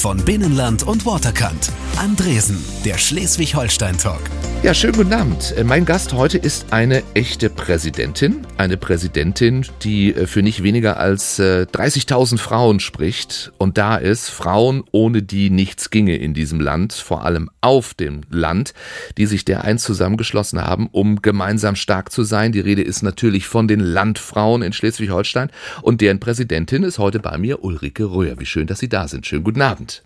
von 0.00 0.16
Binnenland 0.16 0.82
und 0.84 1.04
Waterkant. 1.04 1.70
Andresen, 2.00 2.56
der 2.86 2.96
Schleswig-Holstein-Talk. 2.96 4.22
Ja, 4.62 4.72
schönen 4.72 4.94
guten 4.94 5.12
Abend. 5.12 5.52
Äh, 5.54 5.64
mein 5.64 5.84
Gast 5.84 6.14
heute 6.14 6.38
ist 6.38 6.72
eine 6.72 7.02
echte 7.12 7.50
Präsidentin. 7.50 8.46
Eine 8.56 8.78
Präsidentin, 8.78 9.66
die 9.82 10.14
äh, 10.14 10.26
für 10.26 10.40
nicht 10.40 10.62
weniger 10.62 10.96
als 10.96 11.38
30.000 11.38 12.34
äh, 12.34 12.38
Frauen 12.38 12.80
spricht. 12.80 13.52
Und 13.58 13.76
da 13.76 13.96
ist 13.96 14.30
Frauen, 14.30 14.82
ohne 14.92 15.22
die 15.22 15.50
nichts 15.50 15.90
ginge 15.90 16.16
in 16.16 16.32
diesem 16.32 16.58
Land, 16.58 16.94
vor 16.94 17.22
allem 17.26 17.50
auf 17.60 17.92
dem 17.92 18.22
Land, 18.30 18.72
die 19.18 19.26
sich 19.26 19.44
dereinst 19.44 19.84
zusammengeschlossen 19.84 20.62
haben, 20.62 20.88
um 20.92 21.20
gemeinsam 21.20 21.76
stark 21.76 22.10
zu 22.10 22.22
sein. 22.22 22.52
Die 22.52 22.60
Rede 22.60 22.80
ist 22.80 23.02
natürlich 23.02 23.46
von 23.46 23.68
den 23.68 23.80
Landfrauen 23.80 24.62
in 24.62 24.72
Schleswig-Holstein. 24.72 25.50
Und 25.82 26.00
deren 26.00 26.18
Präsidentin 26.18 26.82
ist 26.82 26.98
heute 26.98 27.18
bei 27.18 27.36
mir 27.36 27.62
Ulrike 27.62 28.10
Röhr. 28.10 28.40
Wie 28.40 28.46
schön, 28.46 28.66
dass 28.66 28.78
Sie 28.78 28.88
da 28.88 29.06
sind. 29.06 29.26
Schönen 29.26 29.44
guten 29.44 29.60
Abend. 29.60 30.02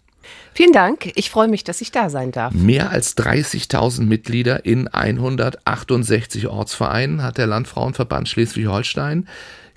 Vielen 0.53 0.73
Dank. 0.73 1.13
Ich 1.17 1.31
freue 1.31 1.49
mich, 1.49 1.65
dass 1.65 1.81
ich 1.81 1.91
da 1.91 2.11
sein 2.11 2.31
darf. 2.31 2.55
Mehr 2.55 2.91
als 2.91 3.17
30.000 3.17 4.03
Mitglieder 4.03 4.65
in 4.65 4.89
168 4.89 6.47
Ortsvereinen 6.47 7.23
hat 7.23 7.39
der 7.39 7.47
Landfrauenverband 7.47 8.29
Schleswig-Holstein. 8.29 9.29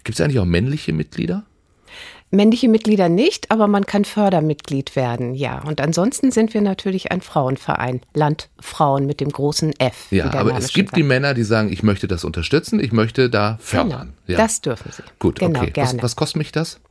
Gibt 0.04 0.20
es 0.20 0.24
eigentlich 0.24 0.40
auch 0.40 0.46
männliche 0.46 0.94
Mitglieder? 0.94 1.44
Männliche 2.30 2.68
Mitglieder 2.68 3.08
nicht, 3.08 3.52
aber 3.52 3.68
man 3.68 3.86
kann 3.86 4.04
Fördermitglied 4.04 4.98
werden, 4.98 5.34
ja. 5.34 5.64
Und 5.64 5.80
ansonsten 5.80 6.32
sind 6.32 6.54
wir 6.54 6.62
natürlich 6.62 7.10
ein 7.10 7.22
Frauenverein, 7.22 8.02
Landfrauen 8.14 9.06
mit 9.06 9.22
dem 9.22 9.30
großen 9.30 9.74
F. 9.80 10.08
Ja, 10.12 10.26
aber 10.26 10.52
Name 10.52 10.60
es 10.60 10.74
gibt 10.74 10.90
sagt. 10.90 10.98
die 10.98 11.04
Männer, 11.04 11.34
die 11.34 11.44
sagen, 11.44 11.72
ich 11.72 11.84
möchte 11.84 12.10
das 12.10 12.26
unterstützen, 12.26 12.82
ich 12.82 12.92
möchte 12.92 13.30
da 13.30 13.58
fördern. 13.62 14.14
Genau, 14.26 14.38
ja. 14.38 14.38
Das 14.38 14.60
dürfen 14.60 14.92
sie. 14.92 15.04
Gut, 15.20 15.40
genau, 15.40 15.62
okay. 15.62 15.72
Was, 15.76 16.02
was 16.04 16.16
kostet 16.18 16.38
mich 16.38 16.52
das? 16.52 16.82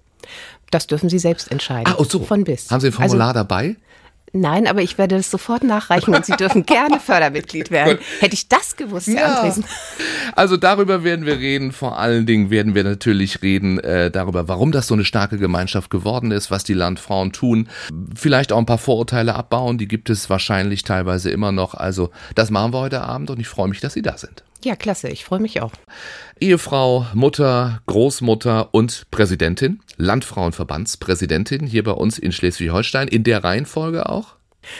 Das 0.71 0.87
dürfen 0.87 1.09
Sie 1.09 1.19
selbst 1.19 1.51
entscheiden. 1.51 1.93
Ah, 1.93 1.97
oh 1.99 2.05
so. 2.05 2.23
Von 2.23 2.45
bis. 2.45 2.71
Haben 2.71 2.81
Sie 2.81 2.89
ein 2.89 2.93
Formular 2.93 3.29
also, 3.29 3.41
dabei? 3.41 3.77
Nein, 4.33 4.67
aber 4.67 4.83
ich 4.83 4.99
werde 4.99 5.17
das 5.17 5.31
sofort 5.31 5.63
nachreichen 5.63 6.15
und 6.15 6.27
Sie 6.27 6.33
dürfen 6.37 6.67
gerne 6.67 7.01
Fördermitglied 7.01 7.71
werden. 7.71 7.99
Hätte 8.21 8.35
ich 8.35 8.49
das 8.49 8.77
gewusst, 8.77 9.07
Herr 9.07 9.15
ja. 9.15 9.35
Andresen. 9.37 9.65
Also 10.35 10.57
darüber 10.57 11.05
werden 11.05 11.25
wir 11.25 11.39
reden. 11.39 11.73
Vor 11.73 11.99
allen 11.99 12.27
Dingen 12.27 12.51
werden 12.51 12.75
wir 12.75 12.85
natürlich 12.85 13.43
reden 13.43 13.79
äh, 13.79 14.11
darüber, 14.11 14.49
warum 14.49 14.73
das 14.73 14.89
so 14.89 14.95
eine 14.95 15.05
starke 15.05 15.39
Gemeinschaft 15.39 15.91
geworden 15.91 16.33
ist, 16.33 16.51
was 16.51 16.65
die 16.65 16.75
Landfrauen 16.75 17.33
tun. 17.33 17.69
Vielleicht 18.15 18.53
auch 18.53 18.59
ein 18.59 18.67
paar 18.67 18.79
Vorurteile 18.79 19.35
abbauen, 19.35 19.79
die 19.79 19.89
gibt 19.89 20.11
es 20.11 20.29
wahrscheinlich 20.29 20.83
teilweise 20.83 21.31
immer 21.31 21.53
noch. 21.53 21.75
Also 21.75 22.11
das 22.35 22.51
machen 22.51 22.73
wir 22.73 22.81
heute 22.81 23.03
Abend 23.03 23.31
und 23.31 23.41
ich 23.41 23.49
freue 23.49 23.69
mich, 23.69 23.81
dass 23.81 23.95
Sie 23.95 24.03
da 24.03 24.19
sind. 24.19 24.43
Ja, 24.67 24.75
klasse, 24.75 25.09
ich 25.11 25.25
freue 25.25 25.39
mich 25.39 25.63
auch. 25.63 25.71
Ehefrau, 26.41 27.07
Mutter, 27.15 27.83
Großmutter 27.87 28.75
und 28.75 29.07
Präsidentin, 29.13 29.79
Landfrauenverbandspräsidentin 29.97 31.69
hier 31.69 31.85
bei 31.85 31.93
uns 31.93 32.19
in 32.19 32.33
Schleswig-Holstein, 32.33 33.07
in 33.07 33.23
der 33.23 33.45
Reihenfolge 33.45 34.09
auch? 34.09 34.35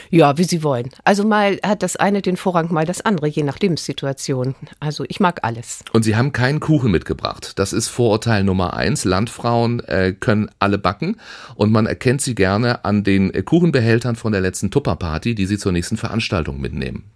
Ja, 0.09 0.37
wie 0.37 0.43
Sie 0.43 0.61
wollen. 0.61 0.89
Also 1.05 1.23
mal 1.23 1.57
hat 1.63 1.83
das 1.83 1.95
eine 1.95 2.21
den 2.21 2.35
Vorrang, 2.35 2.73
mal 2.73 2.83
das 2.83 2.99
andere, 2.99 3.27
je 3.27 3.43
nach 3.43 3.59
Lebenssituation. 3.59 4.55
Also 4.81 5.05
ich 5.07 5.21
mag 5.21 5.45
alles. 5.45 5.85
Und 5.93 6.03
Sie 6.03 6.17
haben 6.17 6.33
keinen 6.33 6.59
Kuchen 6.59 6.91
mitgebracht. 6.91 7.53
Das 7.57 7.71
ist 7.71 7.87
Vorurteil 7.87 8.43
Nummer 8.43 8.73
eins. 8.73 9.05
Landfrauen 9.05 9.79
äh, 9.85 10.11
können 10.11 10.51
alle 10.59 10.79
backen 10.79 11.15
und 11.55 11.71
man 11.71 11.85
erkennt 11.85 12.21
sie 12.21 12.35
gerne 12.35 12.83
an 12.83 13.05
den 13.05 13.31
Kuchenbehältern 13.45 14.17
von 14.17 14.33
der 14.33 14.41
letzten 14.41 14.69
Tupperparty, 14.69 15.33
die 15.33 15.45
sie 15.45 15.57
zur 15.57 15.71
nächsten 15.71 15.95
Veranstaltung 15.95 16.59
mitnehmen. 16.59 17.09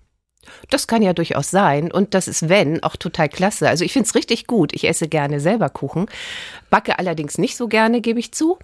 Das 0.70 0.88
kann 0.88 1.02
ja 1.02 1.14
durchaus 1.14 1.52
sein. 1.52 1.92
Und 1.92 2.14
das 2.14 2.28
ist, 2.28 2.50
wenn, 2.50 2.84
auch 2.84 2.96
total 2.96 3.30
klasse. 3.30 3.70
Also 3.70 3.86
ich 3.86 3.94
finde 3.94 4.08
es 4.08 4.16
richtig 4.16 4.48
gut. 4.48 4.74
Ich 4.74 4.88
esse 4.88 5.08
gerne 5.08 5.40
selber 5.40 5.70
Kuchen. 5.70 6.08
Backe 6.70 7.00
allerdings 7.00 7.38
nicht 7.38 7.58
so 7.58 7.68
gerne, 7.68 8.02
gebe 8.02 8.20
ich 8.20 8.34
zu. 8.34 8.58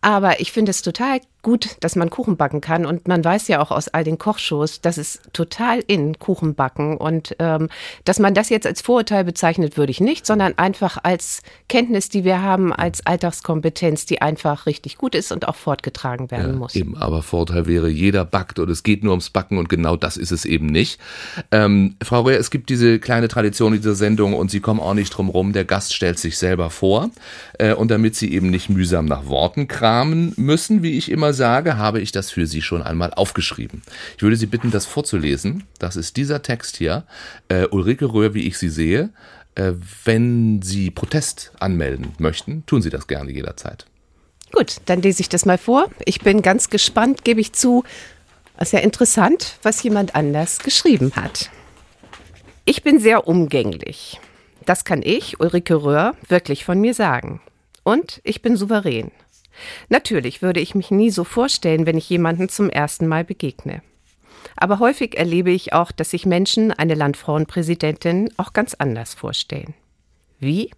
Aber 0.00 0.40
ich 0.40 0.52
finde 0.52 0.70
es 0.70 0.82
total 0.82 1.20
gut, 1.44 1.76
dass 1.80 1.94
man 1.94 2.10
Kuchen 2.10 2.36
backen 2.36 2.60
kann. 2.60 2.84
Und 2.84 3.06
man 3.06 3.24
weiß 3.24 3.46
ja 3.46 3.62
auch 3.62 3.70
aus 3.70 3.86
all 3.88 4.02
den 4.02 4.18
Kochshows, 4.18 4.80
dass 4.80 4.98
es 4.98 5.20
total 5.32 5.78
in 5.86 6.18
Kuchen 6.18 6.56
backen. 6.56 6.96
Und 6.96 7.36
ähm, 7.38 7.68
dass 8.04 8.18
man 8.18 8.34
das 8.34 8.48
jetzt 8.48 8.66
als 8.66 8.80
Vorurteil 8.80 9.22
bezeichnet, 9.22 9.76
würde 9.76 9.92
ich 9.92 10.00
nicht, 10.00 10.26
sondern 10.26 10.58
einfach 10.58 10.98
als 11.04 11.42
Kenntnis, 11.68 12.08
die 12.08 12.24
wir 12.24 12.42
haben, 12.42 12.72
als 12.72 13.06
Alltagskompetenz, 13.06 14.06
die 14.06 14.20
einfach 14.20 14.66
richtig 14.66 14.98
gut 14.98 15.14
ist 15.14 15.30
und 15.30 15.46
auch 15.46 15.54
fortgetragen 15.54 16.32
werden 16.32 16.54
ja, 16.54 16.58
muss. 16.58 16.74
Eben, 16.74 16.96
aber 16.96 17.22
Vorteil 17.22 17.66
wäre, 17.66 17.88
jeder 17.88 18.24
backt 18.24 18.58
und 18.58 18.70
es 18.70 18.82
geht 18.82 19.04
nur 19.04 19.12
ums 19.12 19.30
Backen 19.30 19.58
und 19.58 19.68
genau 19.68 19.96
das 19.96 20.16
ist 20.16 20.32
es 20.32 20.44
eben 20.44 20.66
nicht. 20.66 20.98
Ähm, 21.50 21.96
Frau 22.02 22.22
Röhr, 22.22 22.38
es 22.38 22.50
gibt 22.50 22.70
diese 22.70 22.98
kleine 22.98 23.28
Tradition 23.28 23.72
dieser 23.72 23.94
Sendung 23.94 24.34
und 24.34 24.50
Sie 24.50 24.60
kommen 24.60 24.80
auch 24.80 24.94
nicht 24.94 25.10
drum 25.10 25.28
rum. 25.28 25.52
Der 25.52 25.64
Gast 25.64 25.94
stellt 25.94 26.18
sich 26.18 26.38
selber 26.38 26.70
vor. 26.70 27.10
Äh, 27.58 27.74
und 27.74 27.90
damit 27.90 28.16
Sie 28.16 28.32
eben 28.32 28.48
nicht 28.50 28.70
mühsam 28.70 29.04
nach 29.04 29.26
Worten 29.26 29.68
kramen 29.68 30.32
müssen, 30.36 30.82
wie 30.82 30.96
ich 30.96 31.10
immer 31.10 31.33
sage, 31.34 31.76
habe 31.76 32.00
ich 32.00 32.12
das 32.12 32.30
für 32.30 32.46
Sie 32.46 32.62
schon 32.62 32.82
einmal 32.82 33.12
aufgeschrieben. 33.12 33.82
Ich 34.16 34.22
würde 34.22 34.36
Sie 34.36 34.46
bitten, 34.46 34.70
das 34.70 34.86
vorzulesen. 34.86 35.64
Das 35.78 35.96
ist 35.96 36.16
dieser 36.16 36.42
Text 36.42 36.76
hier. 36.76 37.04
Äh, 37.48 37.66
Ulrike 37.66 38.06
Röhr, 38.06 38.32
wie 38.34 38.46
ich 38.46 38.56
Sie 38.56 38.70
sehe. 38.70 39.10
Äh, 39.54 39.72
wenn 40.04 40.62
Sie 40.62 40.90
Protest 40.90 41.52
anmelden 41.60 42.12
möchten, 42.18 42.64
tun 42.66 42.82
Sie 42.82 42.90
das 42.90 43.06
gerne 43.06 43.30
jederzeit. 43.30 43.86
Gut, 44.52 44.76
dann 44.86 45.02
lese 45.02 45.20
ich 45.20 45.28
das 45.28 45.46
mal 45.46 45.58
vor. 45.58 45.90
Ich 46.04 46.20
bin 46.20 46.40
ganz 46.40 46.70
gespannt, 46.70 47.24
gebe 47.24 47.40
ich 47.40 47.52
zu. 47.52 47.84
Es 48.56 48.68
ist 48.68 48.72
ja 48.72 48.78
interessant, 48.78 49.58
was 49.62 49.82
jemand 49.82 50.14
anders 50.14 50.60
geschrieben 50.60 51.12
hat. 51.16 51.50
Ich 52.64 52.82
bin 52.82 52.98
sehr 52.98 53.26
umgänglich. 53.26 54.20
Das 54.64 54.84
kann 54.84 55.02
ich, 55.02 55.40
Ulrike 55.40 55.74
Röhr, 55.74 56.14
wirklich 56.28 56.64
von 56.64 56.80
mir 56.80 56.94
sagen. 56.94 57.40
Und 57.82 58.20
ich 58.24 58.40
bin 58.40 58.56
souverän. 58.56 59.10
Natürlich 59.88 60.42
würde 60.42 60.60
ich 60.60 60.74
mich 60.74 60.90
nie 60.90 61.10
so 61.10 61.24
vorstellen, 61.24 61.86
wenn 61.86 61.96
ich 61.96 62.08
jemanden 62.10 62.48
zum 62.48 62.70
ersten 62.70 63.06
Mal 63.06 63.24
begegne. 63.24 63.82
Aber 64.56 64.78
häufig 64.78 65.16
erlebe 65.16 65.50
ich 65.50 65.72
auch, 65.72 65.90
dass 65.90 66.10
sich 66.10 66.26
Menschen 66.26 66.72
eine 66.72 66.94
Landfrauenpräsidentin 66.94 68.30
auch 68.36 68.52
ganz 68.52 68.74
anders 68.74 69.14
vorstellen. 69.14 69.74
Wie? 70.38 70.70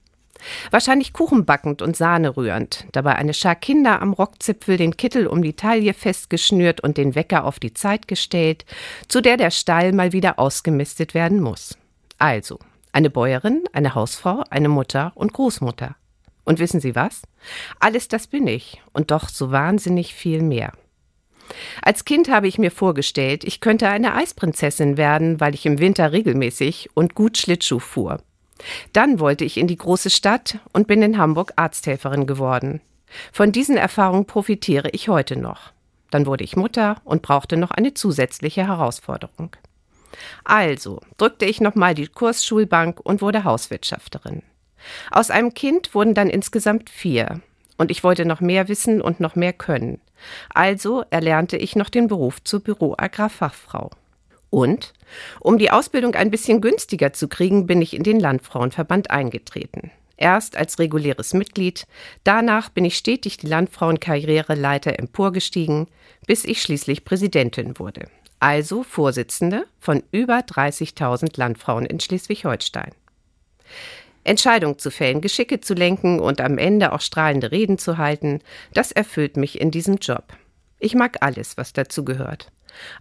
Wahrscheinlich 0.71 1.13
kuchenbackend 1.13 1.83
und 1.83 1.97
Sahne 1.97 2.37
rührend, 2.37 2.87
dabei 2.93 3.17
eine 3.17 3.35
Schar 3.35 3.55
Kinder 3.55 4.03
am 4.03 4.13
Rockzipfel 4.13 4.77
den 4.77 4.97
Kittel 4.97 5.27
um 5.27 5.43
die 5.43 5.55
Taille 5.55 5.95
festgeschnürt 5.95 6.83
und 6.83 6.99
den 6.99 7.15
Wecker 7.15 7.45
auf 7.45 7.59
die 7.59 7.73
Zeit 7.73 8.07
gestellt, 8.07 8.65
zu 9.09 9.21
der 9.21 9.39
der 9.39 9.51
Stall 9.51 9.93
mal 9.93 10.13
wieder 10.13 10.39
ausgemistet 10.39 11.15
werden 11.15 11.41
muss. 11.41 11.79
Also, 12.19 12.59
eine 12.93 13.11
Bäuerin, 13.11 13.65
eine 13.73 13.95
Hausfrau, 13.95 14.45
eine 14.51 14.69
Mutter 14.69 15.13
und 15.15 15.33
Großmutter. 15.33 15.97
Und 16.47 16.59
wissen 16.59 16.81
Sie 16.81 16.95
was? 16.95 17.23
Alles 17.81 18.09
das 18.09 18.29
bin 18.29 18.47
ich 18.47 18.81
und 18.95 19.11
doch 19.11 19.29
so 19.29 19.51
wahnsinnig 19.51 20.15
viel 20.15 20.41
mehr. 20.41 20.73
Als 21.83 22.05
Kind 22.05 22.31
habe 22.31 22.49
ich 22.49 22.59
mir 22.59 22.71
vorgestellt, 22.71 23.45
ich 23.45 23.61
könnte 23.61 23.89
eine 23.89 24.15
Eisprinzessin 24.15 24.97
werden, 24.97 25.41
weil 25.41 25.55
ich 25.55 25.67
im 25.67 25.79
Winter 25.79 26.13
regelmäßig 26.13 26.91
und 26.95 27.15
gut 27.15 27.37
Schlittschuh 27.37 27.81
fuhr. 27.81 28.23
Dann 28.93 29.21
wollte 29.21 29.45
ich 29.45 29.59
in 29.59 29.67
die 29.67 29.77
große 29.77 30.11
Stadt 30.11 30.59
und 30.73 30.87
bin 30.87 31.03
in 31.03 31.19
Hamburg 31.19 31.53
Arzthelferin 31.57 32.27
geworden. 32.27 32.81
Von 33.33 33.53
diesen 33.53 33.77
Erfahrungen 33.77 34.27
profitiere 34.27 34.89
ich 34.91 35.09
heute 35.09 35.39
noch. 35.39 35.73
Dann 36.11 36.27
wurde 36.27 36.45
ich 36.45 36.57
Mutter 36.57 36.97
und 37.05 37.23
brauchte 37.23 37.57
noch 37.57 37.71
eine 37.71 37.95
zusätzliche 37.95 38.67
Herausforderung. 38.67 39.55
Also 40.45 41.01
drückte 41.19 41.45
ich 41.45 41.61
nochmal 41.61 41.95
die 41.95 42.07
Kursschulbank 42.07 43.01
und 43.01 43.21
wurde 43.21 43.45
Hauswirtschafterin. 43.45 44.43
Aus 45.11 45.31
einem 45.31 45.55
Kind 45.55 45.95
wurden 45.95 46.15
dann 46.15 46.31
insgesamt 46.31 46.91
vier. 46.91 47.41
Und 47.79 47.91
ich 47.91 48.03
wollte 48.03 48.25
noch 48.25 48.41
mehr 48.41 48.69
wissen 48.69 49.03
und 49.03 49.21
noch 49.21 49.37
mehr 49.37 49.53
können. 49.53 50.01
Also 50.55 51.05
erlernte 51.11 51.57
ich 51.57 51.77
noch 51.77 51.91
den 51.91 52.09
Beruf 52.09 52.43
zur 52.43 52.61
Büroagrarfachfrau. 52.61 53.91
Und, 54.51 54.95
um 55.41 55.59
die 55.59 55.71
Ausbildung 55.71 56.15
ein 56.15 56.31
bisschen 56.31 56.61
günstiger 56.61 57.13
zu 57.13 57.29
kriegen, 57.29 57.67
bin 57.67 57.83
ich 57.83 57.95
in 57.95 58.03
den 58.03 58.21
Landfrauenverband 58.21 59.11
eingetreten. 59.11 59.91
Erst 60.17 60.57
als 60.57 60.79
reguläres 60.79 61.35
Mitglied, 61.35 61.87
danach 62.25 62.71
bin 62.71 62.87
ich 62.87 62.97
stetig 62.97 63.37
die 63.37 63.49
Landfrauenkarriereleiter 63.49 64.99
emporgestiegen, 64.99 65.89
bis 66.27 66.45
ich 66.45 66.63
schließlich 66.63 67.05
Präsidentin 67.05 67.79
wurde. 67.79 68.09
Also 68.41 68.83
Vorsitzende 68.83 69.67
von 69.79 70.03
über 70.13 70.39
30.000 70.39 71.39
Landfrauen 71.39 71.85
in 71.85 72.01
Schleswig-Holstein. 72.01 72.93
Entscheidungen 74.27 74.79
zu 74.79 74.91
fällen, 74.91 75.21
Geschicke 75.21 75.61
zu 75.61 75.75
lenken 75.75 76.21
und 76.21 76.41
am 76.41 76.59
Ende 76.59 76.93
auch 76.93 77.01
strahlende 77.01 77.51
Reden 77.53 77.79
zu 77.79 77.99
halten, 77.99 78.41
das 78.75 78.93
erfüllt 78.93 79.37
mich 79.37 79.61
in 79.61 79.71
diesem 79.71 79.97
Job. 79.97 80.25
Ich 80.79 80.95
mag 80.95 81.19
alles, 81.21 81.57
was 81.57 81.73
dazu 81.73 82.05
gehört. 82.05 82.53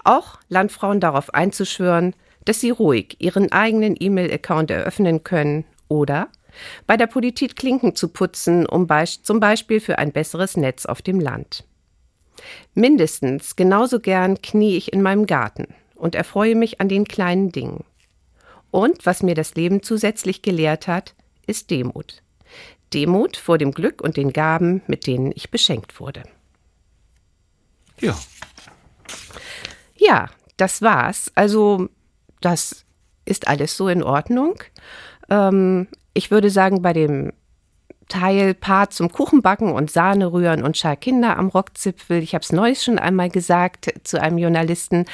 Auch 0.04 0.40
Landfrauen 0.48 1.00
darauf 1.00 1.34
einzuschwören, 1.34 2.16
dass 2.46 2.62
sie 2.62 2.70
ruhig 2.70 3.18
ihren 3.20 3.52
eigenen 3.52 3.96
E-Mail-Account 4.00 4.72
eröffnen 4.72 5.24
können 5.24 5.66
oder 5.88 6.30
bei 6.88 6.96
der 6.96 7.08
Politik 7.08 7.56
Klinken 7.56 7.96
zu 7.96 8.08
putzen, 8.08 8.66
um 8.66 8.88
be 8.88 9.04
zum 9.06 9.40
Beispiel 9.40 9.80
für 9.80 9.98
ein 9.98 10.12
besseres 10.12 10.56
Netz 10.56 10.86
auf 10.86 11.02
dem 11.02 11.20
Land. 11.20 11.66
Mindestens 12.74 13.56
genauso 13.56 14.00
gern 14.00 14.42
knie 14.42 14.78
ich 14.78 14.94
in 14.94 15.02
meinem 15.02 15.26
Garten 15.26 15.68
und 15.96 16.16
erfreue 16.16 16.56
mich 16.56 16.80
an 16.82 16.90
den 16.90 17.06
kleinen 17.06 17.52
Dingen. 17.52 17.84
Und 18.72 19.06
was 19.06 19.24
mir 19.24 19.36
das 19.36 19.56
Leben 19.56 19.84
zusätzlich 19.84 20.42
gelehrt 20.42 20.88
hat, 20.88 21.15
ist 21.48 21.72
Demut. 21.72 22.22
Demut 22.94 23.38
vor 23.38 23.58
dem 23.58 23.72
Glück 23.72 24.02
und 24.02 24.18
den 24.18 24.34
Gaben, 24.34 24.82
mit 24.88 25.08
denen 25.08 25.32
ich 25.36 25.52
beschenkt 25.52 26.00
wurde. 26.00 26.24
Ja. 28.00 28.18
Ja, 29.96 30.30
das 30.58 30.82
war's. 30.82 31.32
Also, 31.36 31.90
das 32.42 32.86
ist 33.26 33.48
alles 33.48 33.76
so 33.76 33.88
in 33.88 34.04
Ordnung. 34.04 34.56
Ähm, 35.30 35.88
ich 36.14 36.32
würde 36.32 36.50
sagen, 36.50 36.82
bei 36.82 36.94
dem 36.94 37.34
Teil 38.08 38.54
Part 38.54 38.94
zum 38.94 39.12
Kuchenbacken 39.12 39.72
und 39.72 39.90
Sahne 39.90 40.32
rühren 40.32 40.64
und 40.64 40.78
Schal 40.78 40.98
Kinder 40.98 41.38
am 41.38 41.48
Rockzipfel, 41.48 42.22
ich 42.22 42.36
habe 42.36 42.44
es 42.44 42.52
neulich 42.52 42.84
schon 42.84 43.00
einmal 43.00 43.30
gesagt 43.30 43.92
zu 44.04 44.22
einem 44.22 44.38
Journalisten, 44.38 45.06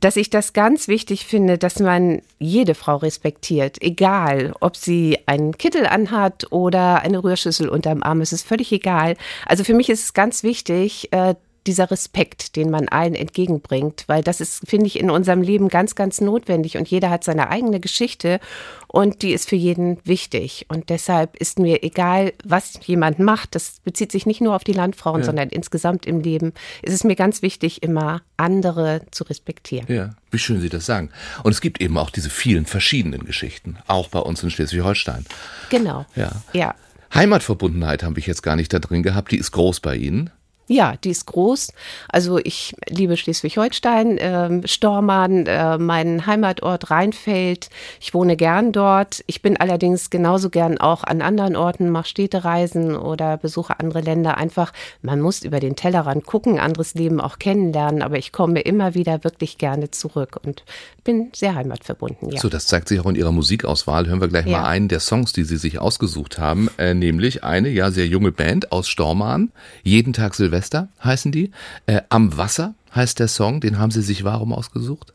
dass 0.00 0.16
ich 0.16 0.30
das 0.30 0.52
ganz 0.52 0.88
wichtig 0.88 1.26
finde, 1.26 1.58
dass 1.58 1.78
man 1.78 2.22
jede 2.38 2.74
Frau 2.74 2.96
respektiert, 2.96 3.80
egal 3.82 4.54
ob 4.60 4.76
sie 4.76 5.18
einen 5.26 5.56
Kittel 5.56 5.86
anhat 5.86 6.50
oder 6.50 7.02
eine 7.02 7.22
Rührschüssel 7.22 7.68
unterm 7.68 8.02
Arm, 8.02 8.20
es 8.20 8.32
ist 8.32 8.46
völlig 8.46 8.72
egal. 8.72 9.16
Also 9.46 9.64
für 9.64 9.74
mich 9.74 9.90
ist 9.90 10.04
es 10.04 10.14
ganz 10.14 10.42
wichtig, 10.42 11.12
äh, 11.12 11.34
dieser 11.66 11.90
Respekt, 11.90 12.56
den 12.56 12.70
man 12.70 12.88
allen 12.88 13.14
entgegenbringt, 13.14 14.04
weil 14.06 14.22
das 14.22 14.40
ist, 14.40 14.68
finde 14.68 14.86
ich, 14.86 14.98
in 14.98 15.10
unserem 15.10 15.42
Leben 15.42 15.68
ganz, 15.68 15.94
ganz 15.94 16.20
notwendig 16.20 16.76
und 16.76 16.88
jeder 16.88 17.10
hat 17.10 17.24
seine 17.24 17.48
eigene 17.50 17.80
Geschichte 17.80 18.40
und 18.88 19.22
die 19.22 19.32
ist 19.32 19.48
für 19.48 19.56
jeden 19.56 19.98
wichtig. 20.04 20.66
Und 20.68 20.90
deshalb 20.90 21.36
ist 21.36 21.58
mir 21.58 21.82
egal, 21.82 22.32
was 22.44 22.78
jemand 22.84 23.18
macht, 23.18 23.54
das 23.54 23.80
bezieht 23.84 24.12
sich 24.12 24.26
nicht 24.26 24.40
nur 24.40 24.54
auf 24.54 24.64
die 24.64 24.72
Landfrauen, 24.72 25.20
ja. 25.20 25.26
sondern 25.26 25.48
insgesamt 25.48 26.04
im 26.04 26.20
Leben, 26.20 26.52
ist 26.82 26.92
es 26.92 27.04
mir 27.04 27.16
ganz 27.16 27.42
wichtig, 27.42 27.82
immer 27.82 28.22
andere 28.36 29.02
zu 29.10 29.24
respektieren. 29.24 29.86
Ja, 29.88 30.10
wie 30.30 30.38
schön 30.38 30.60
Sie 30.60 30.68
das 30.68 30.84
sagen. 30.84 31.10
Und 31.42 31.52
es 31.52 31.60
gibt 31.60 31.80
eben 31.80 31.96
auch 31.96 32.10
diese 32.10 32.28
vielen 32.28 32.66
verschiedenen 32.66 33.24
Geschichten, 33.24 33.78
auch 33.86 34.08
bei 34.08 34.18
uns 34.18 34.42
in 34.42 34.50
Schleswig-Holstein. 34.50 35.24
Genau. 35.70 36.04
Ja. 36.14 36.32
ja. 36.52 36.74
Heimatverbundenheit 37.14 38.02
habe 38.02 38.18
ich 38.18 38.26
jetzt 38.26 38.42
gar 38.42 38.56
nicht 38.56 38.72
da 38.72 38.78
drin 38.78 39.02
gehabt, 39.02 39.32
die 39.32 39.38
ist 39.38 39.52
groß 39.52 39.80
bei 39.80 39.96
Ihnen. 39.96 40.30
Ja, 40.72 40.94
die 41.04 41.10
ist 41.10 41.26
groß. 41.26 41.72
Also 42.08 42.38
ich 42.38 42.74
liebe 42.88 43.18
Schleswig-Holstein, 43.18 44.16
äh, 44.16 44.66
Stormann, 44.66 45.46
äh, 45.46 45.76
mein 45.76 46.26
Heimatort 46.26 46.90
Rheinfeld. 46.90 47.68
Ich 48.00 48.14
wohne 48.14 48.38
gern 48.38 48.72
dort. 48.72 49.22
Ich 49.26 49.42
bin 49.42 49.58
allerdings 49.58 50.08
genauso 50.08 50.48
gern 50.48 50.78
auch 50.78 51.04
an 51.04 51.20
anderen 51.20 51.56
Orten, 51.56 51.90
mache 51.90 52.08
Städtereisen 52.08 52.96
oder 52.96 53.36
besuche 53.36 53.80
andere 53.80 54.00
Länder. 54.00 54.38
Einfach, 54.38 54.72
man 55.02 55.20
muss 55.20 55.42
über 55.42 55.60
den 55.60 55.76
Tellerrand 55.76 56.24
gucken, 56.24 56.58
anderes 56.58 56.94
Leben 56.94 57.20
auch 57.20 57.38
kennenlernen. 57.38 58.00
Aber 58.00 58.16
ich 58.16 58.32
komme 58.32 58.60
immer 58.60 58.94
wieder 58.94 59.24
wirklich 59.24 59.58
gerne 59.58 59.90
zurück 59.90 60.40
und 60.42 60.64
bin 61.04 61.30
sehr 61.34 61.54
heimatverbunden. 61.54 62.30
Ja. 62.30 62.40
So, 62.40 62.48
das 62.48 62.66
zeigt 62.66 62.88
sich 62.88 62.98
auch 63.00 63.06
in 63.06 63.16
Ihrer 63.16 63.32
Musikauswahl. 63.32 64.06
Hören 64.06 64.22
wir 64.22 64.28
gleich 64.28 64.46
ja. 64.46 64.62
mal 64.62 64.68
einen 64.68 64.88
der 64.88 65.00
Songs, 65.00 65.34
die 65.34 65.44
Sie 65.44 65.58
sich 65.58 65.78
ausgesucht 65.78 66.38
haben, 66.38 66.70
äh, 66.78 66.94
nämlich 66.94 67.44
eine 67.44 67.68
ja 67.68 67.90
sehr 67.90 68.06
junge 68.06 68.32
Band 68.32 68.72
aus 68.72 68.88
Stormarn. 68.88 69.52
Jeden 69.82 70.14
Tag 70.14 70.34
Silvester 70.34 70.61
heißen 71.02 71.32
die. 71.32 71.50
Äh, 71.86 72.02
Am 72.08 72.36
Wasser 72.36 72.74
heißt 72.94 73.18
der 73.18 73.28
Song. 73.28 73.60
Den 73.60 73.78
haben 73.78 73.90
Sie 73.90 74.02
sich 74.02 74.24
warum 74.24 74.52
ausgesucht? 74.52 75.12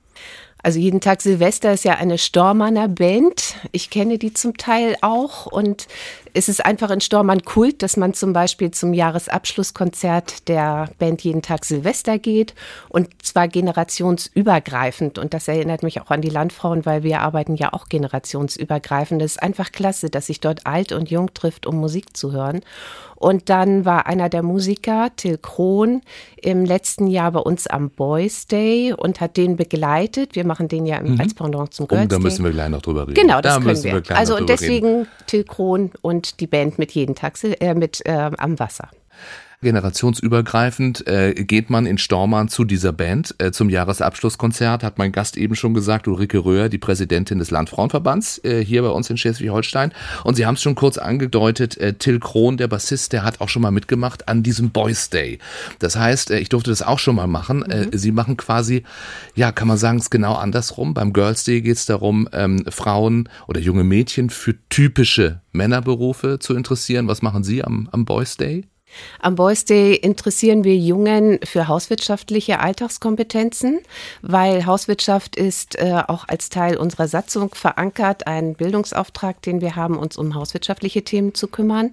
Also 0.64 0.80
jeden 0.80 1.02
Tag 1.02 1.22
Silvester 1.22 1.74
ist 1.74 1.86
ja 1.86 1.96
eine 1.96 2.18
Stormanner 2.18 2.88
Band. 2.88 3.56
Ich 3.72 3.90
kenne 3.90 4.18
die 4.18 4.34
zum 4.34 4.58
Teil 4.58 4.98
auch 5.02 5.46
und 5.46 5.88
es 6.38 6.50
ist 6.50 6.64
einfach 6.64 6.92
in 6.92 7.02
Stormann 7.02 7.42
Kult, 7.42 7.82
dass 7.82 7.98
man 7.98 8.14
zum 8.14 8.32
Beispiel 8.32 8.70
zum 8.70 8.94
Jahresabschlusskonzert 8.94 10.48
der 10.48 10.88
Band 11.00 11.24
jeden 11.24 11.42
Tag 11.42 11.66
Silvester 11.66 12.20
geht 12.20 12.54
und 12.90 13.10
zwar 13.26 13.48
generationsübergreifend. 13.48 15.18
Und 15.18 15.34
das 15.34 15.48
erinnert 15.48 15.82
mich 15.82 16.00
auch 16.00 16.12
an 16.12 16.22
die 16.22 16.30
Landfrauen, 16.30 16.86
weil 16.86 17.02
wir 17.02 17.22
arbeiten 17.22 17.56
ja 17.56 17.74
auch 17.74 17.90
generationsübergreifend. 17.90 19.20
Es 19.24 19.32
ist 19.32 19.44
einfach 19.44 19.72
klasse, 19.72 20.12
dass 20.12 20.28
sich 20.28 20.40
dort 20.40 20.68
alt 20.68 20.92
und 20.92 21.10
jung 21.10 21.34
trifft, 21.34 21.66
um 21.66 21.78
Musik 21.78 22.16
zu 22.16 22.32
hören. 22.32 22.62
Und 23.18 23.50
dann 23.50 23.84
war 23.84 24.06
einer 24.06 24.30
der 24.30 24.44
Musiker, 24.44 25.10
Till 25.16 25.40
Krohn, 25.40 26.02
im 26.40 26.66
letzten 26.66 27.08
Jahr 27.08 27.32
bei 27.32 27.40
uns 27.40 27.66
am 27.66 27.90
Boys 27.90 28.46
Day 28.46 28.94
und 28.94 29.20
hat 29.22 29.38
den 29.38 29.56
begleitet. 29.56 30.36
Wir 30.36 30.46
machen 30.46 30.68
den 30.68 30.86
ja 30.86 31.02
mhm. 31.02 31.20
als 31.20 31.34
Pendant 31.34 31.74
zum 31.74 31.88
Girls 31.88 32.08
Day. 32.08 32.10
da 32.10 32.20
müssen 32.20 32.46
wir 32.46 32.52
gleich 32.52 32.70
noch 32.70 32.84
drüber 32.84 33.08
reden. 33.08 33.16
Genau, 33.16 33.42
das 33.42 33.56
da 33.56 33.62
können 33.62 33.84
wir. 33.84 34.08
wir 34.08 34.16
also 34.16 34.38
und 34.38 34.48
deswegen 34.48 34.88
reden. 34.88 35.08
Till 35.26 35.44
Krohn 35.46 35.92
und 36.04 36.27
die 36.36 36.48
Band 36.48 36.78
mit 36.80 36.92
jeden 36.92 37.16
Tag 37.16 37.38
äh, 37.44 37.74
mit 37.74 38.06
äh, 38.06 38.32
am 38.38 38.60
Wasser 38.60 38.90
generationsübergreifend 39.62 41.08
äh, 41.08 41.34
geht 41.34 41.72
man 41.72 41.88
in 41.88 41.98
Stormann 41.98 42.48
zu 42.48 42.64
dieser 42.64 42.94
Band 42.94 43.34
äh, 43.40 43.52
zum 43.52 43.70
Jahresabschlusskonzert, 43.70 44.84
hat 44.84 45.00
mein 45.00 45.12
Gast 45.12 45.36
eben 45.36 45.56
schon 45.56 45.74
gesagt, 45.74 46.08
Ulrike 46.08 46.38
Röhr, 46.38 46.70
die 46.70 46.78
Präsidentin 46.78 47.40
des 47.40 47.50
Landfrauenverbands 47.50 48.44
äh, 48.44 48.64
hier 48.64 48.84
bei 48.84 48.90
uns 48.90 49.10
in 49.10 49.18
Schleswig-Holstein. 49.18 49.94
Und 50.24 50.36
Sie 50.36 50.46
haben 50.46 50.56
es 50.56 50.62
schon 50.62 50.76
kurz 50.76 51.00
angedeutet, 51.00 51.76
äh, 51.78 51.94
Till 51.94 52.20
Krohn, 52.20 52.58
der 52.58 52.68
Bassist, 52.68 53.14
der 53.14 53.24
hat 53.24 53.42
auch 53.42 53.50
schon 53.50 53.64
mal 53.64 53.72
mitgemacht 53.72 54.28
an 54.28 54.44
diesem 54.44 54.70
Boys 54.70 55.10
Day. 55.10 55.40
Das 55.80 55.96
heißt, 55.96 56.30
äh, 56.30 56.40
ich 56.40 56.50
durfte 56.50 56.70
das 56.70 56.84
auch 56.84 57.00
schon 57.00 57.16
mal 57.16 57.28
machen. 57.28 57.64
Äh, 57.64 57.88
mhm. 57.88 57.94
Äh, 57.94 57.98
Sie 57.98 58.12
machen 58.12 58.38
quasi, 58.38 58.84
ja, 59.34 59.52
kann 59.52 59.68
man 59.68 59.78
sagen, 59.78 59.98
es 59.98 60.12
genau 60.12 60.36
andersrum. 60.36 60.94
Beim 60.94 61.14
Girls 61.14 61.46
Day 61.46 61.62
geht 61.62 61.78
es 61.78 61.88
darum, 61.88 62.30
ähm, 62.32 62.64
Frauen 62.70 63.28
oder 63.48 63.60
junge 63.60 63.84
Mädchen 63.84 64.30
für 64.30 64.54
typische 64.70 65.42
Männerberufe 65.52 66.38
zu 66.38 66.56
interessieren. 66.56 67.08
Was 67.08 67.24
machen 67.24 67.44
Sie 67.44 67.64
am, 67.64 67.90
am 67.92 68.06
Boys 68.06 68.38
Day? 68.38 68.68
Am 69.20 69.36
Boys 69.36 69.66
Day 69.66 69.96
interessieren 69.96 70.64
wir 70.64 70.76
Jungen 70.76 71.40
für 71.44 71.68
hauswirtschaftliche 71.68 72.60
Alltagskompetenzen, 72.60 73.80
weil 74.22 74.66
Hauswirtschaft 74.66 75.36
ist 75.36 75.78
äh, 75.78 76.02
auch 76.08 76.28
als 76.28 76.50
Teil 76.50 76.78
unserer 76.78 77.08
Satzung 77.08 77.54
verankert, 77.54 78.28
ein 78.28 78.56
Bildungsauftrag, 78.56 79.42
den 79.42 79.62
wir 79.62 79.76
haben, 79.76 79.98
uns 79.98 80.18
um 80.18 80.36
hauswirtschaftliche 80.36 81.04
Themen 81.04 81.34
zu 81.34 81.48
kümmern. 81.48 81.92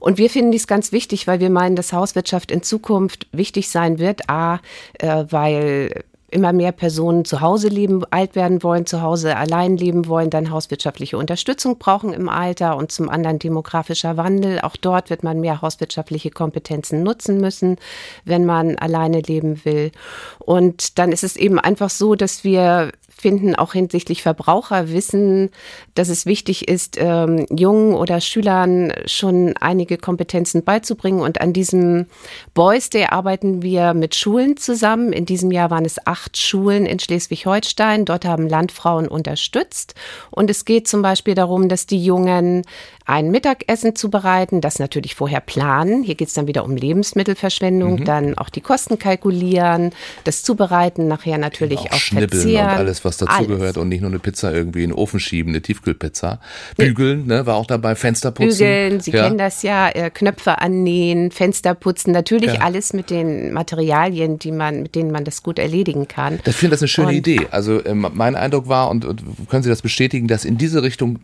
Und 0.00 0.18
wir 0.18 0.30
finden 0.30 0.52
dies 0.52 0.66
ganz 0.66 0.92
wichtig, 0.92 1.26
weil 1.26 1.40
wir 1.40 1.50
meinen, 1.50 1.76
dass 1.76 1.92
Hauswirtschaft 1.92 2.50
in 2.50 2.62
Zukunft 2.62 3.26
wichtig 3.32 3.68
sein 3.68 3.98
wird. 3.98 4.28
A, 4.28 4.60
äh, 4.98 5.24
weil 5.28 6.04
immer 6.34 6.52
mehr 6.52 6.72
Personen 6.72 7.24
zu 7.24 7.40
Hause 7.40 7.68
leben, 7.68 8.02
alt 8.10 8.34
werden 8.34 8.62
wollen, 8.62 8.86
zu 8.86 9.00
Hause 9.00 9.36
allein 9.36 9.76
leben 9.76 10.08
wollen, 10.08 10.30
dann 10.30 10.50
hauswirtschaftliche 10.50 11.16
Unterstützung 11.16 11.78
brauchen 11.78 12.12
im 12.12 12.28
Alter 12.28 12.76
und 12.76 12.90
zum 12.92 13.08
anderen 13.08 13.38
demografischer 13.38 14.16
Wandel. 14.16 14.60
Auch 14.60 14.76
dort 14.76 15.10
wird 15.10 15.22
man 15.22 15.40
mehr 15.40 15.62
hauswirtschaftliche 15.62 16.30
Kompetenzen 16.30 17.02
nutzen 17.02 17.40
müssen, 17.40 17.76
wenn 18.24 18.44
man 18.44 18.76
alleine 18.76 19.20
leben 19.20 19.64
will. 19.64 19.92
Und 20.40 20.98
dann 20.98 21.12
ist 21.12 21.24
es 21.24 21.36
eben 21.36 21.58
einfach 21.58 21.90
so, 21.90 22.16
dass 22.16 22.42
wir 22.42 22.90
finden, 23.16 23.54
auch 23.54 23.72
hinsichtlich 23.72 24.22
Verbraucher 24.22 24.90
wissen, 24.90 25.50
dass 25.94 26.08
es 26.08 26.26
wichtig 26.26 26.68
ist, 26.68 26.96
ähm, 26.98 27.46
Jungen 27.50 27.94
oder 27.94 28.20
Schülern 28.20 28.92
schon 29.06 29.54
einige 29.60 29.96
Kompetenzen 29.96 30.64
beizubringen. 30.64 31.20
Und 31.20 31.40
an 31.40 31.52
diesem 31.52 32.06
Boys 32.54 32.90
Day 32.90 33.06
arbeiten 33.08 33.62
wir 33.62 33.94
mit 33.94 34.14
Schulen 34.14 34.56
zusammen. 34.56 35.12
In 35.12 35.26
diesem 35.26 35.50
Jahr 35.52 35.70
waren 35.70 35.84
es 35.84 36.04
acht 36.06 36.23
Schulen 36.32 36.86
in 36.86 36.98
Schleswig-Holstein. 36.98 38.04
Dort 38.04 38.24
haben 38.24 38.48
Landfrauen 38.48 39.08
unterstützt. 39.08 39.94
Und 40.30 40.50
es 40.50 40.64
geht 40.64 40.88
zum 40.88 41.02
Beispiel 41.02 41.34
darum, 41.34 41.68
dass 41.68 41.86
die 41.86 42.04
Jungen 42.04 42.62
ein 43.06 43.30
Mittagessen 43.30 43.94
zubereiten, 43.94 44.62
das 44.62 44.78
natürlich 44.78 45.14
vorher 45.14 45.40
planen. 45.40 46.02
Hier 46.02 46.14
geht 46.14 46.28
es 46.28 46.34
dann 46.34 46.46
wieder 46.46 46.64
um 46.64 46.74
Lebensmittelverschwendung, 46.74 48.00
mhm. 48.00 48.04
dann 48.04 48.38
auch 48.38 48.48
die 48.48 48.62
Kosten 48.62 48.98
kalkulieren, 48.98 49.92
das 50.24 50.42
Zubereiten, 50.42 51.06
nachher 51.06 51.36
natürlich 51.36 51.80
auch, 51.80 51.92
auch 51.92 51.98
verzehren. 51.98 52.64
und 52.64 52.76
alles, 52.76 53.04
was 53.04 53.18
dazugehört 53.18 53.76
und 53.76 53.90
nicht 53.90 54.00
nur 54.00 54.10
eine 54.10 54.20
Pizza 54.20 54.54
irgendwie 54.54 54.84
in 54.84 54.90
den 54.90 54.96
Ofen 54.96 55.20
schieben, 55.20 55.52
eine 55.52 55.60
Tiefkühlpizza. 55.60 56.40
Bügeln, 56.78 57.26
ne, 57.26 57.44
war 57.44 57.56
auch 57.56 57.66
dabei, 57.66 57.94
Fenster 57.94 58.30
putzen. 58.30 58.58
Bügeln, 58.58 59.00
Sie 59.00 59.10
ja. 59.10 59.24
kennen 59.24 59.36
das 59.36 59.62
ja, 59.62 59.90
äh, 59.90 60.08
Knöpfe 60.08 60.62
annähen, 60.62 61.30
Fenster 61.30 61.74
putzen, 61.74 62.12
natürlich 62.12 62.54
ja. 62.54 62.60
alles 62.60 62.94
mit 62.94 63.10
den 63.10 63.52
Materialien, 63.52 64.38
die 64.38 64.50
man, 64.50 64.82
mit 64.82 64.94
denen 64.94 65.10
man 65.10 65.24
das 65.24 65.42
gut 65.42 65.58
erledigen 65.58 66.08
kann. 66.08 66.40
Ich 66.46 66.56
finde 66.56 66.70
das 66.70 66.80
eine 66.80 66.88
schöne 66.88 67.08
und, 67.08 67.14
Idee. 67.14 67.48
Also 67.50 67.84
ähm, 67.84 68.06
mein 68.14 68.34
Eindruck 68.34 68.66
war, 68.66 68.88
und, 68.88 69.04
und 69.04 69.22
können 69.50 69.62
Sie 69.62 69.68
das 69.68 69.82
bestätigen, 69.82 70.26
dass 70.26 70.46
in 70.46 70.56
diese 70.56 70.82
Richtung, 70.82 71.18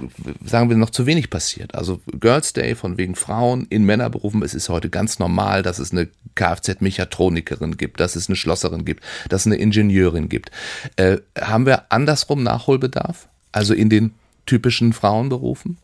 sagen 0.45 0.69
wir, 0.69 0.77
noch 0.77 0.91
zu 0.91 1.07
wenig 1.07 1.31
passiert 1.31 1.70
passiert. 1.71 1.75
Also 1.75 2.01
Girls 2.19 2.53
Day 2.53 2.75
von 2.75 2.99
wegen 2.99 3.15
Frauen 3.15 3.67
in 3.71 3.85
Männerberufen, 3.85 4.43
es 4.43 4.55
ist 4.55 4.69
heute 4.69 4.91
ganz 4.91 5.19
normal, 5.19 5.63
dass 5.63 5.79
es 5.79 5.93
eine 5.93 6.09
Kfz-Mechatronikerin 6.35 7.77
gibt, 7.77 8.01
dass 8.01 8.17
es 8.17 8.29
eine 8.29 8.37
Schlosserin 8.37 8.85
gibt, 8.85 9.05
dass 9.29 9.43
es 9.43 9.47
eine 9.47 9.57
Ingenieurin 9.57 10.29
gibt. 10.29 10.51
Äh, 10.97 11.19
haben 11.39 11.67
wir 11.67 11.91
andersrum 11.91 12.43
Nachholbedarf? 12.43 13.29
Also 13.53 13.75
in 13.75 13.91
den 13.91 14.15
typischen 14.47 14.93
Frauenberufen? 14.93 15.79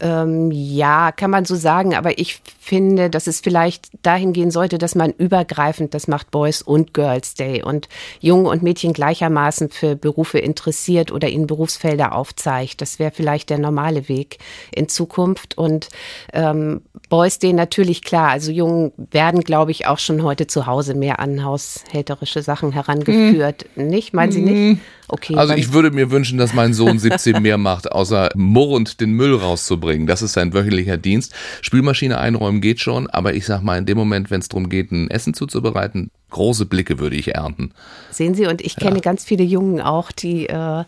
Ähm, 0.00 0.50
ja, 0.50 1.12
kann 1.12 1.30
man 1.30 1.44
so 1.44 1.54
sagen, 1.54 1.94
aber 1.94 2.18
ich 2.18 2.40
finde, 2.58 3.10
dass 3.10 3.26
es 3.26 3.40
vielleicht 3.40 3.90
dahin 4.02 4.32
gehen 4.32 4.50
sollte, 4.50 4.78
dass 4.78 4.94
man 4.94 5.12
übergreifend 5.12 5.94
das 5.94 6.08
macht 6.08 6.30
Boys 6.30 6.62
und 6.62 6.94
Girls 6.94 7.34
Day 7.34 7.62
und 7.62 7.88
Jungen 8.20 8.46
und 8.46 8.62
Mädchen 8.62 8.92
gleichermaßen 8.92 9.70
für 9.70 9.96
Berufe 9.96 10.38
interessiert 10.38 11.12
oder 11.12 11.28
ihnen 11.28 11.46
Berufsfelder 11.46 12.12
aufzeigt. 12.12 12.80
Das 12.80 12.98
wäre 12.98 13.12
vielleicht 13.12 13.50
der 13.50 13.58
normale 13.58 14.08
Weg 14.08 14.38
in 14.74 14.88
Zukunft. 14.88 15.56
Und 15.56 15.88
ähm, 16.32 16.82
Boys 17.08 17.38
Day 17.38 17.52
natürlich 17.52 18.02
klar. 18.02 18.30
Also 18.30 18.50
Jungen 18.50 18.92
werden, 18.96 19.42
glaube 19.42 19.70
ich, 19.70 19.86
auch 19.86 19.98
schon 19.98 20.22
heute 20.22 20.46
zu 20.46 20.66
Hause 20.66 20.94
mehr 20.94 21.20
an 21.20 21.44
haushälterische 21.44 22.42
Sachen 22.42 22.72
herangeführt. 22.72 23.66
Mhm. 23.76 23.86
Nicht? 23.86 24.12
Meinen 24.12 24.32
Sie 24.32 24.40
nicht? 24.40 24.80
Okay, 25.08 25.36
also 25.36 25.54
ich 25.54 25.72
würde 25.72 25.90
mir 25.92 26.10
wünschen, 26.10 26.38
dass 26.38 26.52
mein 26.52 26.74
Sohn 26.74 26.98
17 26.98 27.40
mehr 27.42 27.58
macht, 27.58 27.92
außer 27.92 28.30
murrend 28.34 29.00
den 29.00 29.12
Müll 29.12 29.34
rauszubringen. 29.34 30.06
Das 30.06 30.22
ist 30.22 30.32
sein 30.32 30.52
wöchentlicher 30.52 30.96
Dienst. 30.96 31.34
Spülmaschine 31.62 32.18
einräumen 32.18 32.60
geht 32.60 32.80
schon, 32.80 33.08
aber 33.08 33.34
ich 33.34 33.46
sag 33.46 33.62
mal, 33.62 33.78
in 33.78 33.86
dem 33.86 33.98
Moment, 33.98 34.30
wenn 34.30 34.40
es 34.40 34.48
darum 34.48 34.68
geht, 34.68 34.90
ein 34.90 35.10
Essen 35.10 35.34
zuzubereiten, 35.34 36.10
große 36.30 36.66
Blicke 36.66 36.98
würde 36.98 37.16
ich 37.16 37.34
ernten. 37.34 37.72
Sehen 38.10 38.34
Sie, 38.34 38.46
und 38.46 38.60
ich 38.60 38.76
kenne 38.76 38.96
ja. 38.96 39.02
ganz 39.02 39.24
viele 39.24 39.44
Jungen 39.44 39.80
auch, 39.80 40.10
die 40.10 40.48
äh, 40.48 40.84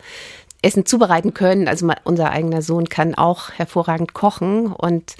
Essen 0.63 0.85
zubereiten 0.85 1.35
können. 1.35 1.69
Also 1.69 1.89
unser 2.05 2.31
eigener 2.31 2.63
Sohn 2.63 2.89
kann 2.89 3.15
auch 3.15 3.53
hervorragend 3.53 4.15
kochen 4.15 4.67
und 4.67 5.15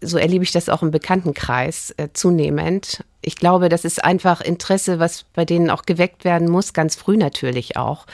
so 0.00 0.18
erlebe 0.18 0.44
ich 0.44 0.52
das 0.52 0.68
auch 0.68 0.82
im 0.82 0.90
Bekanntenkreis 0.90 1.94
äh, 1.96 2.08
zunehmend 2.12 3.04
ich 3.24 3.36
glaube, 3.36 3.68
das 3.68 3.84
ist 3.84 4.04
einfach 4.04 4.40
Interesse, 4.40 4.98
was 4.98 5.24
bei 5.32 5.44
denen 5.44 5.70
auch 5.70 5.84
geweckt 5.84 6.24
werden 6.24 6.50
muss, 6.50 6.72
ganz 6.72 6.96
früh 6.96 7.16
natürlich 7.16 7.76
auch. 7.76 8.04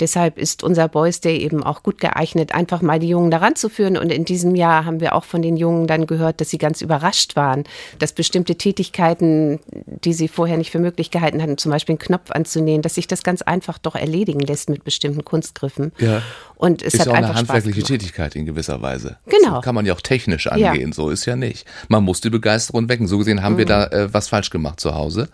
Deshalb 0.00 0.38
ist 0.38 0.64
unser 0.64 0.88
Boys 0.88 1.20
Day 1.20 1.36
eben 1.36 1.62
auch 1.62 1.82
gut 1.82 2.00
geeignet, 2.00 2.52
einfach 2.54 2.80
mal 2.80 2.98
die 2.98 3.08
Jungen 3.08 3.30
daran 3.30 3.54
zu 3.54 3.68
führen. 3.68 3.96
Und 3.96 4.10
in 4.10 4.24
diesem 4.24 4.54
Jahr 4.54 4.86
haben 4.86 5.00
wir 5.00 5.14
auch 5.14 5.24
von 5.24 5.42
den 5.42 5.56
Jungen 5.56 5.86
dann 5.86 6.06
gehört, 6.06 6.40
dass 6.40 6.48
sie 6.50 6.58
ganz 6.58 6.80
überrascht 6.80 7.36
waren, 7.36 7.64
dass 7.98 8.12
bestimmte 8.12 8.56
Tätigkeiten, 8.56 9.60
die 9.86 10.14
sie 10.14 10.28
vorher 10.28 10.56
nicht 10.56 10.70
für 10.70 10.80
möglich 10.80 11.10
gehalten 11.10 11.42
hatten, 11.42 11.58
zum 11.58 11.70
Beispiel 11.70 11.92
einen 11.92 12.00
Knopf 12.00 12.30
anzunähen, 12.30 12.82
dass 12.82 12.94
sich 12.94 13.06
das 13.06 13.22
ganz 13.22 13.42
einfach 13.42 13.78
doch 13.78 13.94
erledigen 13.94 14.40
lässt 14.40 14.70
mit 14.70 14.82
bestimmten 14.82 15.24
Kunstgriffen. 15.24 15.92
Ja. 15.98 16.22
Und 16.56 16.82
es 16.82 16.94
ist 16.94 17.00
hat 17.00 17.06
ja 17.06 17.12
auch 17.12 17.16
einfach 17.16 17.30
eine 17.30 17.38
handwerkliche 17.38 17.82
Tätigkeit 17.82 18.34
in 18.34 18.46
gewisser 18.46 18.80
Weise. 18.80 19.18
Genau. 19.26 19.56
Das 19.56 19.64
kann 19.64 19.74
man 19.74 19.84
ja 19.84 19.92
auch 19.92 20.00
technisch 20.00 20.46
angehen, 20.46 20.88
Ja. 20.88 20.94
so 20.94 21.10
ist 21.14 21.24
ja 21.24 21.36
nicht. 21.36 21.66
Man 21.88 22.04
muss 22.04 22.20
die 22.20 22.28
Begeisterung 22.30 22.88
wecken. 22.90 23.06
So 23.06 23.16
gesehen 23.18 23.42
haben 23.42 23.56
wir 23.56 23.64
da 23.64 23.86
äh, 23.86 24.12
was 24.12 24.28
falsch 24.28 24.50
gemacht 24.50 24.78
zu 24.80 24.94
Hause. 24.94 25.28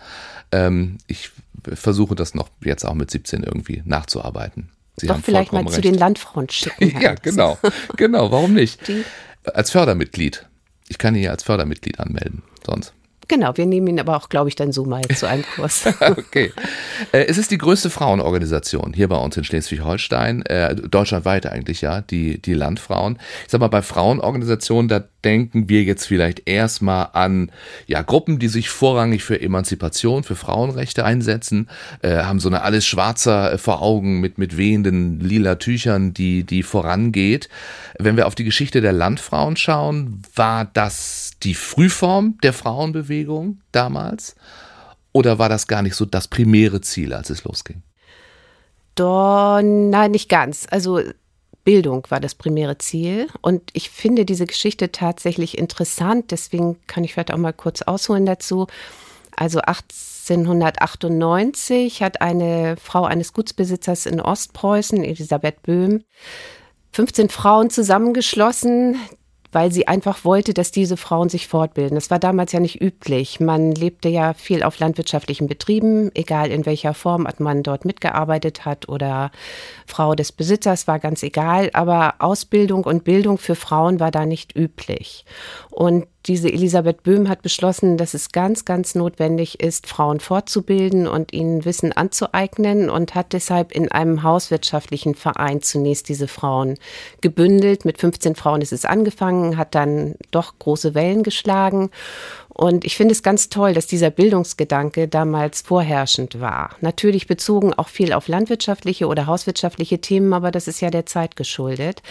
Ähm, 0.52 0.98
ich 1.08 1.30
versuche 1.74 2.14
das 2.14 2.34
noch 2.34 2.48
jetzt 2.64 2.84
auch 2.84 2.94
mit 2.94 3.10
17 3.10 3.42
irgendwie 3.42 3.82
nachzuarbeiten. 3.84 4.70
Sie 4.96 5.06
doch 5.06 5.14
haben 5.14 5.22
vielleicht 5.22 5.52
mal 5.52 5.58
vollkommen 5.58 5.74
zu 5.74 5.80
recht. 5.82 5.94
den 5.94 5.98
Landfrauen 5.98 6.48
schicken. 6.48 6.98
Ja, 7.00 7.14
genau. 7.14 7.58
Genau, 7.96 8.30
warum 8.30 8.54
nicht? 8.54 8.86
Die- 8.88 9.04
Als 9.44 9.70
Fördermitglied. 9.70 10.46
Ich 10.88 10.98
kann 10.98 11.14
ihn 11.14 11.22
ja 11.22 11.30
als 11.30 11.42
Fördermitglied 11.42 11.98
anmelden, 12.00 12.42
sonst. 12.66 12.92
Genau, 13.28 13.56
wir 13.56 13.64
nehmen 13.64 13.86
ihn 13.86 14.00
aber 14.00 14.16
auch, 14.16 14.28
glaube 14.28 14.48
ich, 14.48 14.56
dann 14.56 14.72
so 14.72 14.84
mal 14.84 15.02
zu 15.14 15.28
einem 15.28 15.44
Kurs. 15.54 15.84
Okay. 16.00 16.52
Äh, 17.12 17.26
es 17.26 17.38
ist 17.38 17.52
die 17.52 17.58
größte 17.58 17.88
Frauenorganisation 17.88 18.92
hier 18.92 19.06
bei 19.08 19.16
uns 19.16 19.36
in 19.36 19.44
Schleswig-Holstein, 19.44 20.42
äh, 20.46 20.74
deutschlandweit 20.74 21.46
eigentlich 21.46 21.80
ja, 21.80 22.00
die, 22.00 22.42
die 22.42 22.54
Landfrauen. 22.54 23.20
Ich 23.44 23.52
sag 23.52 23.60
mal, 23.60 23.68
bei 23.68 23.82
Frauenorganisationen, 23.82 24.88
da 24.88 25.04
denken 25.24 25.68
wir 25.68 25.82
jetzt 25.82 26.06
vielleicht 26.06 26.48
erstmal 26.48 27.08
an 27.12 27.50
ja, 27.86 28.02
Gruppen, 28.02 28.38
die 28.38 28.48
sich 28.48 28.70
vorrangig 28.70 29.22
für 29.22 29.40
Emanzipation, 29.40 30.24
für 30.24 30.36
Frauenrechte 30.36 31.04
einsetzen, 31.04 31.68
äh, 32.02 32.22
haben 32.22 32.40
so 32.40 32.48
eine 32.48 32.62
alles 32.62 32.86
schwarzer 32.86 33.52
äh, 33.52 33.58
vor 33.58 33.82
Augen 33.82 34.20
mit, 34.20 34.38
mit 34.38 34.56
wehenden 34.56 35.20
lila 35.20 35.56
Tüchern, 35.56 36.14
die, 36.14 36.44
die 36.44 36.62
vorangeht. 36.62 37.48
Wenn 37.98 38.16
wir 38.16 38.26
auf 38.26 38.34
die 38.34 38.44
Geschichte 38.44 38.80
der 38.80 38.92
Landfrauen 38.92 39.56
schauen, 39.56 40.22
war 40.34 40.64
das 40.64 41.32
die 41.42 41.54
Frühform 41.54 42.38
der 42.42 42.52
Frauenbewegung 42.52 43.60
damals? 43.72 44.36
Oder 45.12 45.38
war 45.38 45.48
das 45.48 45.66
gar 45.66 45.82
nicht 45.82 45.96
so 45.96 46.04
das 46.04 46.28
primäre 46.28 46.80
Ziel, 46.80 47.12
als 47.12 47.30
es 47.30 47.44
losging? 47.44 47.82
Doch, 48.94 49.60
nein, 49.62 50.10
nicht 50.10 50.28
ganz. 50.28 50.66
Also 50.70 51.00
Bildung 51.70 52.04
war 52.08 52.18
das 52.18 52.34
primäre 52.34 52.78
Ziel. 52.78 53.28
Und 53.42 53.70
ich 53.74 53.90
finde 53.90 54.24
diese 54.24 54.44
Geschichte 54.44 54.90
tatsächlich 54.90 55.56
interessant. 55.56 56.32
Deswegen 56.32 56.80
kann 56.88 57.04
ich 57.04 57.12
vielleicht 57.12 57.32
auch 57.32 57.38
mal 57.38 57.52
kurz 57.52 57.82
ausholen 57.82 58.26
dazu. 58.26 58.66
Also 59.36 59.60
1898 59.60 62.02
hat 62.02 62.22
eine 62.22 62.74
Frau 62.76 63.04
eines 63.04 63.32
Gutsbesitzers 63.32 64.06
in 64.06 64.20
Ostpreußen, 64.20 65.04
Elisabeth 65.04 65.62
Böhm, 65.62 66.02
15 66.90 67.28
Frauen 67.28 67.70
zusammengeschlossen, 67.70 68.96
weil 69.52 69.72
sie 69.72 69.88
einfach 69.88 70.24
wollte, 70.24 70.54
dass 70.54 70.70
diese 70.70 70.96
Frauen 70.96 71.28
sich 71.28 71.48
fortbilden. 71.48 71.94
Das 71.96 72.10
war 72.10 72.18
damals 72.18 72.52
ja 72.52 72.60
nicht 72.60 72.80
üblich. 72.80 73.40
Man 73.40 73.72
lebte 73.72 74.08
ja 74.08 74.34
viel 74.34 74.62
auf 74.62 74.78
landwirtschaftlichen 74.78 75.46
Betrieben, 75.48 76.10
egal 76.14 76.50
in 76.50 76.66
welcher 76.66 76.94
Form 76.94 77.26
man 77.38 77.62
dort 77.62 77.84
mitgearbeitet 77.84 78.64
hat 78.64 78.88
oder 78.88 79.30
Frau 79.86 80.14
des 80.14 80.32
Besitzers, 80.32 80.86
war 80.86 80.98
ganz 80.98 81.22
egal. 81.22 81.70
Aber 81.72 82.14
Ausbildung 82.18 82.84
und 82.84 83.04
Bildung 83.04 83.38
für 83.38 83.54
Frauen 83.54 84.00
war 84.00 84.10
da 84.10 84.26
nicht 84.26 84.56
üblich. 84.56 85.24
Und 85.70 86.06
diese 86.26 86.48
Elisabeth 86.48 87.02
Böhm 87.02 87.28
hat 87.28 87.40
beschlossen, 87.42 87.96
dass 87.96 88.12
es 88.12 88.30
ganz, 88.30 88.64
ganz 88.64 88.94
notwendig 88.94 89.60
ist, 89.60 89.86
Frauen 89.86 90.20
fortzubilden 90.20 91.06
und 91.06 91.32
ihnen 91.32 91.64
Wissen 91.64 91.92
anzueignen 91.92 92.90
und 92.90 93.14
hat 93.14 93.32
deshalb 93.32 93.72
in 93.72 93.90
einem 93.90 94.22
hauswirtschaftlichen 94.22 95.14
Verein 95.14 95.62
zunächst 95.62 96.08
diese 96.10 96.28
Frauen 96.28 96.76
gebündelt. 97.22 97.86
Mit 97.86 97.98
15 97.98 98.34
Frauen 98.34 98.60
ist 98.60 98.72
es 98.72 98.84
angefangen, 98.84 99.56
hat 99.56 99.74
dann 99.74 100.14
doch 100.30 100.58
große 100.58 100.94
Wellen 100.94 101.22
geschlagen. 101.22 101.90
Und 102.50 102.84
ich 102.84 102.96
finde 102.98 103.12
es 103.12 103.22
ganz 103.22 103.48
toll, 103.48 103.72
dass 103.72 103.86
dieser 103.86 104.10
Bildungsgedanke 104.10 105.08
damals 105.08 105.62
vorherrschend 105.62 106.40
war. 106.40 106.76
Natürlich 106.82 107.26
bezogen 107.26 107.72
auch 107.72 107.88
viel 107.88 108.12
auf 108.12 108.28
landwirtschaftliche 108.28 109.06
oder 109.06 109.26
hauswirtschaftliche 109.26 110.02
Themen, 110.02 110.34
aber 110.34 110.50
das 110.50 110.68
ist 110.68 110.82
ja 110.82 110.90
der 110.90 111.06
Zeit 111.06 111.36
geschuldet. 111.36 112.02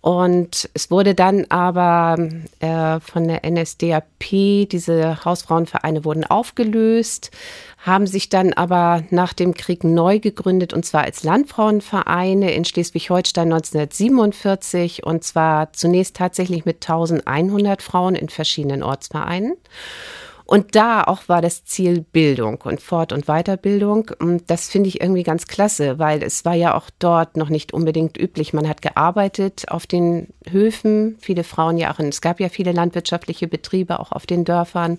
Und 0.00 0.70
es 0.72 0.90
wurde 0.90 1.14
dann 1.14 1.44
aber 1.50 2.16
äh, 2.60 3.00
von 3.00 3.28
der 3.28 3.42
NSDAP, 3.44 4.68
diese 4.70 5.22
Hausfrauenvereine 5.24 6.06
wurden 6.06 6.24
aufgelöst, 6.24 7.30
haben 7.78 8.06
sich 8.06 8.30
dann 8.30 8.54
aber 8.54 9.04
nach 9.10 9.34
dem 9.34 9.52
Krieg 9.52 9.84
neu 9.84 10.18
gegründet, 10.18 10.72
und 10.72 10.86
zwar 10.86 11.02
als 11.04 11.22
Landfrauenvereine 11.22 12.52
in 12.52 12.64
Schleswig-Holstein 12.64 13.52
1947, 13.52 15.04
und 15.04 15.22
zwar 15.22 15.72
zunächst 15.74 16.16
tatsächlich 16.16 16.64
mit 16.64 16.76
1100 16.76 17.82
Frauen 17.82 18.14
in 18.14 18.30
verschiedenen 18.30 18.82
Ortsvereinen. 18.82 19.54
Und 20.50 20.74
da 20.74 21.04
auch 21.04 21.28
war 21.28 21.42
das 21.42 21.64
Ziel 21.64 22.00
Bildung 22.00 22.58
und 22.64 22.80
Fort- 22.80 23.12
und 23.12 23.26
Weiterbildung. 23.26 24.10
Und 24.18 24.50
das 24.50 24.68
finde 24.68 24.88
ich 24.88 25.00
irgendwie 25.00 25.22
ganz 25.22 25.46
klasse, 25.46 26.00
weil 26.00 26.24
es 26.24 26.44
war 26.44 26.54
ja 26.54 26.74
auch 26.74 26.90
dort 26.98 27.36
noch 27.36 27.50
nicht 27.50 27.72
unbedingt 27.72 28.18
üblich. 28.18 28.52
Man 28.52 28.68
hat 28.68 28.82
gearbeitet 28.82 29.66
auf 29.68 29.86
den 29.86 30.26
Höfen, 30.50 31.16
viele 31.20 31.44
Frauen 31.44 31.78
ja 31.78 31.94
auch, 31.94 32.00
in, 32.00 32.08
es 32.08 32.20
gab 32.20 32.40
ja 32.40 32.48
viele 32.48 32.72
landwirtschaftliche 32.72 33.46
Betriebe 33.46 34.00
auch 34.00 34.10
auf 34.10 34.26
den 34.26 34.44
Dörfern. 34.44 34.96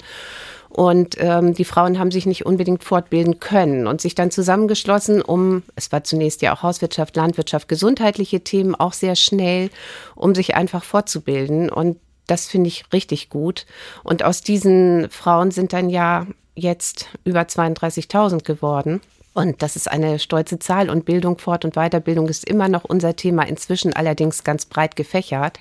Und 0.69 1.17
ähm, 1.19 1.53
die 1.53 1.65
Frauen 1.65 1.99
haben 1.99 2.11
sich 2.11 2.25
nicht 2.25 2.45
unbedingt 2.45 2.85
fortbilden 2.85 3.41
können 3.41 3.87
und 3.87 3.99
sich 3.99 4.15
dann 4.15 4.31
zusammengeschlossen, 4.31 5.21
um, 5.21 5.63
es 5.75 5.91
war 5.91 6.05
zunächst 6.05 6.41
ja 6.41 6.55
auch 6.55 6.63
Hauswirtschaft, 6.63 7.17
Landwirtschaft, 7.17 7.67
gesundheitliche 7.67 8.39
Themen 8.39 8.73
auch 8.73 8.93
sehr 8.93 9.17
schnell, 9.17 9.69
um 10.15 10.33
sich 10.33 10.55
einfach 10.55 10.85
fortzubilden. 10.85 11.69
Und 11.69 11.97
das 12.27 12.47
finde 12.47 12.67
ich 12.67 12.85
richtig 12.93 13.29
gut. 13.29 13.65
Und 14.03 14.23
aus 14.23 14.41
diesen 14.41 15.09
Frauen 15.09 15.51
sind 15.51 15.73
dann 15.73 15.89
ja 15.89 16.27
jetzt 16.55 17.07
über 17.23 17.41
32.000 17.41 18.43
geworden. 18.43 19.01
Und 19.33 19.61
das 19.61 19.75
ist 19.75 19.89
eine 19.89 20.19
stolze 20.19 20.59
Zahl. 20.59 20.89
Und 20.89 21.05
Bildung, 21.05 21.37
Fort- 21.37 21.63
und 21.65 21.75
Weiterbildung 21.75 22.27
ist 22.27 22.43
immer 22.45 22.67
noch 22.67 22.83
unser 22.83 23.15
Thema, 23.15 23.43
inzwischen 23.43 23.93
allerdings 23.93 24.43
ganz 24.43 24.65
breit 24.65 24.95
gefächert. 24.95 25.59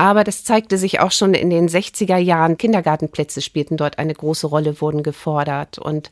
Aber 0.00 0.24
das 0.24 0.44
zeigte 0.44 0.78
sich 0.78 1.00
auch 1.00 1.12
schon 1.12 1.34
in 1.34 1.50
den 1.50 1.68
60er 1.68 2.16
Jahren. 2.16 2.56
Kindergartenplätze 2.56 3.42
spielten 3.42 3.76
dort 3.76 3.98
eine 3.98 4.14
große 4.14 4.46
Rolle, 4.46 4.80
wurden 4.80 5.02
gefordert 5.02 5.76
und 5.76 6.10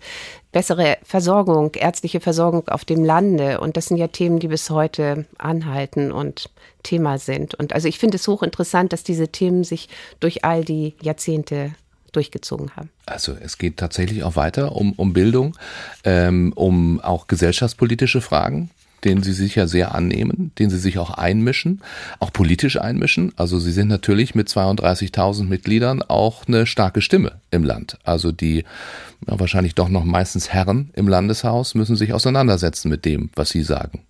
bessere 0.52 0.98
Versorgung, 1.02 1.74
ärztliche 1.74 2.20
Versorgung 2.20 2.68
auf 2.68 2.84
dem 2.84 3.02
Lande. 3.02 3.60
Und 3.60 3.78
das 3.78 3.86
sind 3.86 3.96
ja 3.96 4.08
Themen, 4.08 4.40
die 4.40 4.48
bis 4.48 4.68
heute 4.68 5.24
anhalten 5.38 6.12
und 6.12 6.50
Thema 6.82 7.16
sind. 7.16 7.54
Und 7.54 7.72
also 7.72 7.88
ich 7.88 7.98
finde 7.98 8.16
es 8.16 8.28
hochinteressant, 8.28 8.92
dass 8.92 9.04
diese 9.04 9.28
Themen 9.28 9.64
sich 9.64 9.88
durch 10.20 10.44
all 10.44 10.66
die 10.66 10.94
Jahrzehnte 11.00 11.70
durchgezogen 12.12 12.76
haben. 12.76 12.90
Also 13.06 13.36
es 13.40 13.56
geht 13.56 13.78
tatsächlich 13.78 14.22
auch 14.22 14.36
weiter 14.36 14.76
um, 14.76 14.92
um 14.92 15.14
Bildung, 15.14 15.56
ähm, 16.04 16.52
um 16.54 17.00
auch 17.00 17.26
gesellschaftspolitische 17.26 18.20
Fragen, 18.20 18.68
denen 19.04 19.22
Sie 19.22 19.32
sich 19.32 19.54
ja 19.54 19.66
sehr 19.66 19.94
annehmen, 19.94 20.52
denen 20.58 20.70
Sie 20.70 20.78
sich 20.78 20.98
auch 20.98 21.10
einmischen, 21.10 21.80
auch 22.18 22.32
politisch 22.32 22.80
einmischen. 22.80 23.32
Also 23.36 23.58
Sie 23.58 23.72
sind 23.72 23.88
natürlich 23.88 24.34
mit 24.34 24.48
32.000 24.48 25.44
Mitgliedern 25.44 26.02
auch 26.02 26.46
eine 26.46 26.66
starke 26.66 27.00
Stimme 27.00 27.40
im 27.50 27.64
Land. 27.64 27.98
Also 28.04 28.32
die 28.32 28.64
ja, 29.26 29.38
wahrscheinlich 29.40 29.74
doch 29.74 29.88
noch 29.88 30.04
meistens 30.04 30.50
Herren 30.50 30.90
im 30.94 31.08
Landeshaus 31.08 31.74
müssen 31.74 31.96
sich 31.96 32.12
auseinandersetzen 32.12 32.88
mit 32.88 33.04
dem, 33.04 33.30
was 33.34 33.50
Sie 33.50 33.62
sagen. 33.62 34.02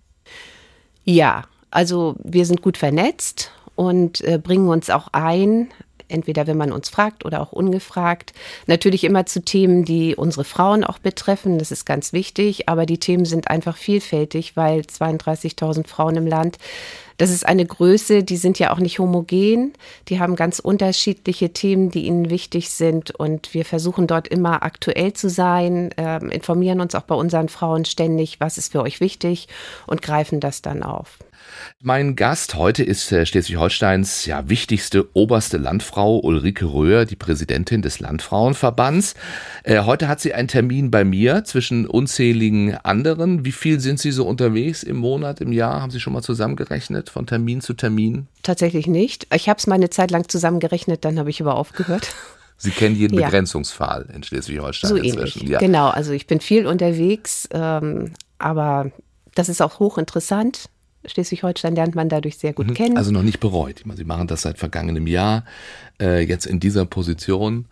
Ja, 1.03 1.45
also 1.71 2.15
wir 2.23 2.45
sind 2.45 2.61
gut 2.61 2.77
vernetzt 2.77 3.51
und 3.75 4.21
äh, 4.21 4.37
bringen 4.37 4.67
uns 4.67 4.89
auch 4.89 5.09
ein, 5.13 5.69
entweder 6.09 6.47
wenn 6.47 6.57
man 6.57 6.71
uns 6.71 6.89
fragt 6.89 7.25
oder 7.25 7.41
auch 7.41 7.51
ungefragt. 7.51 8.33
Natürlich 8.67 9.03
immer 9.03 9.25
zu 9.25 9.41
Themen, 9.41 9.85
die 9.85 10.15
unsere 10.15 10.43
Frauen 10.43 10.83
auch 10.83 10.99
betreffen, 10.99 11.59
das 11.59 11.71
ist 11.71 11.85
ganz 11.85 12.13
wichtig, 12.13 12.67
aber 12.67 12.85
die 12.85 12.99
Themen 12.99 13.25
sind 13.25 13.49
einfach 13.49 13.77
vielfältig, 13.77 14.57
weil 14.57 14.81
32.000 14.81 15.87
Frauen 15.87 16.15
im 16.15 16.27
Land 16.27 16.57
Das 17.19 17.31
ist 17.31 17.45
eine 17.45 17.65
Größe, 17.65 18.23
die 18.23 18.37
sind 18.37 18.59
ja 18.59 18.71
auch 18.71 18.79
nicht 18.79 18.97
homogen. 18.97 19.73
Die 20.07 20.21
haben 20.21 20.37
ganz 20.37 20.59
unterschiedliche 20.59 21.51
Themen, 21.51 21.91
die 21.91 22.05
ihnen 22.05 22.29
wichtig 22.29 22.69
sind. 22.69 23.11
Und 23.11 23.53
wir 23.53 23.65
versuchen 23.65 24.07
dort 24.07 24.29
immer 24.29 24.63
aktuell 24.63 25.11
zu 25.11 25.29
sein, 25.29 25.91
äh, 25.97 26.19
informieren 26.33 26.79
uns 26.79 26.95
auch 26.95 27.01
bei 27.01 27.15
unseren 27.15 27.49
Frauen 27.49 27.83
ständig, 27.83 28.39
was 28.39 28.57
ist 28.57 28.71
für 28.71 28.81
euch 28.81 29.01
wichtig 29.01 29.49
und 29.85 30.01
greifen 30.01 30.39
das 30.39 30.61
dann 30.61 30.81
auf. 30.81 31.19
Mein 31.81 32.15
Gast 32.15 32.55
heute 32.55 32.83
ist 32.83 33.11
äh, 33.11 33.25
Schleswig-Holsteins 33.25 34.25
ja, 34.25 34.49
wichtigste 34.49 35.07
oberste 35.13 35.57
Landfrau 35.57 36.19
Ulrike 36.19 36.65
Röhr, 36.65 37.05
die 37.05 37.15
Präsidentin 37.15 37.81
des 37.81 37.99
Landfrauenverbands. 37.99 39.15
Äh, 39.63 39.81
heute 39.81 40.07
hat 40.07 40.19
sie 40.19 40.33
einen 40.33 40.47
Termin 40.47 40.91
bei 40.91 41.03
mir 41.03 41.43
zwischen 41.45 41.87
unzähligen 41.87 42.75
anderen. 42.75 43.45
Wie 43.45 43.51
viel 43.51 43.79
sind 43.79 43.99
Sie 43.99 44.11
so 44.11 44.25
unterwegs 44.25 44.83
im 44.83 44.97
Monat, 44.97 45.41
im 45.41 45.51
Jahr? 45.51 45.81
Haben 45.81 45.91
Sie 45.91 45.99
schon 45.99 46.13
mal 46.13 46.21
zusammengerechnet 46.21 47.09
von 47.09 47.27
Termin 47.27 47.61
zu 47.61 47.73
Termin? 47.73 48.27
Tatsächlich 48.43 48.87
nicht. 48.87 49.27
Ich 49.33 49.47
habe 49.47 49.57
es 49.57 49.67
mal 49.67 49.75
eine 49.75 49.89
Zeit 49.89 50.11
lang 50.11 50.27
zusammengerechnet, 50.27 51.05
dann 51.05 51.19
habe 51.19 51.29
ich 51.29 51.41
aber 51.41 51.55
aufgehört. 51.55 52.13
Sie 52.57 52.71
kennen 52.71 52.95
jeden 52.95 53.17
ja. 53.17 53.27
Begrenzungsfall 53.27 54.07
in 54.13 54.21
Schleswig-Holstein 54.21 54.89
so 54.89 54.95
inzwischen. 54.97 55.39
Ähnlich. 55.39 55.53
Ja. 55.53 55.59
Genau, 55.59 55.87
also 55.87 56.11
ich 56.11 56.27
bin 56.27 56.41
viel 56.41 56.67
unterwegs, 56.67 57.47
ähm, 57.51 58.11
aber 58.37 58.91
das 59.33 59.47
ist 59.47 59.61
auch 59.61 59.79
hochinteressant. 59.79 60.69
Schleswig-Holstein 61.05 61.75
lernt 61.75 61.95
man 61.95 62.09
dadurch 62.09 62.37
sehr 62.37 62.53
gut 62.53 62.67
mhm. 62.67 62.73
kennen. 62.73 62.97
Also 62.97 63.11
noch 63.11 63.23
nicht 63.23 63.39
bereut. 63.39 63.83
Sie 63.95 64.03
machen 64.03 64.27
das 64.27 64.41
seit 64.41 64.57
vergangenem 64.57 65.07
Jahr, 65.07 65.45
äh, 66.01 66.21
jetzt 66.21 66.45
in 66.45 66.59
dieser 66.59 66.85
Position. 66.85 67.65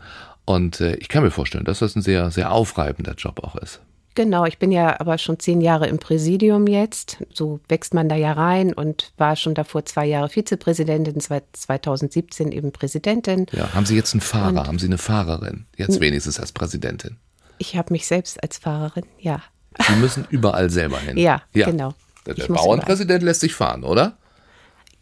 Und 0.46 0.80
äh, 0.80 0.96
ich 0.96 1.10
kann 1.10 1.24
mir 1.24 1.32
vorstellen, 1.32 1.66
dass 1.66 1.80
das 1.80 1.96
ein 1.96 2.02
sehr, 2.02 2.32
sehr 2.32 2.52
aufreibender 2.52 3.14
Job 3.16 3.44
auch 3.44 3.56
ist. 3.56 3.82
Genau, 4.18 4.46
ich 4.46 4.58
bin 4.58 4.72
ja 4.72 5.00
aber 5.00 5.20
schon 5.20 5.38
zehn 5.38 5.62
Jahre 5.62 5.86
im 5.86 6.00
Präsidium 6.00 6.66
jetzt. 6.66 7.18
So 7.32 7.60
wächst 7.68 7.94
man 7.94 8.10
da 8.10 8.16
ja 8.16 8.32
rein 8.32 8.74
und 8.74 9.12
war 9.18 9.36
schon 9.36 9.54
davor 9.54 9.86
zwei 9.86 10.08
Jahre 10.08 10.28
Vizepräsidentin, 10.30 11.22
2017 11.22 12.52
eben 12.52 12.72
Präsidentin. 12.72 13.46
Ja, 13.52 13.76
haben 13.76 13.86
Sie 13.86 13.96
jetzt 13.96 14.16
einen 14.16 14.22
Fahrer? 14.22 14.62
Und 14.62 14.68
haben 14.68 14.80
Sie 14.80 14.88
eine 14.88 14.98
Fahrerin? 14.98 15.68
Jetzt 15.76 16.00
wenigstens 16.02 16.40
als 16.40 16.52
Präsidentin. 16.52 17.18
Ich 17.60 17.76
habe 17.76 17.94
mich 17.94 18.08
selbst 18.08 18.42
als 18.42 18.58
Fahrerin, 18.58 19.06
ja. 19.20 19.44
Sie 19.88 19.96
müssen 19.98 20.26
überall 20.32 20.72
selber 20.72 20.98
hin. 21.00 21.16
Ja, 21.18 21.44
ja. 21.54 21.70
genau. 21.70 21.94
Der 22.36 22.48
Bauernpräsident 22.48 23.24
lässt 23.24 23.42
sich 23.42 23.56
fahren, 23.56 23.84
oder? 23.84 24.18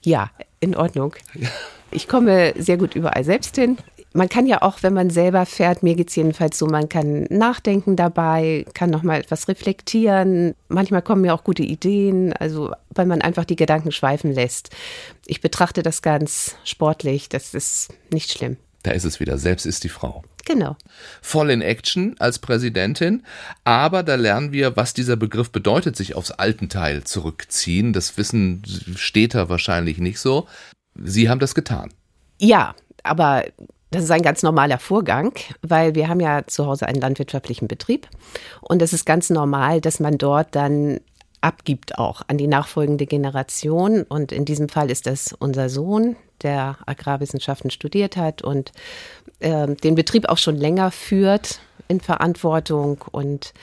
Ja, 0.03 0.29
in 0.59 0.75
Ordnung. 0.75 1.15
Ich 1.91 2.07
komme 2.07 2.53
sehr 2.57 2.77
gut 2.77 2.95
überall 2.95 3.23
selbst 3.23 3.55
hin. 3.55 3.77
Man 4.13 4.29
kann 4.29 4.47
ja 4.47 4.61
auch, 4.61 4.81
wenn 4.81 4.93
man 4.93 5.09
selber 5.09 5.45
fährt, 5.45 5.83
mir 5.83 5.95
geht 5.95 6.09
es 6.09 6.15
jedenfalls 6.15 6.57
so, 6.57 6.67
man 6.67 6.87
kann 6.87 7.23
nachdenken 7.29 7.97
dabei, 7.97 8.65
kann 8.73 8.89
nochmal 8.89 9.19
etwas 9.19 9.49
reflektieren. 9.49 10.55
Manchmal 10.69 11.01
kommen 11.01 11.21
mir 11.21 11.33
auch 11.33 11.43
gute 11.43 11.63
Ideen, 11.63 12.31
also 12.31 12.71
weil 12.91 13.07
man 13.07 13.21
einfach 13.21 13.43
die 13.43 13.57
Gedanken 13.57 13.91
schweifen 13.91 14.31
lässt. 14.31 14.69
Ich 15.25 15.41
betrachte 15.41 15.83
das 15.83 16.01
ganz 16.01 16.55
sportlich, 16.63 17.27
das 17.27 17.53
ist 17.53 17.89
nicht 18.09 18.31
schlimm. 18.31 18.55
Da 18.83 18.91
ist 18.91 19.03
es 19.03 19.19
wieder, 19.19 19.37
selbst 19.37 19.65
ist 19.65 19.83
die 19.83 19.89
Frau. 19.89 20.23
Genau. 20.45 20.77
Voll 21.21 21.49
in 21.49 21.61
Action 21.61 22.15
als 22.19 22.39
Präsidentin. 22.39 23.23
Aber 23.63 24.03
da 24.03 24.15
lernen 24.15 24.51
wir, 24.51 24.77
was 24.77 24.93
dieser 24.93 25.15
Begriff 25.15 25.51
bedeutet, 25.51 25.95
sich 25.95 26.15
aufs 26.15 26.31
Altenteil 26.31 27.03
zurückziehen. 27.03 27.93
Das 27.93 28.17
Wissen 28.17 28.63
da 29.33 29.49
wahrscheinlich 29.49 29.97
nicht 29.97 30.19
so. 30.19 30.47
Sie 30.95 31.29
haben 31.29 31.39
das 31.39 31.55
getan. 31.55 31.91
Ja, 32.39 32.75
aber 33.03 33.43
das 33.91 34.03
ist 34.03 34.11
ein 34.11 34.21
ganz 34.21 34.43
normaler 34.43 34.77
Vorgang, 34.77 35.33
weil 35.61 35.95
wir 35.95 36.07
haben 36.07 36.19
ja 36.19 36.45
zu 36.47 36.65
Hause 36.65 36.87
einen 36.87 37.01
landwirtschaftlichen 37.01 37.67
Betrieb 37.67 38.07
und 38.61 38.81
es 38.81 38.93
ist 38.93 39.05
ganz 39.05 39.29
normal, 39.29 39.79
dass 39.79 39.99
man 39.99 40.17
dort 40.17 40.53
dann 40.55 40.99
abgibt 41.45 41.97
auch 41.97 42.23
an 42.27 42.37
die 42.37 42.47
nachfolgende 42.47 43.05
Generation. 43.05 44.03
Und 44.03 44.31
in 44.31 44.45
diesem 44.45 44.67
Fall 44.67 44.89
ist 44.89 45.05
das 45.05 45.31
unser 45.37 45.69
Sohn, 45.69 46.15
der 46.41 46.77
Agrarwissenschaften 46.85 47.71
studiert 47.71 48.17
hat 48.17 48.41
und 48.41 48.71
äh, 49.39 49.67
den 49.67 49.95
Betrieb 49.95 50.29
auch 50.29 50.37
schon 50.37 50.55
länger 50.55 50.91
führt 50.91 51.59
in 51.87 52.01
Verantwortung. 52.01 53.03
Und 53.11 53.53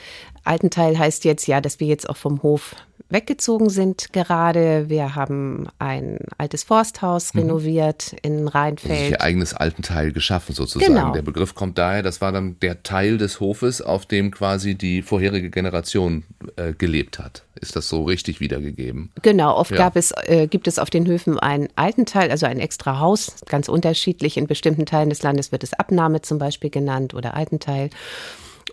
Altenteil 0.43 0.97
heißt 0.97 1.25
jetzt 1.25 1.47
ja, 1.47 1.61
dass 1.61 1.79
wir 1.79 1.87
jetzt 1.87 2.09
auch 2.09 2.17
vom 2.17 2.43
Hof 2.43 2.75
weggezogen 3.13 3.69
sind 3.69 4.11
gerade. 4.11 4.89
Wir 4.89 5.15
haben 5.15 5.67
ein 5.79 6.17
altes 6.37 6.63
Forsthaus 6.63 7.33
mhm. 7.33 7.41
renoviert 7.41 8.15
in 8.23 8.47
Rheinfeld. 8.47 8.99
Sich 8.99 9.11
ihr 9.11 9.21
eigenes 9.21 9.53
Altenteil 9.53 10.11
geschaffen 10.11 10.55
sozusagen. 10.55 10.93
Genau. 10.93 11.13
Der 11.13 11.21
Begriff 11.21 11.53
kommt 11.55 11.77
daher, 11.77 12.01
das 12.01 12.21
war 12.21 12.31
dann 12.31 12.59
der 12.61 12.83
Teil 12.83 13.17
des 13.17 13.39
Hofes, 13.39 13.81
auf 13.81 14.05
dem 14.05 14.31
quasi 14.31 14.75
die 14.75 15.01
vorherige 15.01 15.49
Generation 15.49 16.23
äh, 16.55 16.73
gelebt 16.73 17.19
hat. 17.19 17.43
Ist 17.61 17.75
das 17.75 17.87
so 17.87 18.03
richtig 18.03 18.39
wiedergegeben? 18.39 19.11
Genau, 19.21 19.55
oft 19.55 19.71
ja. 19.71 19.77
gab 19.77 19.95
es, 19.95 20.11
äh, 20.25 20.47
gibt 20.47 20.67
es 20.67 20.79
auf 20.79 20.89
den 20.89 21.05
Höfen 21.05 21.39
ein 21.39 21.69
Altenteil, 21.75 22.31
also 22.31 22.47
ein 22.47 22.59
extra 22.59 22.99
Haus, 22.99 23.35
ganz 23.47 23.69
unterschiedlich. 23.69 24.37
In 24.37 24.47
bestimmten 24.47 24.85
Teilen 24.85 25.09
des 25.09 25.21
Landes 25.21 25.51
wird 25.51 25.63
es 25.63 25.73
Abnahme 25.73 26.21
zum 26.23 26.39
Beispiel 26.39 26.71
genannt 26.71 27.13
oder 27.13 27.35
Altenteil. 27.35 27.91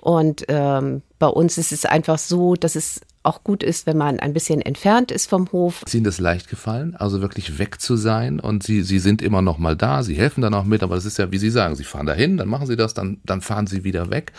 Und 0.01 0.45
ähm, 0.49 1.03
bei 1.19 1.27
uns 1.27 1.59
ist 1.59 1.73
es 1.73 1.85
einfach 1.85 2.19
so, 2.19 2.55
dass 2.55 2.75
es 2.75 3.03
auch 3.23 3.45
gut 3.45 3.63
ist, 3.63 3.87
wenn 3.87 3.99
man 3.99 4.19
ein 4.19 4.33
bisschen 4.33 4.63
entfernt 4.63 5.11
ist 5.11 5.29
vom 5.29 5.53
Hof. 5.53 5.83
Ist 5.85 5.95
Ihnen 5.95 6.05
das 6.05 6.21
leicht 6.21 6.49
gefallen, 6.49 6.97
also 6.97 7.21
wirklich 7.21 7.59
weg 7.59 7.79
zu 7.79 7.97
sein 7.97 8.41
und 8.41 8.63
Sie, 8.63 8.83
Sie 8.83 8.99
sind 8.99 9.21
immer 9.21 9.43
noch 9.43 9.59
mal 9.59 9.77
da, 9.77 10.03
Sie 10.03 10.15
helfen 10.15 10.41
dann 10.41 10.55
auch 10.55 10.65
mit, 10.65 10.83
aber 10.83 10.95
das 10.95 11.05
ist 11.05 11.19
ja, 11.19 11.31
wie 11.31 11.37
Sie 11.37 11.51
sagen, 11.51 11.77
Sie 11.77 11.85
fahren 11.85 12.07
dahin, 12.07 12.39
dann 12.39 12.49
machen 12.49 12.67
Sie 12.67 12.77
das, 12.77 12.95
dann, 12.95 13.19
dann 13.25 13.43
fahren 13.43 13.67
Sie 13.67 13.85
wieder 13.85 14.11
weg. 14.11 14.33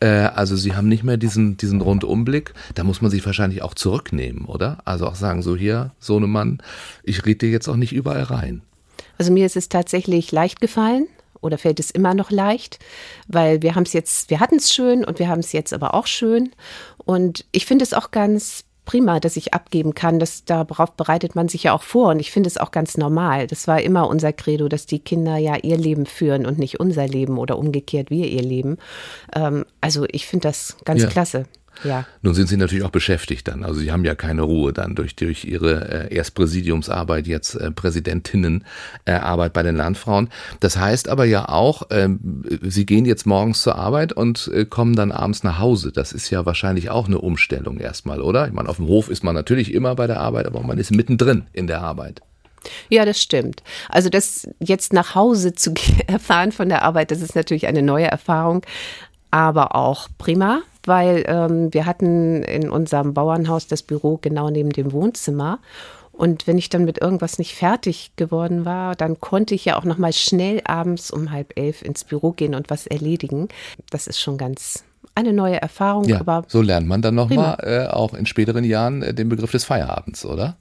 Äh, 0.00 0.08
also 0.08 0.54
Sie 0.54 0.74
haben 0.74 0.88
nicht 0.88 1.02
mehr 1.02 1.16
diesen, 1.16 1.56
diesen 1.56 1.80
Rundumblick. 1.80 2.52
Da 2.74 2.84
muss 2.84 3.00
man 3.00 3.10
sich 3.10 3.24
wahrscheinlich 3.24 3.62
auch 3.62 3.72
zurücknehmen, 3.72 4.44
oder? 4.44 4.78
Also 4.84 5.06
auch 5.06 5.14
sagen, 5.14 5.40
so 5.40 5.56
hier, 5.56 5.92
Sohnemann, 5.98 6.58
ich 7.04 7.24
rede 7.24 7.38
dir 7.38 7.50
jetzt 7.50 7.68
auch 7.68 7.76
nicht 7.76 7.94
überall 7.94 8.24
rein. 8.24 8.60
Also 9.16 9.32
mir 9.32 9.46
ist 9.46 9.56
es 9.56 9.70
tatsächlich 9.70 10.30
leicht 10.30 10.60
gefallen 10.60 11.06
oder 11.40 11.58
fällt 11.58 11.80
es 11.80 11.90
immer 11.90 12.14
noch 12.14 12.30
leicht, 12.30 12.78
weil 13.28 13.62
wir 13.62 13.74
haben 13.74 13.84
es 13.84 13.92
jetzt, 13.92 14.30
wir 14.30 14.40
hatten 14.40 14.56
es 14.56 14.72
schön 14.72 15.04
und 15.04 15.18
wir 15.18 15.28
haben 15.28 15.40
es 15.40 15.52
jetzt 15.52 15.72
aber 15.72 15.94
auch 15.94 16.06
schön. 16.06 16.50
Und 16.98 17.44
ich 17.52 17.66
finde 17.66 17.84
es 17.84 17.94
auch 17.94 18.10
ganz 18.10 18.64
prima, 18.86 19.20
dass 19.20 19.36
ich 19.36 19.52
abgeben 19.52 19.94
kann. 19.94 20.18
Das, 20.18 20.46
darauf 20.46 20.92
bereitet 20.92 21.34
man 21.34 21.48
sich 21.48 21.64
ja 21.64 21.74
auch 21.74 21.82
vor 21.82 22.10
und 22.10 22.20
ich 22.20 22.30
finde 22.30 22.46
es 22.48 22.56
auch 22.56 22.70
ganz 22.70 22.96
normal. 22.96 23.46
Das 23.46 23.68
war 23.68 23.82
immer 23.82 24.08
unser 24.08 24.32
Credo, 24.32 24.68
dass 24.68 24.86
die 24.86 25.00
Kinder 25.00 25.36
ja 25.36 25.56
ihr 25.56 25.76
Leben 25.76 26.06
führen 26.06 26.46
und 26.46 26.58
nicht 26.58 26.80
unser 26.80 27.06
Leben 27.06 27.36
oder 27.36 27.58
umgekehrt 27.58 28.08
wir 28.10 28.26
ihr 28.28 28.42
Leben. 28.42 28.78
Ähm, 29.34 29.66
also 29.82 30.06
ich 30.08 30.26
finde 30.26 30.48
das 30.48 30.78
ganz 30.84 31.02
ja. 31.02 31.08
klasse. 31.08 31.44
Ja. 31.84 32.06
Nun 32.22 32.34
sind 32.34 32.48
Sie 32.48 32.56
natürlich 32.56 32.84
auch 32.84 32.90
beschäftigt 32.90 33.48
dann. 33.48 33.64
Also 33.64 33.80
Sie 33.80 33.92
haben 33.92 34.04
ja 34.04 34.14
keine 34.14 34.42
Ruhe 34.42 34.72
dann 34.72 34.94
durch, 34.94 35.16
durch 35.16 35.44
Ihre 35.44 36.08
äh, 36.10 36.14
erst 36.14 36.34
Präsidiumsarbeit, 36.34 37.26
jetzt 37.26 37.54
äh, 37.54 37.70
Präsidentinnenarbeit 37.70 39.50
äh, 39.50 39.52
bei 39.52 39.62
den 39.62 39.76
Landfrauen. 39.76 40.30
Das 40.60 40.76
heißt 40.76 41.08
aber 41.08 41.24
ja 41.24 41.48
auch, 41.48 41.84
ähm, 41.90 42.42
Sie 42.62 42.86
gehen 42.86 43.04
jetzt 43.04 43.26
morgens 43.26 43.62
zur 43.62 43.76
Arbeit 43.76 44.12
und 44.12 44.50
äh, 44.52 44.64
kommen 44.64 44.96
dann 44.96 45.12
abends 45.12 45.42
nach 45.42 45.58
Hause. 45.58 45.92
Das 45.92 46.12
ist 46.12 46.30
ja 46.30 46.46
wahrscheinlich 46.46 46.90
auch 46.90 47.06
eine 47.06 47.18
Umstellung 47.18 47.78
erstmal, 47.78 48.20
oder? 48.20 48.46
Ich 48.46 48.52
meine, 48.52 48.68
auf 48.68 48.76
dem 48.76 48.86
Hof 48.86 49.08
ist 49.08 49.24
man 49.24 49.34
natürlich 49.34 49.72
immer 49.72 49.94
bei 49.94 50.06
der 50.06 50.20
Arbeit, 50.20 50.46
aber 50.46 50.62
man 50.62 50.78
ist 50.78 50.90
mittendrin 50.90 51.46
in 51.52 51.66
der 51.66 51.82
Arbeit. 51.82 52.22
Ja, 52.88 53.04
das 53.04 53.20
stimmt. 53.20 53.62
Also 53.88 54.08
das 54.08 54.48
jetzt 54.58 54.92
nach 54.92 55.14
Hause 55.14 55.54
zu 55.54 55.74
erfahren 56.06 56.52
von 56.52 56.68
der 56.68 56.82
Arbeit, 56.82 57.10
das 57.10 57.20
ist 57.20 57.36
natürlich 57.36 57.66
eine 57.66 57.82
neue 57.82 58.06
Erfahrung, 58.06 58.62
aber 59.30 59.74
auch 59.74 60.08
prima, 60.18 60.62
weil 60.86 61.24
ähm, 61.26 61.72
wir 61.72 61.86
hatten 61.86 62.42
in 62.42 62.70
unserem 62.70 63.14
Bauernhaus 63.14 63.66
das 63.66 63.82
Büro 63.82 64.18
genau 64.20 64.50
neben 64.50 64.70
dem 64.70 64.92
Wohnzimmer. 64.92 65.58
Und 66.12 66.46
wenn 66.46 66.56
ich 66.56 66.70
dann 66.70 66.84
mit 66.84 66.98
irgendwas 66.98 67.38
nicht 67.38 67.54
fertig 67.54 68.12
geworden 68.16 68.64
war, 68.64 68.94
dann 68.96 69.20
konnte 69.20 69.54
ich 69.54 69.66
ja 69.66 69.78
auch 69.78 69.84
noch 69.84 69.98
mal 69.98 70.14
schnell 70.14 70.62
abends 70.64 71.10
um 71.10 71.30
halb 71.30 71.52
elf 71.58 71.82
ins 71.82 72.04
Büro 72.04 72.32
gehen 72.32 72.54
und 72.54 72.70
was 72.70 72.86
erledigen. 72.86 73.48
Das 73.90 74.06
ist 74.06 74.20
schon 74.20 74.38
ganz 74.38 74.84
eine 75.14 75.32
neue 75.32 75.60
Erfahrung. 75.60 76.04
Ja, 76.04 76.44
so 76.46 76.62
lernt 76.62 76.86
man 76.86 77.02
dann 77.02 77.14
noch 77.14 77.30
mal 77.30 77.56
äh, 77.62 77.86
auch 77.86 78.14
in 78.14 78.26
späteren 78.26 78.64
Jahren 78.64 79.02
äh, 79.02 79.14
den 79.14 79.28
Begriff 79.28 79.52
des 79.52 79.64
Feierabends, 79.64 80.24
oder? 80.24 80.56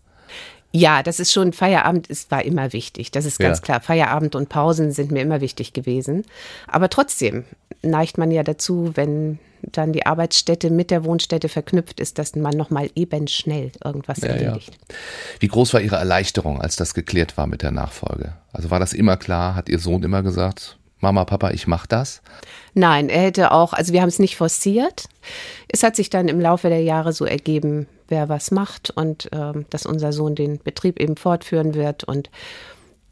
Ja, 0.76 1.04
das 1.04 1.22
ist 1.22 1.32
schon, 1.32 1.54
Feierabend 1.54 2.08
ist, 2.08 2.32
war 2.32 2.44
immer 2.44 2.74
wichtig. 2.74 3.10
Das 3.10 3.24
ist 3.24 3.40
ganz 3.40 3.60
ja. 3.60 3.64
klar. 3.64 3.80
Feierabend 3.80 4.36
und 4.36 4.50
Pausen 4.50 4.92
sind 4.92 5.10
mir 5.10 5.22
immer 5.22 5.40
wichtig 5.40 5.72
gewesen. 5.72 6.26
Aber 6.68 6.90
trotzdem 6.90 7.46
neigt 7.82 8.18
man 8.18 8.30
ja 8.30 8.44
dazu, 8.44 8.92
wenn 8.96 9.40
dann 9.62 9.94
die 9.94 10.06
Arbeitsstätte 10.06 10.70
mit 10.70 10.92
der 10.92 11.06
Wohnstätte 11.06 11.48
verknüpft 11.48 12.02
ist, 12.02 12.20
dass 12.20 12.36
man 12.36 12.58
nochmal 12.58 12.90
eben 12.94 13.30
schnell 13.30 13.72
irgendwas 13.84 14.18
ja, 14.18 14.28
erledigt. 14.28 14.78
Ja. 14.90 14.96
Wie 15.40 15.48
groß 15.48 15.74
war 15.74 15.80
Ihre 15.80 15.96
Erleichterung, 15.96 16.62
als 16.62 16.76
das 16.76 16.94
geklärt 16.94 17.38
war 17.38 17.48
mit 17.48 17.62
der 17.62 17.72
Nachfolge? 17.72 18.34
Also 18.52 18.70
war 18.70 18.82
das 18.82 18.92
immer 18.92 19.16
klar? 19.16 19.56
Hat 19.56 19.70
Ihr 19.70 19.80
Sohn 19.80 20.04
immer 20.04 20.24
gesagt, 20.24 20.78
Mama, 21.00 21.24
Papa, 21.24 21.52
ich 21.52 21.68
mach 21.68 21.88
das? 21.88 22.22
Nein, 22.74 23.08
er 23.08 23.22
hätte 23.22 23.52
auch, 23.52 23.72
also 23.72 23.94
wir 23.94 24.02
haben 24.02 24.10
es 24.10 24.20
nicht 24.20 24.36
forciert. 24.36 25.08
Es 25.70 25.84
hat 25.84 25.96
sich 25.96 26.10
dann 26.10 26.28
im 26.28 26.42
Laufe 26.42 26.68
der 26.68 26.84
Jahre 26.84 27.14
so 27.14 27.24
ergeben, 27.24 27.88
wer 28.08 28.30
was 28.30 28.52
macht 28.52 28.92
und 28.92 29.32
äh, 29.34 29.54
dass 29.70 29.86
unser 29.86 30.14
Sohn 30.14 30.36
den 30.36 30.60
Betrieb 30.60 31.00
eben 31.00 31.16
fortführen 31.16 31.74
wird 31.74 32.04
und 32.04 32.30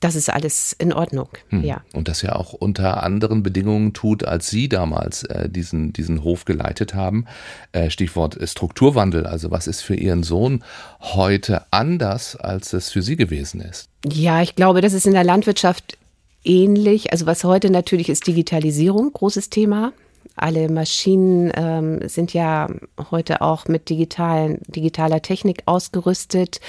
das 0.04 0.16
ist 0.16 0.30
alles 0.30 0.74
in 0.74 0.92
Ordnung, 0.92 1.30
hm. 1.48 1.64
ja. 1.64 1.82
Und 1.94 2.10
das 2.10 2.22
ja 2.24 2.36
auch 2.36 2.52
unter 2.52 3.04
anderen 3.04 3.42
Bedingungen 3.42 3.94
tut, 3.94 4.26
als 4.26 4.50
Sie 4.50 4.68
damals 4.68 5.24
äh, 5.24 5.48
diesen, 5.48 5.94
diesen 5.94 6.26
Hof 6.26 6.44
geleitet 6.44 6.94
haben. 6.94 7.26
Äh, 7.72 7.90
Stichwort 7.90 8.38
Strukturwandel. 8.44 9.26
Also 9.26 9.50
was 9.50 9.66
ist 9.66 9.80
für 9.80 9.96
Ihren 9.96 10.24
Sohn 10.24 10.64
heute 11.00 11.64
anders, 11.72 12.36
als 12.36 12.74
es 12.74 12.90
für 12.90 13.02
Sie 13.02 13.16
gewesen 13.16 13.62
ist? 13.62 13.88
Ja, 14.06 14.42
ich 14.42 14.56
glaube, 14.56 14.82
das 14.82 14.92
ist 14.92 15.08
in 15.08 15.14
der 15.14 15.24
Landwirtschaft 15.24 15.98
ähnlich. 16.44 17.14
Also 17.14 17.26
was 17.26 17.46
heute 17.46 17.70
natürlich 17.70 18.10
ist 18.10 18.28
Digitalisierung, 18.28 19.14
großes 19.14 19.50
Thema. 19.50 19.94
Alle 20.36 20.70
Maschinen 20.70 21.52
ähm, 21.56 22.08
sind 22.08 22.34
ja 22.34 22.68
heute 23.12 23.42
auch 23.42 23.68
mit 23.68 23.90
digitalen, 23.90 24.62
digitaler 24.68 25.22
Technik 25.22 25.64
ausgerüstet. 25.66 26.60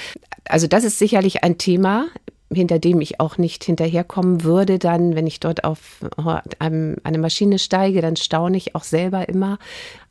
Also 0.44 0.66
das 0.66 0.84
ist 0.84 0.98
sicherlich 0.98 1.42
ein 1.42 1.58
Thema 1.58 2.06
hinter 2.54 2.78
dem 2.78 3.00
ich 3.00 3.20
auch 3.20 3.38
nicht 3.38 3.64
hinterherkommen 3.64 4.44
würde, 4.44 4.78
dann, 4.78 5.14
wenn 5.14 5.26
ich 5.26 5.40
dort 5.40 5.64
auf 5.64 6.00
eine 6.58 7.18
Maschine 7.18 7.58
steige, 7.58 8.00
dann 8.00 8.16
staune 8.16 8.56
ich 8.56 8.74
auch 8.74 8.84
selber 8.84 9.28
immer. 9.28 9.58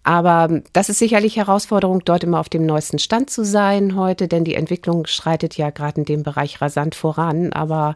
Aber 0.04 0.62
das 0.74 0.90
ist 0.90 1.00
sicherlich 1.00 1.38
Herausforderung, 1.38 2.04
dort 2.04 2.24
immer 2.24 2.40
auf 2.40 2.50
dem 2.50 2.66
neuesten 2.66 3.00
Stand 3.00 3.30
zu 3.30 3.46
sein 3.46 3.96
heute, 3.96 4.28
denn 4.28 4.44
die 4.44 4.56
Entwicklung 4.56 5.08
schreitet 5.08 5.56
ja 5.58 5.70
gerade 5.70 6.02
in 6.02 6.06
dem 6.06 6.24
Bereich 6.24 6.62
rasant 6.62 6.96
voran. 6.96 7.54
Aber 7.54 7.96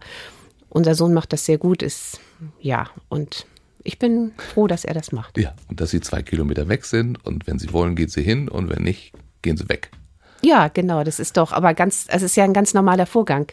unser 0.69 0.95
Sohn 0.95 1.13
macht 1.13 1.33
das 1.33 1.45
sehr 1.45 1.57
gut, 1.57 1.81
ist 1.81 2.19
ja 2.61 2.87
und 3.09 3.45
ich 3.87 3.99
bin 3.99 4.33
froh, 4.37 4.67
dass 4.67 4.83
er 4.83 4.93
das 4.93 5.11
macht. 5.11 5.37
Ja, 5.37 5.55
und 5.69 5.79
dass 5.79 5.91
sie 5.91 6.01
zwei 6.01 6.21
Kilometer 6.21 6.67
weg 6.67 6.85
sind 6.85 7.25
und 7.25 7.47
wenn 7.47 7.57
sie 7.57 7.71
wollen, 7.71 7.95
gehen 7.95 8.09
sie 8.09 8.21
hin 8.21 8.49
und 8.49 8.69
wenn 8.69 8.83
nicht, 8.83 9.13
gehen 9.41 9.55
sie 9.55 9.69
weg. 9.69 9.91
Ja, 10.43 10.67
genau, 10.67 11.03
das 11.03 11.19
ist 11.19 11.35
doch, 11.37 11.51
aber 11.51 11.73
ganz, 11.73 12.05
es 12.09 12.21
ist 12.21 12.35
ja 12.35 12.43
ein 12.43 12.53
ganz 12.53 12.75
normaler 12.75 13.07
Vorgang. 13.07 13.47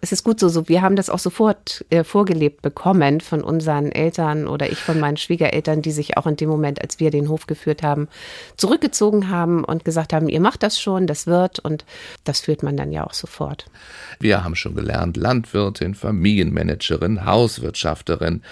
Es 0.00 0.12
ist 0.12 0.24
gut 0.24 0.40
so, 0.40 0.48
so 0.48 0.66
wir 0.66 0.80
haben 0.80 0.96
das 0.96 1.10
auch 1.10 1.18
sofort 1.18 1.84
äh, 1.90 2.04
vorgelebt 2.04 2.62
bekommen 2.62 3.20
von 3.20 3.42
unseren 3.42 3.92
Eltern 3.92 4.48
oder 4.48 4.70
ich 4.70 4.78
von 4.78 4.98
meinen 4.98 5.18
Schwiegereltern, 5.18 5.82
die 5.82 5.90
sich 5.90 6.16
auch 6.16 6.26
in 6.26 6.36
dem 6.36 6.48
Moment, 6.48 6.80
als 6.80 7.00
wir 7.00 7.10
den 7.10 7.28
Hof 7.28 7.46
geführt 7.46 7.82
haben, 7.82 8.08
zurückgezogen 8.56 9.28
haben 9.28 9.62
und 9.62 9.84
gesagt 9.84 10.14
haben, 10.14 10.28
ihr 10.28 10.40
macht 10.40 10.62
das 10.62 10.80
schon, 10.80 11.06
das 11.06 11.26
wird 11.26 11.58
und 11.58 11.84
das 12.24 12.40
führt 12.40 12.62
man 12.62 12.78
dann 12.78 12.92
ja 12.92 13.04
auch 13.06 13.14
sofort. 13.14 13.66
Wir 14.18 14.42
haben 14.42 14.54
schon 14.54 14.74
gelernt, 14.74 15.18
Landwirtin, 15.18 15.94
Familienmanagerin, 15.94 17.26
Hauswirtschafterin. 17.26 18.42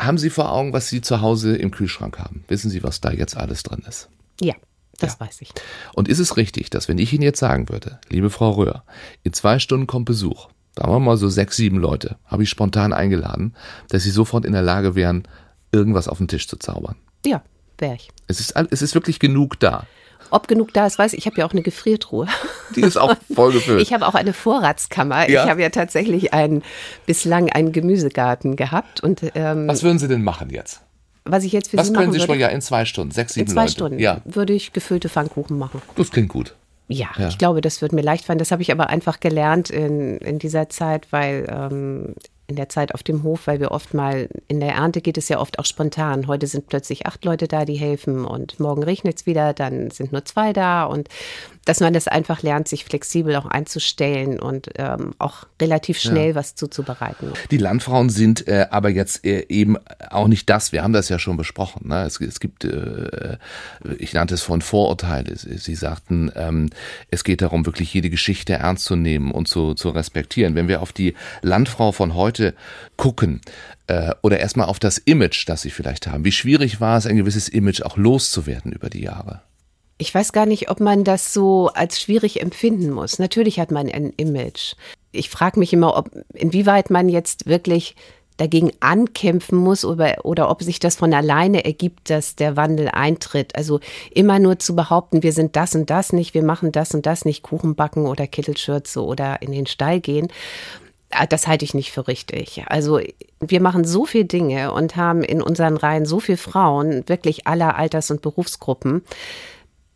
Haben 0.00 0.18
Sie 0.18 0.30
vor 0.30 0.52
Augen, 0.52 0.72
was 0.72 0.88
Sie 0.88 1.00
zu 1.00 1.20
Hause 1.20 1.56
im 1.56 1.70
Kühlschrank 1.70 2.18
haben? 2.18 2.44
Wissen 2.48 2.70
Sie, 2.70 2.82
was 2.82 3.00
da 3.00 3.10
jetzt 3.10 3.36
alles 3.36 3.62
drin 3.62 3.82
ist? 3.88 4.08
Ja. 4.40 4.54
Das 4.98 5.16
ja. 5.18 5.26
weiß 5.26 5.42
ich. 5.42 5.50
Und 5.94 6.08
ist 6.08 6.18
es 6.18 6.36
richtig, 6.36 6.70
dass 6.70 6.88
wenn 6.88 6.98
ich 6.98 7.12
Ihnen 7.12 7.22
jetzt 7.22 7.38
sagen 7.38 7.68
würde, 7.68 8.00
liebe 8.08 8.30
Frau 8.30 8.50
Röhr, 8.50 8.82
in 9.22 9.32
zwei 9.32 9.58
Stunden 9.58 9.86
kommt 9.86 10.06
Besuch, 10.06 10.48
sagen 10.76 10.90
wir 10.90 10.98
mal 10.98 11.16
so 11.16 11.28
sechs, 11.28 11.56
sieben 11.56 11.78
Leute, 11.78 12.16
habe 12.26 12.42
ich 12.42 12.48
spontan 12.48 12.92
eingeladen, 12.92 13.54
dass 13.88 14.02
Sie 14.02 14.10
sofort 14.10 14.44
in 14.44 14.52
der 14.52 14.62
Lage 14.62 14.94
wären, 14.94 15.26
irgendwas 15.70 16.08
auf 16.08 16.18
den 16.18 16.28
Tisch 16.28 16.48
zu 16.48 16.56
zaubern? 16.56 16.96
Ja, 17.24 17.42
wäre 17.78 17.94
ich. 17.94 18.10
Es 18.26 18.40
ist, 18.40 18.54
es 18.70 18.82
ist 18.82 18.94
wirklich 18.94 19.20
genug 19.20 19.60
da. 19.60 19.86
Ob 20.30 20.48
genug 20.48 20.72
da 20.74 20.86
ist, 20.86 20.98
weiß 20.98 21.12
ich. 21.12 21.20
Ich 21.20 21.26
habe 21.26 21.36
ja 21.36 21.46
auch 21.46 21.52
eine 21.52 21.62
Gefriertruhe. 21.62 22.26
Die 22.76 22.82
ist 22.82 22.96
auch 22.96 23.14
voll 23.34 23.52
gefüllt. 23.52 23.80
Ich 23.80 23.92
habe 23.92 24.06
auch 24.06 24.14
eine 24.14 24.32
Vorratskammer. 24.32 25.28
Ja. 25.28 25.44
Ich 25.44 25.50
habe 25.50 25.62
ja 25.62 25.70
tatsächlich 25.70 26.32
einen, 26.34 26.62
bislang 27.06 27.50
einen 27.50 27.72
Gemüsegarten 27.72 28.56
gehabt. 28.56 29.02
Und, 29.02 29.22
ähm, 29.34 29.68
Was 29.68 29.82
würden 29.82 29.98
Sie 29.98 30.08
denn 30.08 30.22
machen 30.22 30.50
jetzt? 30.50 30.82
was 31.30 31.44
ich 31.44 31.52
jetzt 31.52 31.70
für 31.70 31.76
was 31.76 31.88
Sie 31.88 31.92
machen 31.92 32.04
können 32.04 32.12
Sie 32.14 32.20
schon 32.20 32.38
ja 32.38 32.48
in 32.48 32.62
zwei 32.62 32.84
Stunden, 32.84 33.12
sechs, 33.12 33.34
sieben 33.34 33.46
In 33.48 33.52
zwei 33.52 33.62
Leute. 33.62 33.72
Stunden 33.72 33.98
ja. 33.98 34.22
würde 34.24 34.54
ich 34.54 34.72
gefüllte 34.72 35.08
Pfannkuchen 35.08 35.58
machen. 35.58 35.82
Das 35.96 36.10
klingt 36.10 36.30
gut. 36.30 36.54
Ja, 36.88 37.08
ja, 37.18 37.28
ich 37.28 37.36
glaube, 37.36 37.60
das 37.60 37.82
wird 37.82 37.92
mir 37.92 38.00
leicht 38.00 38.24
fallen. 38.24 38.38
Das 38.38 38.50
habe 38.50 38.62
ich 38.62 38.72
aber 38.72 38.88
einfach 38.88 39.20
gelernt 39.20 39.68
in, 39.68 40.16
in 40.18 40.38
dieser 40.38 40.70
Zeit, 40.70 41.08
weil 41.10 41.46
ähm, 41.50 42.14
in 42.48 42.56
der 42.56 42.70
Zeit 42.70 42.94
auf 42.94 43.02
dem 43.02 43.22
Hof, 43.22 43.46
weil 43.46 43.60
wir 43.60 43.70
oft 43.72 43.92
mal 43.92 44.28
in 44.48 44.58
der 44.58 44.72
Ernte 44.72 45.02
geht 45.02 45.18
es 45.18 45.28
ja 45.28 45.38
oft 45.38 45.58
auch 45.58 45.66
spontan. 45.66 46.26
Heute 46.26 46.46
sind 46.46 46.66
plötzlich 46.66 47.06
acht 47.06 47.22
Leute 47.26 47.46
da, 47.46 47.66
die 47.66 47.74
helfen 47.74 48.24
und 48.24 48.58
morgen 48.58 48.82
regnet 48.82 49.18
es 49.18 49.26
wieder, 49.26 49.52
dann 49.52 49.90
sind 49.90 50.12
nur 50.12 50.24
zwei 50.24 50.54
da 50.54 50.84
und 50.84 51.08
dass 51.66 51.80
man 51.80 51.92
das 51.92 52.08
einfach 52.08 52.42
lernt, 52.42 52.66
sich 52.66 52.86
flexibel 52.86 53.36
auch 53.36 53.44
einzustellen 53.44 54.40
und 54.40 54.70
ähm, 54.76 55.12
auch 55.18 55.46
relativ 55.60 55.98
schnell 55.98 56.30
ja. 56.30 56.34
was 56.34 56.54
zuzubereiten. 56.54 57.32
Die 57.50 57.58
Landfrauen 57.58 58.08
sind 58.08 58.48
äh, 58.48 58.66
aber 58.70 58.88
jetzt 58.88 59.26
äh, 59.26 59.44
eben 59.50 59.76
auch 60.08 60.28
nicht 60.28 60.48
das. 60.48 60.72
Wir 60.72 60.82
haben 60.82 60.94
das 60.94 61.10
ja 61.10 61.18
schon 61.18 61.36
besprochen. 61.36 61.88
Ne? 61.88 62.04
Es, 62.06 62.18
es, 62.22 62.40
gibt, 62.40 62.64
äh, 62.64 63.36
ich 63.98 64.14
nannte 64.14 64.32
es 64.32 64.40
von 64.40 64.62
Vorurteile. 64.62 65.36
Sie 65.36 65.74
sagten, 65.74 66.32
ähm, 66.34 66.70
es 67.10 67.22
geht 67.22 67.42
darum, 67.42 67.66
wirklich 67.66 67.92
jede 67.92 68.08
Geschichte 68.08 68.54
ernst 68.54 68.86
zu 68.86 68.96
nehmen 68.96 69.30
und 69.30 69.46
zu, 69.46 69.74
zu 69.74 69.90
respektieren. 69.90 70.54
Wenn 70.54 70.68
wir 70.68 70.80
auf 70.80 70.94
die 70.94 71.14
Landfrau 71.42 71.92
von 71.92 72.14
heute 72.14 72.37
gucken, 72.96 73.40
äh, 73.86 74.14
oder 74.22 74.38
erstmal 74.40 74.66
auf 74.66 74.78
das 74.78 74.98
Image, 74.98 75.48
das 75.48 75.62
sie 75.62 75.70
vielleicht 75.70 76.06
haben. 76.06 76.24
Wie 76.24 76.32
schwierig 76.32 76.80
war 76.80 76.98
es, 76.98 77.06
ein 77.06 77.16
gewisses 77.16 77.48
Image 77.48 77.82
auch 77.82 77.96
loszuwerden 77.96 78.72
über 78.72 78.90
die 78.90 79.02
Jahre? 79.02 79.42
Ich 79.98 80.14
weiß 80.14 80.32
gar 80.32 80.46
nicht, 80.46 80.70
ob 80.70 80.78
man 80.78 81.02
das 81.02 81.32
so 81.32 81.68
als 81.74 82.00
schwierig 82.00 82.40
empfinden 82.40 82.90
muss. 82.90 83.18
Natürlich 83.18 83.58
hat 83.58 83.72
man 83.72 83.90
ein 83.90 84.12
Image. 84.16 84.74
Ich 85.10 85.28
frage 85.28 85.58
mich 85.58 85.72
immer, 85.72 85.96
ob, 85.96 86.10
inwieweit 86.34 86.90
man 86.90 87.08
jetzt 87.08 87.46
wirklich 87.46 87.96
dagegen 88.38 88.70
ankämpfen 88.80 89.58
muss 89.58 89.84
oder, 89.84 90.24
oder 90.24 90.48
ob 90.50 90.62
sich 90.62 90.78
das 90.78 90.96
von 90.96 91.12
alleine 91.12 91.64
ergibt, 91.64 92.08
dass 92.08 92.36
der 92.36 92.56
Wandel 92.56 92.88
eintritt. 92.88 93.56
Also 93.56 93.80
immer 94.12 94.38
nur 94.38 94.58
zu 94.58 94.74
behaupten, 94.74 95.22
wir 95.22 95.32
sind 95.32 95.56
das 95.56 95.74
und 95.74 95.90
das 95.90 96.12
nicht, 96.12 96.34
wir 96.34 96.44
machen 96.44 96.72
das 96.72 96.94
und 96.94 97.04
das 97.04 97.24
nicht, 97.24 97.42
Kuchen 97.42 97.74
backen 97.74 98.06
oder 98.06 98.26
Kittelschürze 98.26 99.04
oder 99.04 99.42
in 99.42 99.52
den 99.52 99.66
Stall 99.66 100.00
gehen. 100.00 100.28
Ah, 101.10 101.26
das 101.26 101.46
halte 101.46 101.64
ich 101.64 101.74
nicht 101.74 101.90
für 101.90 102.06
richtig. 102.06 102.64
Also 102.68 103.00
wir 103.40 103.60
machen 103.60 103.84
so 103.84 104.04
viele 104.04 104.26
Dinge 104.26 104.72
und 104.72 104.96
haben 104.96 105.22
in 105.22 105.40
unseren 105.40 105.76
Reihen 105.76 106.04
so 106.04 106.20
viele 106.20 106.38
Frauen, 106.38 107.08
wirklich 107.08 107.46
aller 107.46 107.76
Alters- 107.76 108.10
und 108.10 108.20
Berufsgruppen 108.20 109.02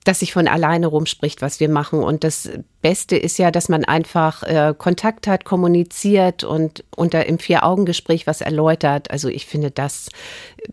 dass 0.05 0.21
sich 0.21 0.33
von 0.33 0.49
alleine 0.49 0.89
rumspricht, 0.89 1.43
was 1.43 1.61
wir 1.61 1.69
machen. 1.69 2.03
Und 2.03 2.25
das 2.25 2.51
Beste 2.81 3.17
ist 3.17 3.39
ja, 3.39 3.51
dass 3.51 3.69
man 3.69 3.85
einfach 3.85 4.43
äh, 4.43 4.75
Kontakt 4.77 5.27
hat, 5.27 5.45
kommuniziert 5.45 6.43
und 6.43 6.85
unter 6.97 7.27
im 7.27 7.39
Vier-Augen-Gespräch 7.39 8.27
was 8.27 8.41
erläutert. 8.41 9.11
Also 9.11 9.29
ich 9.29 9.47
finde, 9.47 9.71
das 9.71 10.09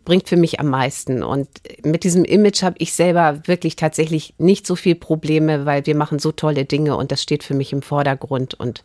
bringt 0.03 0.27
für 0.27 0.37
mich 0.37 0.59
am 0.59 0.67
meisten. 0.67 1.21
Und 1.21 1.47
mit 1.83 2.03
diesem 2.03 2.25
Image 2.25 2.63
habe 2.63 2.77
ich 2.79 2.93
selber 2.93 3.41
wirklich 3.45 3.75
tatsächlich 3.75 4.33
nicht 4.39 4.65
so 4.65 4.75
viel 4.75 4.95
Probleme, 4.95 5.65
weil 5.65 5.85
wir 5.85 5.95
machen 5.95 6.17
so 6.17 6.31
tolle 6.31 6.65
Dinge 6.65 6.97
und 6.97 7.11
das 7.11 7.21
steht 7.21 7.43
für 7.43 7.53
mich 7.53 7.71
im 7.71 7.83
Vordergrund. 7.83 8.55
Und 8.55 8.83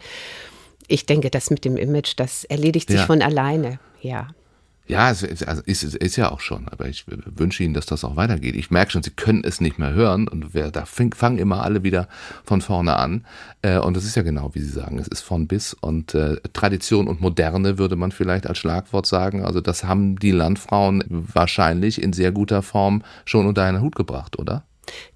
ich 0.88 1.07
denke, 1.07 1.31
das 1.31 1.51
mit 1.51 1.64
dem 1.64 1.77
Image, 1.77 2.14
das 2.16 2.44
erledigt 2.44 2.88
sich 2.88 3.01
ja. 3.01 3.07
von 3.07 3.23
alleine. 3.23 3.79
Ja. 4.01 4.29
Ja, 4.87 5.11
es 5.11 5.23
ist, 5.23 5.49
also 5.49 5.62
ist, 5.64 5.83
ist 5.83 6.16
ja 6.16 6.31
auch 6.31 6.40
schon, 6.40 6.68
aber 6.68 6.87
ich 6.88 7.07
wünsche 7.09 7.62
Ihnen, 7.62 7.73
dass 7.73 7.87
das 7.87 8.05
auch 8.05 8.16
weitergeht. 8.16 8.55
Ich 8.55 8.70
merke 8.70 8.92
schon, 8.92 9.03
Sie 9.03 9.12
können 9.12 9.42
es 9.42 9.62
nicht 9.62 9.79
mehr 9.79 9.94
hören 9.94 10.29
und 10.29 10.53
wir, 10.53 10.70
da 10.70 10.85
fangen 10.85 11.38
immer 11.38 11.62
alle 11.62 11.83
wieder 11.83 12.07
von 12.44 12.61
vorne 12.61 12.97
an. 12.97 13.25
Äh, 13.62 13.79
und 13.79 13.97
das 13.97 14.05
ist 14.05 14.14
ja 14.14 14.23
genau, 14.23 14.55
wie 14.55 14.61
Sie 14.61 14.68
sagen, 14.68 14.99
es 14.99 15.09
ist 15.09 15.23
von 15.23 15.47
bis 15.49 15.73
und 15.73 16.14
äh, 16.14 16.37
Tradition 16.53 17.09
und 17.09 17.23
Moderne 17.23 17.79
würde 17.79 17.97
man 17.97 18.12
vielleicht 18.12 18.47
als 18.47 18.59
Schlagwort 18.59 19.07
sagen. 19.07 19.42
Also 19.42 19.62
das 19.62 19.85
haben 19.85 20.16
die 20.16 20.33
Landfrauen 20.33 21.03
wahrscheinlich 21.09 22.03
in 22.03 22.12
sehr 22.12 22.31
guter 22.31 22.61
Form 22.61 23.03
schon 23.25 23.47
unter 23.47 23.62
einen 23.62 23.81
Hut 23.81 23.97
gebracht, 23.97 24.38
oder? 24.38 24.64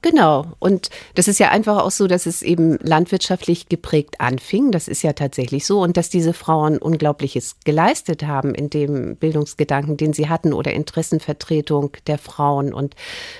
Genau. 0.02 0.52
Und 0.58 0.90
das 1.14 1.28
ist 1.28 1.38
ja 1.38 1.50
einfach 1.50 1.82
auch 1.82 1.90
so, 1.90 2.06
dass 2.06 2.26
es 2.26 2.42
eben 2.42 2.78
landwirtschaftlich 2.80 3.68
geprägt 3.68 4.20
anfing. 4.20 4.70
Das 4.70 4.88
ist 4.88 5.02
ja 5.02 5.12
tatsächlich 5.12 5.66
so. 5.66 5.80
Und 5.80 5.96
dass 5.96 6.10
diese 6.10 6.32
Frauen 6.32 6.78
Unglaubliches 6.78 7.56
geleistet 7.64 8.24
haben 8.24 8.54
in 8.54 8.70
dem 8.70 9.16
Bildungsgedanken, 9.16 9.96
den 9.96 10.12
sie 10.12 10.28
hatten 10.28 10.52
oder 10.52 10.72
Interessenvertretung 10.72 11.96
der 12.06 12.18
Frauen. 12.18 12.72
Und 12.72 12.94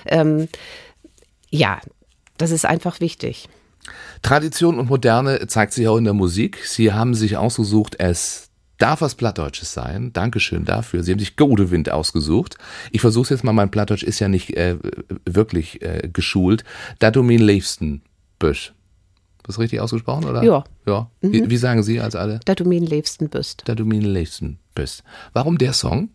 ähm, 0.05 0.47
ja, 1.49 1.79
das 2.37 2.51
ist 2.51 2.65
einfach 2.65 2.99
wichtig. 2.99 3.49
Tradition 4.21 4.79
und 4.79 4.89
Moderne 4.89 5.47
zeigt 5.47 5.73
sich 5.73 5.87
auch 5.87 5.97
in 5.97 6.03
der 6.03 6.13
Musik. 6.13 6.65
Sie 6.65 6.93
haben 6.93 7.13
sich 7.13 7.37
ausgesucht, 7.37 7.95
es 7.99 8.48
darf 8.79 9.01
was 9.01 9.15
Plattdeutsches 9.15 9.73
sein. 9.73 10.11
Dankeschön 10.13 10.65
dafür. 10.65 11.03
Sie 11.03 11.11
haben 11.11 11.19
sich 11.19 11.35
Godewind 11.35 11.91
ausgesucht. 11.91 12.57
Ich 12.91 13.01
versuche 13.01 13.23
es 13.23 13.29
jetzt 13.29 13.43
mal, 13.43 13.53
mein 13.53 13.69
Plattdeutsch 13.69 14.03
ist 14.03 14.19
ja 14.19 14.27
nicht 14.27 14.57
äh, 14.57 14.77
wirklich 15.25 15.81
äh, 15.83 16.09
geschult. 16.11 16.63
Datumin 16.97 17.41
Leifsten 17.41 18.01
Bösch. 18.39 18.73
Das 19.43 19.59
richtig 19.59 19.79
ausgesprochen, 19.81 20.25
oder? 20.25 20.43
Ja. 20.43 20.63
ja. 20.85 21.09
Mhm. 21.21 21.33
Wie, 21.33 21.49
wie, 21.49 21.57
sagen 21.57 21.83
Sie 21.83 21.99
als 21.99 22.15
alle? 22.15 22.39
Datumin 22.45 22.85
Leifsten 22.85 23.29
Büst. 23.29 23.63
Datumin 23.65 24.01
Leifsten 24.01 24.59
Büst. 24.75 25.03
Warum 25.33 25.57
der 25.57 25.73
Song? 25.73 26.09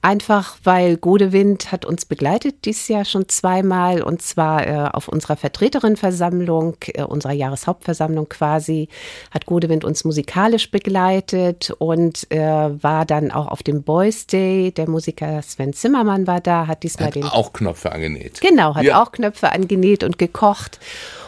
Einfach 0.00 0.58
weil 0.62 0.96
Godewind 0.96 1.72
hat 1.72 1.84
uns 1.84 2.04
begleitet 2.04 2.64
dieses 2.66 2.86
Jahr 2.86 3.04
schon 3.04 3.28
zweimal 3.28 4.00
und 4.00 4.22
zwar 4.22 4.64
äh, 4.64 4.88
auf 4.92 5.08
unserer 5.08 5.36
Vertreterinnenversammlung, 5.36 6.76
äh, 6.94 7.02
unserer 7.02 7.32
Jahreshauptversammlung 7.32 8.28
quasi, 8.28 8.88
hat 9.32 9.46
Godewind 9.46 9.84
uns 9.84 10.04
musikalisch 10.04 10.70
begleitet 10.70 11.72
und 11.78 12.30
äh, 12.30 12.38
war 12.38 13.06
dann 13.06 13.32
auch 13.32 13.48
auf 13.48 13.64
dem 13.64 13.82
Boys 13.82 14.28
Day. 14.28 14.70
Der 14.70 14.88
Musiker 14.88 15.42
Sven 15.42 15.72
Zimmermann 15.72 16.28
war 16.28 16.40
da, 16.40 16.68
hat 16.68 16.84
diesmal 16.84 17.08
hat 17.08 17.16
den. 17.16 17.24
Auch 17.24 17.52
Knöpfe 17.52 17.90
angenäht. 17.90 18.40
Genau, 18.40 18.76
hat 18.76 18.84
ja. 18.84 19.02
auch 19.02 19.10
Knöpfe 19.10 19.50
angenäht 19.50 20.04
und 20.04 20.16
gekocht. 20.16 20.78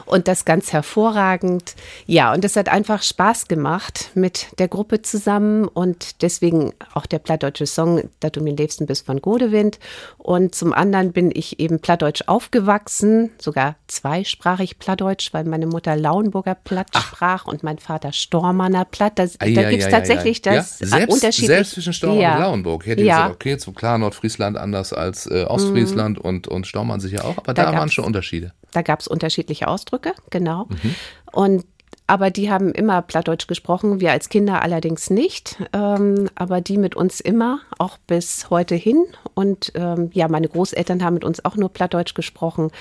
Und 0.06 0.28
das 0.28 0.44
ganz 0.44 0.72
hervorragend. 0.72 1.74
Ja, 2.06 2.32
und 2.32 2.44
es 2.44 2.56
hat 2.56 2.68
einfach 2.68 3.02
Spaß 3.02 3.48
gemacht 3.48 4.10
mit 4.14 4.46
der 4.58 4.68
Gruppe 4.68 5.02
zusammen 5.02 5.66
und 5.66 6.22
deswegen 6.22 6.72
auch 6.94 7.06
der 7.06 7.18
plattdeutsche 7.18 7.66
Song, 7.66 8.08
da 8.20 8.30
du 8.30 8.40
mir 8.40 8.54
lebsten 8.54 8.86
bist 8.86 9.06
von 9.06 9.20
Godewind. 9.20 9.78
Und 10.18 10.54
zum 10.54 10.72
anderen 10.72 11.12
bin 11.12 11.30
ich 11.34 11.60
eben 11.60 11.80
plattdeutsch 11.80 12.22
aufgewachsen, 12.26 13.30
sogar 13.38 13.76
zweisprachig 13.88 14.78
plattdeutsch, 14.78 15.32
weil 15.32 15.44
meine 15.44 15.66
Mutter 15.66 15.96
Lauenburger 15.96 16.54
Platt 16.54 16.88
Ach. 16.92 17.06
sprach 17.06 17.46
und 17.46 17.62
mein 17.62 17.78
Vater 17.78 18.12
Stormanner 18.12 18.84
Platt. 18.84 19.18
Das, 19.18 19.38
ah, 19.40 19.46
ja, 19.46 19.62
da 19.62 19.70
gibt 19.70 19.82
es 19.82 19.90
ja, 19.90 19.98
tatsächlich 19.98 20.44
ja. 20.44 20.56
das 20.56 20.78
selbst, 20.78 21.12
Unterschied. 21.12 21.46
Selbst 21.46 21.72
zwischen 21.72 21.92
Stormann 21.92 22.34
und 22.34 22.40
Lauenburg. 22.40 22.82
Ich 22.84 22.90
hätte 22.90 23.02
ja. 23.02 23.16
gesagt, 23.16 23.34
okay, 23.34 23.58
so 23.58 23.72
klar, 23.72 23.98
Nordfriesland 23.98 24.56
anders 24.56 24.92
als 24.92 25.26
äh, 25.26 25.44
Ostfriesland 25.44 26.18
mhm. 26.18 26.24
und, 26.24 26.48
und 26.48 26.66
Stormann 26.66 27.00
sicher 27.00 27.24
auch, 27.24 27.38
aber 27.38 27.54
da, 27.54 27.70
da 27.70 27.72
waren 27.72 27.90
schon 27.90 28.04
Unterschiede. 28.04 28.52
Da 28.72 28.82
gab 28.82 29.00
es 29.00 29.08
unterschiedliche 29.08 29.66
Ausdrücke, 29.66 29.89
genau. 30.30 30.66
Mhm. 30.66 30.94
Und 31.32 31.64
aber 32.10 32.32
die 32.32 32.50
haben 32.50 32.72
immer 32.72 33.02
Plattdeutsch 33.02 33.46
gesprochen, 33.46 34.00
wir 34.00 34.10
als 34.10 34.28
Kinder 34.28 34.62
allerdings 34.62 35.10
nicht, 35.10 35.62
ähm, 35.72 36.28
aber 36.34 36.60
die 36.60 36.76
mit 36.76 36.96
uns 36.96 37.20
immer, 37.20 37.60
auch 37.78 37.98
bis 37.98 38.50
heute 38.50 38.74
hin. 38.74 39.04
Und 39.34 39.70
ähm, 39.76 40.10
ja, 40.12 40.26
meine 40.26 40.48
Großeltern 40.48 41.04
haben 41.04 41.14
mit 41.14 41.22
uns 41.22 41.44
auch 41.44 41.54
nur 41.54 41.68
Plattdeutsch 41.68 42.14
gesprochen. 42.14 42.72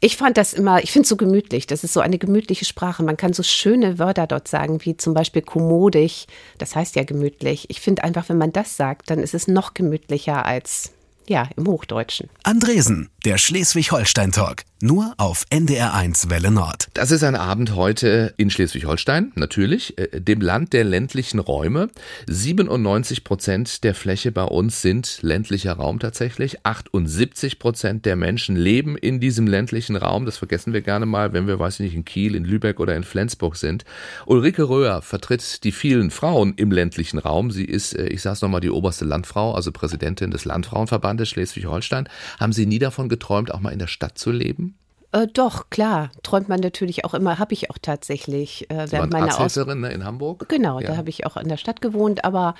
Ich 0.00 0.16
fand 0.16 0.36
das 0.36 0.52
immer, 0.52 0.82
ich 0.82 0.90
finde 0.90 1.04
es 1.04 1.10
so 1.10 1.16
gemütlich, 1.16 1.68
das 1.68 1.84
ist 1.84 1.92
so 1.92 2.00
eine 2.00 2.18
gemütliche 2.18 2.64
Sprache. 2.64 3.04
Man 3.04 3.16
kann 3.16 3.32
so 3.32 3.44
schöne 3.44 4.00
Wörter 4.00 4.26
dort 4.26 4.48
sagen, 4.48 4.84
wie 4.84 4.96
zum 4.96 5.14
Beispiel 5.14 5.42
kommodig, 5.42 6.26
das 6.58 6.74
heißt 6.74 6.96
ja 6.96 7.04
gemütlich. 7.04 7.66
Ich 7.70 7.80
finde 7.80 8.02
einfach, 8.02 8.28
wenn 8.30 8.38
man 8.38 8.50
das 8.50 8.76
sagt, 8.76 9.10
dann 9.10 9.20
ist 9.20 9.34
es 9.34 9.46
noch 9.46 9.74
gemütlicher 9.74 10.44
als 10.44 10.90
ja, 11.28 11.48
im 11.56 11.66
Hochdeutschen. 11.66 12.28
Andresen, 12.42 13.08
der 13.24 13.38
Schleswig-Holstein-Talk. 13.38 14.64
Nur 14.84 15.14
auf 15.16 15.44
NDR1 15.50 16.28
Welle 16.28 16.50
Nord. 16.50 16.88
Das 16.94 17.12
ist 17.12 17.22
ein 17.22 17.36
Abend 17.36 17.76
heute 17.76 18.34
in 18.36 18.50
Schleswig-Holstein, 18.50 19.30
natürlich, 19.36 19.96
äh, 19.96 20.20
dem 20.20 20.40
Land 20.40 20.72
der 20.72 20.82
ländlichen 20.82 21.38
Räume. 21.38 21.88
97 22.26 23.22
Prozent 23.22 23.84
der 23.84 23.94
Fläche 23.94 24.32
bei 24.32 24.42
uns 24.42 24.82
sind 24.82 25.20
ländlicher 25.22 25.74
Raum 25.74 26.00
tatsächlich. 26.00 26.66
78 26.66 27.60
Prozent 27.60 28.06
der 28.06 28.16
Menschen 28.16 28.56
leben 28.56 28.96
in 28.96 29.20
diesem 29.20 29.46
ländlichen 29.46 29.94
Raum. 29.94 30.26
Das 30.26 30.38
vergessen 30.38 30.72
wir 30.72 30.80
gerne 30.80 31.06
mal, 31.06 31.32
wenn 31.32 31.46
wir, 31.46 31.60
weiß 31.60 31.74
ich 31.74 31.84
nicht, 31.84 31.94
in 31.94 32.04
Kiel, 32.04 32.34
in 32.34 32.44
Lübeck 32.44 32.80
oder 32.80 32.96
in 32.96 33.04
Flensburg 33.04 33.54
sind. 33.54 33.84
Ulrike 34.26 34.68
Röhr 34.68 35.00
vertritt 35.00 35.62
die 35.62 35.72
vielen 35.72 36.10
Frauen 36.10 36.54
im 36.56 36.72
ländlichen 36.72 37.20
Raum. 37.20 37.52
Sie 37.52 37.66
ist, 37.66 37.94
äh, 37.94 38.06
ich 38.08 38.20
sage 38.20 38.34
es 38.34 38.42
nochmal, 38.42 38.60
die 38.60 38.70
oberste 38.70 39.04
Landfrau, 39.04 39.54
also 39.54 39.70
Präsidentin 39.70 40.32
des 40.32 40.44
Landfrauenverbandes 40.44 41.11
Schleswig-Holstein. 41.26 42.08
Haben 42.40 42.52
Sie 42.52 42.66
nie 42.66 42.78
davon 42.78 43.08
geträumt, 43.08 43.52
auch 43.52 43.60
mal 43.60 43.70
in 43.70 43.78
der 43.78 43.86
Stadt 43.86 44.18
zu 44.18 44.30
leben? 44.30 44.76
Äh, 45.12 45.26
doch, 45.26 45.70
klar. 45.70 46.10
Träumt 46.22 46.48
man 46.48 46.60
natürlich 46.60 47.04
auch 47.04 47.14
immer, 47.14 47.38
habe 47.38 47.52
ich 47.52 47.70
auch 47.70 47.78
tatsächlich. 47.80 48.70
Äh, 48.70 48.90
während 48.90 49.12
meiner 49.12 49.38
Aus 49.38 49.56
ne, 49.56 49.92
in 49.92 50.04
Hamburg? 50.04 50.48
Genau, 50.48 50.80
ja. 50.80 50.88
da 50.88 50.96
habe 50.96 51.10
ich 51.10 51.26
auch 51.26 51.36
in 51.36 51.48
der 51.48 51.58
Stadt 51.58 51.82
gewohnt, 51.82 52.24
aber 52.24 52.54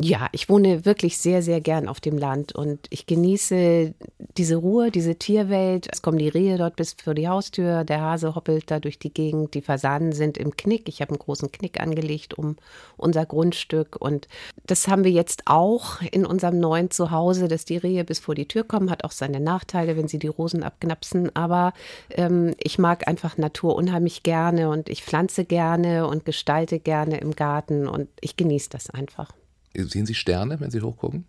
ja, 0.00 0.28
ich 0.32 0.48
wohne 0.48 0.86
wirklich 0.86 1.18
sehr, 1.18 1.42
sehr 1.42 1.60
gern 1.60 1.86
auf 1.86 2.00
dem 2.00 2.16
Land 2.16 2.54
und 2.54 2.86
ich 2.88 3.04
genieße 3.04 3.92
diese 4.38 4.56
Ruhe, 4.56 4.90
diese 4.90 5.16
Tierwelt. 5.16 5.86
Es 5.92 6.00
kommen 6.00 6.16
die 6.16 6.30
Rehe 6.30 6.56
dort 6.56 6.76
bis 6.76 6.94
vor 6.94 7.12
die 7.12 7.28
Haustür, 7.28 7.84
der 7.84 8.00
Hase 8.00 8.34
hoppelt 8.34 8.70
da 8.70 8.80
durch 8.80 8.98
die 8.98 9.12
Gegend, 9.12 9.52
die 9.52 9.60
Fasanen 9.60 10.12
sind 10.12 10.38
im 10.38 10.56
Knick. 10.56 10.88
Ich 10.88 11.02
habe 11.02 11.10
einen 11.10 11.18
großen 11.18 11.52
Knick 11.52 11.78
angelegt 11.78 12.38
um 12.38 12.56
unser 12.96 13.26
Grundstück 13.26 13.96
und 14.00 14.28
das 14.64 14.88
haben 14.88 15.04
wir 15.04 15.10
jetzt 15.10 15.42
auch 15.44 16.00
in 16.00 16.24
unserem 16.24 16.58
neuen 16.58 16.90
Zuhause, 16.90 17.46
dass 17.48 17.66
die 17.66 17.76
Rehe 17.76 18.04
bis 18.04 18.18
vor 18.18 18.34
die 18.34 18.48
Tür 18.48 18.64
kommen, 18.64 18.90
hat 18.90 19.04
auch 19.04 19.12
seine 19.12 19.40
Nachteile, 19.40 19.96
wenn 19.98 20.08
sie 20.08 20.18
die 20.18 20.28
Rosen 20.28 20.62
abknapsen, 20.62 21.36
aber 21.36 21.74
ähm, 22.10 22.54
ich 22.58 22.78
mag 22.78 23.06
einfach 23.08 23.36
Natur 23.36 23.76
unheimlich 23.76 24.22
gerne 24.22 24.70
und 24.70 24.88
ich 24.88 25.04
pflanze 25.04 25.44
gerne 25.44 26.06
und 26.06 26.24
gestalte 26.24 26.78
gerne 26.78 27.18
im 27.18 27.36
Garten 27.36 27.86
und 27.86 28.08
ich 28.22 28.38
genieße 28.38 28.70
das 28.70 28.88
einfach. 28.88 29.28
Sehen 29.74 30.06
Sie 30.06 30.14
Sterne, 30.14 30.60
wenn 30.60 30.70
Sie 30.70 30.80
hochgucken? 30.80 31.24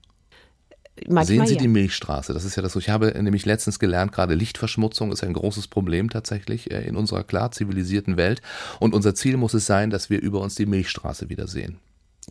Manchmal 1.08 1.26
Sehen 1.26 1.48
Sie 1.48 1.54
ja. 1.56 1.60
die 1.60 1.68
Milchstraße? 1.68 2.34
Das 2.34 2.46
ist 2.46 2.56
ja 2.56 2.62
das, 2.62 2.76
ich 2.76 2.90
habe 2.90 3.12
nämlich 3.22 3.46
letztens 3.46 3.80
gelernt, 3.80 4.12
gerade 4.12 4.36
Lichtverschmutzung 4.36 5.12
ist 5.12 5.24
ein 5.24 5.34
großes 5.34 5.68
Problem 5.68 6.10
tatsächlich 6.10 6.72
äh, 6.72 6.88
in 6.88 6.96
unserer 6.96 7.24
klar 7.24 7.52
zivilisierten 7.52 8.16
Welt. 8.16 8.42
Und 8.80 8.94
unser 8.94 9.16
Ziel 9.16 9.38
muss 9.38 9.56
es 9.56 9.66
sein, 9.66 9.90
dass 9.90 10.10
wir 10.10 10.22
über 10.22 10.40
uns 10.42 10.56
die 10.56 10.68
Milchstraße 10.68 11.30
wieder 11.30 11.48
sehen. 11.48 11.78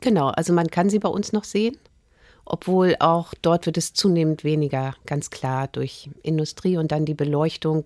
Genau, 0.01 0.29
also 0.29 0.53
man 0.53 0.69
kann 0.69 0.91
sie 0.91 1.01
bei 1.01 1.09
uns 1.09 1.33
noch 1.33 1.45
sehen, 1.45 1.77
obwohl 2.45 2.97
auch 3.01 3.35
dort 3.43 3.67
wird 3.67 3.79
es 3.79 3.95
zunehmend 3.95 4.45
weniger, 4.45 4.95
ganz 5.07 5.31
klar, 5.31 5.69
durch 5.69 6.09
Industrie 6.23 6.77
und 6.77 6.93
dann 6.93 7.05
die 7.05 7.15
Beleuchtung 7.15 7.85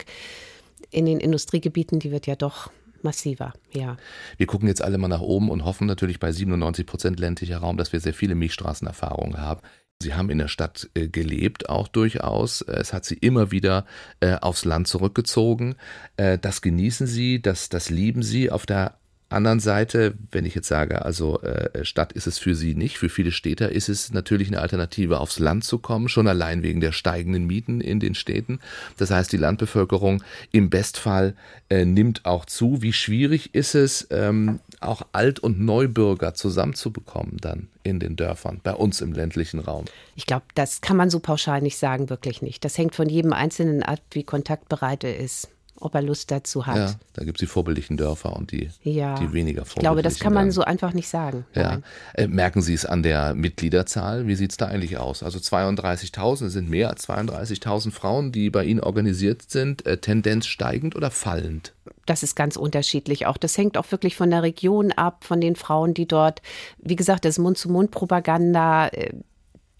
in 0.91 1.07
den 1.07 1.21
Industriegebieten, 1.21 1.99
die 1.99 2.11
wird 2.11 2.27
ja 2.27 2.37
doch 2.37 2.71
massiver, 3.07 3.55
ja. 3.73 3.97
Wir 4.37 4.47
gucken 4.47 4.69
jetzt 4.69 4.83
alle 4.83 4.99
mal 4.99 5.09
nach 5.09 5.21
oben 5.21 5.51
und 5.51 5.64
hoffen 5.64 5.87
natürlich 5.87 6.21
bei 6.21 6.31
97 6.31 6.85
Prozent 6.85 7.19
ländlicher 7.19 7.59
Raum, 7.59 7.79
dass 7.79 7.92
wir 7.92 8.01
sehr 8.01 8.12
viele 8.12 8.35
Milchstraßenerfahrungen 8.35 9.38
haben. 9.38 9.62
Sie 10.03 10.14
haben 10.14 10.29
in 10.29 10.38
der 10.38 10.49
Stadt 10.49 10.90
äh, 10.95 11.09
gelebt, 11.09 11.71
auch 11.71 11.88
durchaus. 11.88 12.61
Es 12.61 12.92
hat 12.92 13.07
Sie 13.07 13.14
immer 13.14 13.51
wieder 13.51 13.87
äh, 14.21 14.35
aufs 14.35 14.66
Land 14.66 14.88
zurückgezogen. 14.88 15.77
Äh, 16.19 16.38
das 16.38 16.61
genießen 16.61 17.07
Sie, 17.07 17.40
das, 17.40 17.71
das 17.71 17.88
lieben 17.88 18.23
Sie. 18.23 18.51
Auf 18.51 18.66
der 18.66 18.99
anderen 19.29 19.59
Seite, 19.59 20.15
wenn 20.31 20.45
ich 20.45 20.55
jetzt 20.55 20.69
sage, 20.69 21.05
also 21.05 21.41
äh, 21.43 21.85
Stadt 21.85 22.12
ist 22.12 22.27
es 22.27 22.39
für 22.39 22.55
sie 22.55 22.75
nicht, 22.75 22.97
für 22.97 23.09
viele 23.09 23.33
Städter 23.33 23.73
ist 23.73 23.89
es 23.89 24.12
natürlich 24.12 24.49
eine 24.49 24.61
Alternative, 24.61 25.19
aufs 25.19 25.41
Land 25.41 25.65
zu 25.65 25.79
kommen, 25.79 26.09
schon 26.09 26.29
allein 26.29 26.62
wegen 26.62 26.81
der 26.81 26.93
steigenden 26.93 27.47
Mieten 27.47 27.81
in 27.81 27.99
den 27.99 28.15
Städten. 28.15 28.61
Das 28.97 29.11
heißt, 29.11 29.33
die 29.33 29.37
Landbevölkerung 29.37 30.23
im 30.53 30.71
Bestfall 30.71 31.35
äh, 31.69 31.85
nimmt 31.85 32.25
auch 32.25 32.45
zu. 32.45 32.83
Wie 32.83 32.93
schwierig 32.93 33.55
ist 33.55 33.75
es, 33.75 34.07
ähm, 34.11 34.61
auch 34.81 35.03
Alt- 35.12 35.41
und 35.41 35.61
Neubürger 35.61 36.35
zusammenzubekommen 36.35 37.39
dann 37.41 37.69
in 37.83 37.99
den 37.99 38.15
Dörfern, 38.15 38.61
bei 38.62 38.75
uns 38.75 39.01
im 39.01 39.12
ländlichen 39.12 39.59
Raum? 39.59 39.87
Ich 40.15 40.27
glaube, 40.27 40.45
das 40.55 40.81
kann 40.81 40.97
man 40.97 41.11
so 41.11 41.19
pauschal 41.19 41.62
nicht 41.62 41.79
sagen, 41.79 42.11
wirklich 42.11 42.43
nicht. 42.43 42.65
Das 42.65 42.79
hängt 42.79 42.95
von 42.95 43.09
jedem 43.09 43.33
Einzelnen 43.33 43.83
ab, 43.83 44.01
wie 44.12 44.23
kontaktbereit 44.23 45.03
er 45.03 45.17
ist 45.19 45.49
ob 45.81 45.95
er 45.95 46.03
Lust 46.03 46.31
dazu 46.31 46.67
hat. 46.67 46.77
Ja, 46.77 46.95
da 47.15 47.25
gibt 47.25 47.39
es 47.39 47.41
die 47.41 47.47
vorbildlichen 47.47 47.97
Dörfer 47.97 48.35
und 48.35 48.53
die, 48.53 48.71
ja, 48.83 49.15
die 49.15 49.33
weniger 49.33 49.65
vorbildlichen. 49.65 49.77
Ich 49.77 49.81
glaube, 49.81 50.03
das 50.03 50.19
kann 50.19 50.33
man 50.33 50.51
so 50.51 50.62
einfach 50.62 50.93
nicht 50.93 51.09
sagen. 51.09 51.45
Ja. 51.55 51.81
Äh, 52.15 52.27
merken 52.29 52.62
Sie 52.62 52.75
es 52.75 52.87
an 52.87 53.03
der 53.03 53.35
Mitgliederzahl? 53.35 54.27
Wie 54.27 54.35
sieht 54.35 54.53
es 54.53 54.57
da 54.57 54.67
eigentlich 54.67 54.99
aus? 54.99 55.23
Also 55.23 55.39
32.000 55.39 56.49
sind 56.49 56.71
mehr 56.71 56.91
als 56.91 57.09
32.000 57.09 57.91
Frauen, 57.93 58.33
die 58.33 58.51
bei 58.51 58.65
Ihnen 58.65 58.81
organisiert 58.81 59.43
sind. 59.51 59.87
Äh, 59.87 59.99
Tendenz 59.99 60.47
steigend 60.47 60.97
oder 60.97 61.11
fallend? 61.11 61.75
Das 62.07 62.23
ist 62.23 62.37
ganz 62.37 62.57
unterschiedlich. 62.57 63.27
Auch 63.27 63.37
das 63.37 63.59
hängt 63.59 63.77
auch 63.77 63.91
wirklich 63.91 64.17
von 64.17 64.31
der 64.31 64.43
Region 64.43 64.93
ab, 64.93 65.25
von 65.25 65.41
den 65.41 65.57
Frauen, 65.57 65.93
die 65.93 66.07
dort, 66.07 66.41
wie 66.79 66.97
gesagt, 66.97 67.25
das 67.25 67.39
Mund-zu-Mund-Propaganda. 67.39 68.89
Äh, 68.89 69.12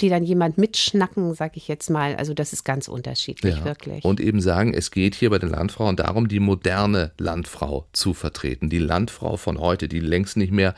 die 0.01 0.09
dann 0.11 0.25
jemand 0.25 0.59
mitschnacken, 0.59 1.35
sag 1.35 1.57
ich 1.57 1.69
jetzt 1.69 1.89
mal. 1.89 2.17
Also 2.17 2.35
das 2.35 2.53
ist 2.53 2.65
ganz 2.65 2.87
unterschiedlich, 2.89 3.57
ja. 3.57 3.65
wirklich. 3.65 4.05
Und 4.05 4.21
eben 4.21 4.41
sagen, 4.41 4.75
es 4.75 4.91
geht 4.91 5.15
hier 5.15 5.31
bei 5.31 5.39
den 5.39 5.51
Landfrauen 5.51 5.97
darum, 5.97 6.29
die 6.29 6.41
moderne 6.41 7.13
Landfrau 7.19 7.87
zu 7.93 8.13
vertreten. 8.13 8.69
Die 8.69 8.79
Landfrau 8.79 9.37
von 9.37 9.59
heute, 9.59 9.89
die 9.89 10.01
längst 10.01 10.37
nicht 10.37 10.53
mehr 10.53 10.75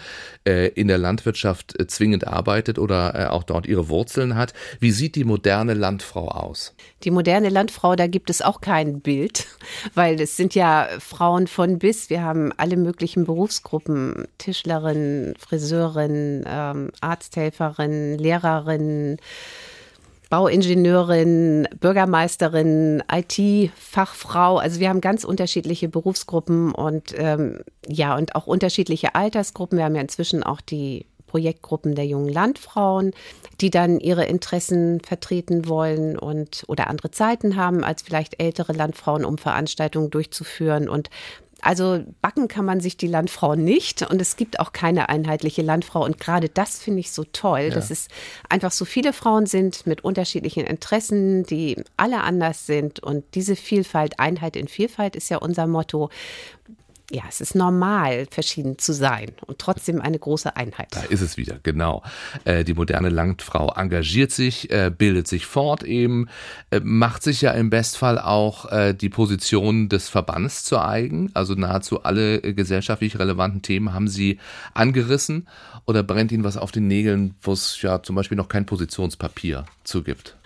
äh, 0.47 0.69
in 0.69 0.87
der 0.87 0.99
Landwirtschaft 0.99 1.79
äh, 1.79 1.87
zwingend 1.89 2.27
arbeitet 2.27 2.79
oder 2.79 3.15
äh, 3.15 3.27
auch 3.27 3.43
dort 3.43 3.67
ihre 3.67 3.89
Wurzeln 3.89 4.37
hat. 4.37 4.55
Wie 4.79 4.93
sieht 4.93 5.17
die 5.17 5.25
moderne 5.25 5.75
Landfrau 5.75 6.29
aus? 6.29 6.75
Die 7.05 7.11
moderne 7.11 7.49
Landfrau, 7.49 7.95
da 7.95 8.07
gibt 8.07 8.29
es 8.29 8.43
auch 8.43 8.61
kein 8.61 9.01
Bild, 9.01 9.47
weil 9.95 10.21
es 10.21 10.37
sind 10.37 10.55
ja 10.55 10.89
Frauen 10.99 11.47
von 11.47 11.79
bis. 11.79 12.11
Wir 12.11 12.23
haben 12.23 12.53
alle 12.57 12.77
möglichen 12.77 13.25
Berufsgruppen, 13.25 14.27
Tischlerin, 14.39 15.35
Friseurin, 15.39 16.45
ähm, 16.47 16.91
Arzthelferin, 17.01 18.19
Lehrerin, 18.19 19.19
Bauingenieurin, 20.31 21.69
Bürgermeisterin, 21.81 23.03
IT-Fachfrau. 23.11 24.59
Also 24.59 24.79
wir 24.79 24.91
haben 24.91 25.01
ganz 25.01 25.25
unterschiedliche 25.25 25.89
Berufsgruppen 25.89 26.73
und 26.73 27.15
ähm, 27.17 27.61
ja, 27.87 28.15
und 28.15 28.35
auch 28.35 28.47
unterschiedliche 28.47 29.15
Altersgruppen. 29.15 29.79
Wir 29.79 29.87
haben 29.87 29.95
ja 29.95 30.03
inzwischen 30.03 30.43
auch 30.43 30.61
die 30.61 31.07
Projektgruppen 31.29 31.95
der 31.95 32.07
jungen 32.07 32.29
Landfrauen, 32.29 33.13
die 33.61 33.71
dann 33.71 34.01
ihre 34.01 34.25
Interessen 34.25 35.01
vertreten 35.01 35.69
wollen 35.69 36.19
und 36.19 36.65
oder 36.67 36.89
andere 36.89 37.13
Zeiten 37.13 37.57
haben 37.57 37.85
als 37.85 38.03
vielleicht 38.03 38.43
ältere 38.43 38.73
Landfrauen, 38.73 39.25
um 39.25 39.39
Veranstaltungen 39.39 40.11
durchzuführen. 40.11 40.89
Und 40.89 41.11
also 41.61 42.05
backen 42.23 42.47
kann 42.49 42.65
man 42.65 42.81
sich 42.81 42.97
die 42.97 43.09
Landfrau 43.09 43.55
nicht 43.55 44.09
und 44.09 44.21
es 44.23 44.37
gibt 44.37 44.61
auch 44.61 44.73
keine 44.73 45.09
einheitliche 45.09 45.63
Landfrau 45.63 46.05
und 46.05 46.21
gerade 46.21 46.49
das 46.49 46.79
finde 46.79 47.01
ich 47.01 47.11
so 47.11 47.25
toll, 47.25 47.63
ja. 47.63 47.71
dass 47.71 47.91
es 47.91 48.09
einfach 48.49 48.71
so 48.71 48.85
viele 48.85 49.13
Frauen 49.13 49.47
sind 49.47 49.87
mit 49.87 50.05
unterschiedlichen 50.05 50.65
Interessen, 50.65 51.43
die 51.45 51.83
alle 51.97 52.23
anders 52.23 52.67
sind 52.67 53.01
und 53.01 53.25
diese 53.35 53.57
Vielfalt, 53.57 54.21
Einheit 54.21 54.55
in 54.55 54.69
Vielfalt 54.69 55.17
ist 55.17 55.31
ja 55.31 55.39
unser 55.39 55.67
Motto. 55.67 56.11
Ja, 57.11 57.23
es 57.27 57.41
ist 57.41 57.55
normal, 57.55 58.27
verschieden 58.31 58.79
zu 58.79 58.93
sein 58.93 59.33
und 59.47 59.59
trotzdem 59.59 60.01
eine 60.01 60.19
große 60.19 60.57
Einheit. 60.57 60.89
Da 60.91 61.03
ist 61.03 61.23
es 61.23 61.39
wieder, 61.39 61.59
genau. 61.63 62.03
Äh, 62.45 62.65
die 62.65 62.75
moderne 62.75 63.09
Landfrau 63.09 63.73
engagiert 63.75 64.31
sich, 64.31 64.71
äh, 64.71 64.91
bildet 64.97 65.27
sich 65.27 65.47
fort 65.47 65.83
eben, 65.85 66.29
äh, 66.71 66.81
macht 66.83 67.23
sich 67.23 67.41
ja 67.41 67.53
im 67.53 67.71
Bestfall 67.71 68.19
auch 68.19 68.69
die 68.95 69.09
Position 69.09 69.89
des 69.89 70.09
Verbands 70.09 70.65
zu 70.65 70.79
eigen. 70.79 71.31
Also 71.35 71.55
nahezu 71.55 72.03
alle 72.03 72.41
gesellschaftlich 72.41 73.19
relevanten 73.19 73.63
Themen 73.63 73.93
haben 73.93 74.09
sie 74.09 74.39
angerissen 74.75 75.49
oder 75.87 76.03
brennt 76.03 76.33
ihnen 76.33 76.45
was 76.45 76.57
auf 76.57 76.71
den 76.71 76.87
Nägeln, 76.87 77.35
wo 77.41 77.53
es 77.53 77.81
ja 77.83 78.03
zum 78.03 78.17
Beispiel 78.17 78.37
noch 78.37 78.49
kein 78.49 78.67
Positionspapier 78.67 79.65
zugibt. 79.85 80.38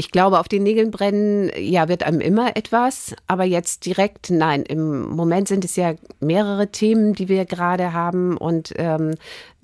Ich 0.00 0.10
glaube, 0.10 0.40
auf 0.40 0.48
den 0.48 0.62
Nägeln 0.62 0.90
brennen, 0.90 1.50
ja, 1.58 1.86
wird 1.90 2.04
einem 2.04 2.22
immer 2.22 2.56
etwas, 2.56 3.14
aber 3.26 3.44
jetzt 3.44 3.84
direkt, 3.84 4.30
nein. 4.30 4.62
Im 4.62 5.10
Moment 5.10 5.46
sind 5.46 5.62
es 5.62 5.76
ja 5.76 5.92
mehrere 6.20 6.68
Themen, 6.68 7.12
die 7.12 7.28
wir 7.28 7.44
gerade 7.44 7.92
haben 7.92 8.38
und 8.38 8.72
ähm, 8.76 9.16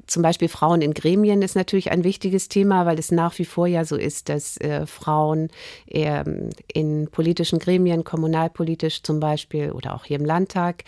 zum 0.07 0.23
Beispiel 0.23 0.49
Frauen 0.49 0.83
in 0.83 0.93
Gremien 0.93 1.41
ist 1.41 1.57
natürlich 1.57 1.91
ein 1.91 2.05
wichtiges 2.05 2.51
Thema, 2.51 2.85
weil 2.85 2.99
es 2.99 3.11
nach 3.11 3.39
wie 3.39 3.47
vor 3.47 3.67
ja 3.67 3.87
so 3.87 3.97
ist, 3.97 4.29
dass 4.29 4.59
äh, 4.59 4.85
Frauen 4.85 5.49
äh, 5.87 6.23
in 6.71 7.09
politischen 7.11 7.59
Gremien, 7.59 8.05
kommunalpolitisch 8.05 9.03
zum 9.05 9.21
Beispiel 9.21 9.73
oder 9.73 9.95
auch 9.95 10.05
hier 10.05 10.19
im 10.19 10.27
Landtag, 10.27 10.85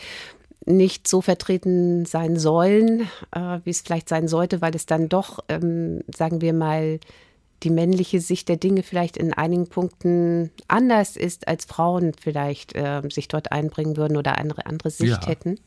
nicht 0.66 1.08
so 1.08 1.22
vertreten 1.22 2.04
sein 2.04 2.36
sollen, 2.36 3.08
äh, 3.34 3.60
wie 3.64 3.70
es 3.70 3.80
vielleicht 3.80 4.10
sein 4.10 4.28
sollte, 4.28 4.60
weil 4.60 4.76
es 4.76 4.84
dann 4.84 5.08
doch, 5.08 5.38
ähm, 5.48 6.02
sagen 6.14 6.42
wir 6.42 6.52
mal, 6.52 7.00
die 7.62 7.70
männliche 7.70 8.20
Sicht 8.20 8.48
der 8.48 8.56
Dinge 8.56 8.82
vielleicht 8.82 9.16
in 9.16 9.32
einigen 9.32 9.68
Punkten 9.68 10.50
anders 10.68 11.16
ist, 11.16 11.48
als 11.48 11.64
Frauen 11.64 12.12
vielleicht 12.20 12.74
äh, 12.76 13.02
sich 13.10 13.28
dort 13.28 13.52
einbringen 13.52 13.96
würden 13.96 14.16
oder 14.16 14.38
andere, 14.38 14.66
andere 14.66 14.90
Sicht 14.90 15.22
ja. 15.22 15.26
hätten. 15.26 15.58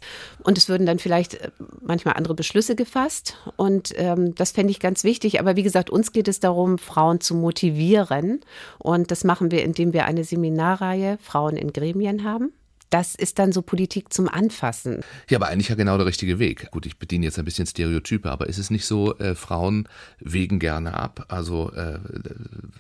Und 0.44 0.58
es 0.58 0.70
würden 0.70 0.86
dann 0.86 1.00
vielleicht 1.00 1.36
äh, 1.36 1.50
manchmal 1.82 2.16
andere 2.16 2.34
Beschlüsse 2.34 2.76
gefasst. 2.76 3.38
Und 3.58 3.94
ähm, 3.98 4.36
das 4.36 4.52
fände 4.52 4.72
ich 4.72 4.80
ganz 4.80 5.04
wichtig. 5.04 5.40
Aber 5.40 5.56
wie 5.56 5.64
gesagt, 5.64 5.90
uns 5.90 6.12
geht 6.12 6.28
es 6.28 6.40
darum, 6.40 6.78
Frauen 6.78 7.20
zu 7.20 7.36
motivieren. 7.36 8.40
Und 8.78 9.12
das 9.12 9.24
machen 9.24 9.52
wir, 9.52 9.64
indem 9.64 9.94
wir 9.94 10.06
eine 10.06 10.24
Seminarreihe 10.24 11.18
Frauen 11.22 11.58
in 11.58 11.74
Gremien 11.74 12.24
haben 12.24 12.54
das 12.92 13.16
ist 13.16 13.40
dann 13.40 13.52
so 13.52 13.62
Politik 13.62 14.14
zum 14.14 14.28
Anfassen. 14.28 15.02
Ja, 15.30 15.38
aber 15.38 15.48
eigentlich 15.48 15.70
ja 15.70 15.76
genau 15.76 15.98
der 15.98 16.06
richtige 16.06 16.40
Weg. 16.40 16.70
Gut, 16.72 16.86
ich 16.86 16.98
bediene 16.98 17.26
jetzt 17.26 17.40
ein 17.40 17.46
bisschen 17.46 17.66
Stereotype, 17.66 18.30
aber 18.30 18.48
ist 18.48 18.58
es 18.58 18.70
nicht 18.70 18.86
so, 18.86 19.18
äh, 19.18 19.34
Frauen 19.34 19.88
wägen 20.20 20.60
gerne 20.60 20.94
ab, 20.94 21.26
also 21.30 21.72
äh, 21.72 22.00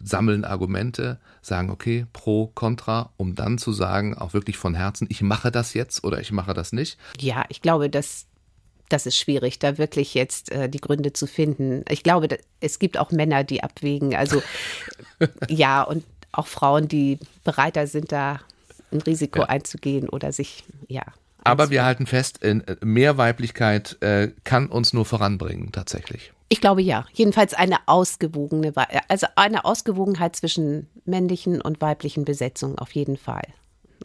sammeln 0.03 0.43
Argumente, 0.43 1.17
sagen, 1.41 1.69
okay, 1.69 2.05
pro, 2.11 2.47
contra, 2.47 3.11
um 3.17 3.35
dann 3.35 3.57
zu 3.57 3.71
sagen, 3.71 4.17
auch 4.17 4.33
wirklich 4.33 4.57
von 4.57 4.75
Herzen, 4.75 5.07
ich 5.09 5.21
mache 5.21 5.49
das 5.49 5.73
jetzt 5.73 6.03
oder 6.03 6.19
ich 6.19 6.31
mache 6.31 6.53
das 6.53 6.73
nicht? 6.73 6.97
Ja, 7.19 7.45
ich 7.47 7.61
glaube, 7.61 7.89
dass 7.89 8.27
das 8.89 9.05
ist 9.05 9.17
schwierig, 9.17 9.59
da 9.59 9.77
wirklich 9.77 10.13
jetzt 10.13 10.51
äh, 10.51 10.67
die 10.67 10.81
Gründe 10.81 11.13
zu 11.13 11.25
finden. 11.25 11.85
Ich 11.87 12.03
glaube, 12.03 12.27
da, 12.27 12.35
es 12.59 12.77
gibt 12.77 12.97
auch 12.97 13.11
Männer, 13.11 13.45
die 13.45 13.63
abwägen. 13.63 14.13
Also 14.13 14.43
ja, 15.47 15.81
und 15.81 16.03
auch 16.33 16.47
Frauen, 16.47 16.89
die 16.89 17.17
bereiter 17.45 17.87
sind, 17.87 18.11
da 18.11 18.41
ein 18.91 19.01
Risiko 19.01 19.39
ja. 19.39 19.45
einzugehen 19.45 20.09
oder 20.09 20.31
sich, 20.31 20.63
ja. 20.87 21.03
Aber 21.43 21.69
wir 21.69 21.83
halten 21.83 22.05
fest, 22.05 22.43
äh, 22.43 22.61
mehr 22.81 23.17
Weiblichkeit 23.17 23.97
äh, 24.01 24.31
kann 24.43 24.67
uns 24.67 24.93
nur 24.93 25.05
voranbringen, 25.05 25.71
tatsächlich. 25.71 26.33
Ich 26.49 26.61
glaube 26.61 26.81
ja. 26.81 27.05
Jedenfalls 27.13 27.53
eine 27.53 27.77
ausgewogene, 27.87 28.73
also 29.07 29.27
eine 29.35 29.65
Ausgewogenheit 29.65 30.35
zwischen 30.35 30.87
männlichen 31.05 31.61
und 31.61 31.81
weiblichen 31.81 32.25
Besetzungen 32.25 32.77
auf 32.77 32.91
jeden 32.91 33.17
Fall 33.17 33.41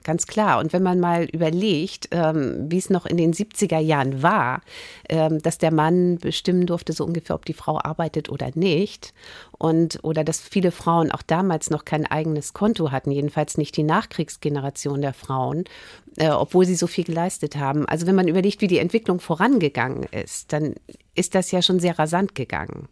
ganz 0.05 0.27
klar. 0.27 0.59
Und 0.59 0.73
wenn 0.73 0.83
man 0.83 1.01
mal 1.01 1.25
überlegt, 1.25 2.09
ähm, 2.11 2.67
wie 2.69 2.79
es 2.79 2.91
noch 2.91 3.07
in 3.07 3.17
den 3.17 3.33
70er 3.33 3.79
Jahren 3.79 4.23
war, 4.23 4.63
ähm, 5.09 5.41
dass 5.43 5.59
der 5.59 5.73
Mann 5.73 6.19
bestimmen 6.19 6.67
durfte, 6.67 6.93
so 6.93 7.05
ungefähr, 7.05 7.37
ob 7.37 7.45
die 7.45 7.53
Frau 7.53 7.79
arbeitet 7.79 8.29
oder 8.29 8.51
nicht. 8.55 9.13
Und, 9.59 9.99
oder 10.03 10.25
dass 10.25 10.41
viele 10.41 10.71
Frauen 10.71 11.11
auch 11.11 11.23
damals 11.23 11.71
noch 11.71 11.85
kein 11.85 12.07
eigenes 12.07 12.53
Konto 12.53 12.91
hatten, 12.91 13.11
jedenfalls 13.11 13.59
nicht 13.59 13.77
die 13.77 13.83
Nachkriegsgeneration 13.83 15.01
der 15.01 15.15
Frauen, 15.15 15.65
äh, 16.17 16.29
obwohl 16.31 16.67
sie 16.67 16.77
so 16.77 16.87
viel 16.87 17.05
geleistet 17.05 17.57
haben. 17.57 17.87
Also 17.87 18.07
wenn 18.07 18.15
man 18.15 18.29
überlegt, 18.29 18.61
wie 18.61 18.69
die 18.69 18.79
Entwicklung 18.79 19.21
vorangegangen 19.21 20.05
ist, 20.13 20.53
dann 20.53 20.75
ist 21.16 21.35
das 21.35 21.50
ja 21.50 21.62
schon 21.62 21.81
sehr 21.81 21.98
rasant 21.98 22.35
gegangen. 22.35 22.88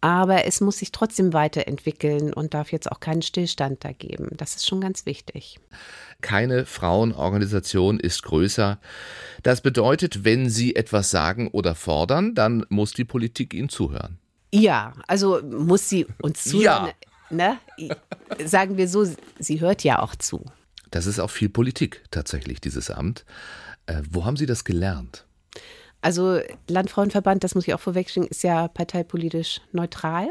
Aber 0.00 0.44
es 0.46 0.60
muss 0.60 0.78
sich 0.78 0.92
trotzdem 0.92 1.32
weiterentwickeln 1.32 2.32
und 2.32 2.54
darf 2.54 2.70
jetzt 2.70 2.90
auch 2.90 3.00
keinen 3.00 3.22
Stillstand 3.22 3.84
da 3.84 3.92
geben. 3.92 4.28
Das 4.36 4.56
ist 4.56 4.66
schon 4.66 4.80
ganz 4.80 5.04
wichtig. 5.04 5.58
Keine 6.20 6.64
Frauenorganisation 6.66 7.98
ist 7.98 8.22
größer. 8.22 8.78
Das 9.42 9.60
bedeutet, 9.60 10.24
wenn 10.24 10.48
Sie 10.48 10.76
etwas 10.76 11.10
sagen 11.10 11.48
oder 11.48 11.74
fordern, 11.74 12.34
dann 12.34 12.64
muss 12.68 12.92
die 12.92 13.04
Politik 13.04 13.54
Ihnen 13.54 13.68
zuhören. 13.68 14.18
Ja, 14.52 14.94
also 15.06 15.40
muss 15.42 15.88
sie 15.88 16.06
uns 16.22 16.44
zuhören. 16.44 16.88
Ja. 16.88 16.92
Ne? 17.30 17.58
Sagen 18.46 18.76
wir 18.76 18.88
so, 18.88 19.06
sie 19.38 19.60
hört 19.60 19.84
ja 19.84 20.00
auch 20.00 20.16
zu. 20.16 20.44
Das 20.90 21.06
ist 21.06 21.18
auch 21.18 21.30
viel 21.30 21.50
Politik 21.50 22.02
tatsächlich, 22.10 22.60
dieses 22.60 22.90
Amt. 22.90 23.26
Äh, 23.86 24.02
wo 24.08 24.24
haben 24.24 24.36
Sie 24.36 24.46
das 24.46 24.64
gelernt? 24.64 25.26
Also 26.08 26.40
Landfrauenverband, 26.68 27.44
das 27.44 27.54
muss 27.54 27.68
ich 27.68 27.74
auch 27.74 27.80
vorwegschicken, 27.80 28.30
ist 28.30 28.42
ja 28.42 28.66
parteipolitisch 28.68 29.60
neutral. 29.72 30.28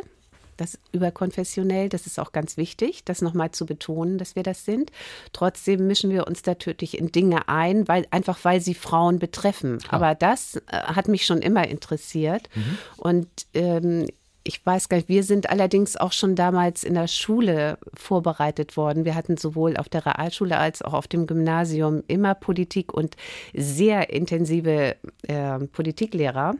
Das 0.57 0.79
überkonfessionell, 0.91 1.87
das 1.87 2.07
ist 2.07 2.19
auch 2.19 2.31
ganz 2.31 2.57
wichtig, 2.57 3.05
das 3.05 3.21
nochmal 3.21 3.51
zu 3.51 3.67
betonen, 3.67 4.17
dass 4.17 4.35
wir 4.35 4.41
das 4.41 4.65
sind. 4.65 4.91
Trotzdem 5.33 5.85
mischen 5.85 6.09
wir 6.09 6.25
uns 6.25 6.43
natürlich 6.47 6.97
in 6.97 7.11
Dinge 7.11 7.47
ein, 7.47 7.87
weil 7.87 8.07
einfach 8.09 8.39
weil 8.41 8.59
sie 8.59 8.73
Frauen 8.73 9.19
betreffen. 9.19 9.77
Klar. 9.77 9.93
Aber 9.93 10.15
das 10.15 10.55
äh, 10.55 10.61
hat 10.71 11.09
mich 11.09 11.27
schon 11.27 11.43
immer 11.43 11.67
interessiert. 11.67 12.49
Mhm. 12.55 12.77
Und 12.97 13.27
ähm, 13.53 14.07
ich 14.47 14.65
weiß 14.65 14.87
gar 14.87 14.97
nicht, 14.97 15.09
wir 15.09 15.23
sind 15.23 15.49
allerdings 15.49 15.97
auch 15.97 16.13
schon 16.13 16.35
damals 16.35 16.85
in 16.85 16.93
der 16.93 17.07
Schule 17.07 17.77
vorbereitet 17.93 18.77
worden. 18.77 19.03
Wir 19.03 19.13
hatten 19.13 19.35
sowohl 19.35 19.75
auf 19.75 19.89
der 19.89 20.05
Realschule 20.05 20.57
als 20.57 20.81
auch 20.81 20.93
auf 20.93 21.07
dem 21.07 21.27
Gymnasium 21.27 22.01
immer 22.07 22.33
Politik 22.33 22.93
und 22.93 23.17
sehr 23.53 24.09
intensive 24.09 24.95
äh, 25.23 25.59
Politiklehrer, 25.59 26.55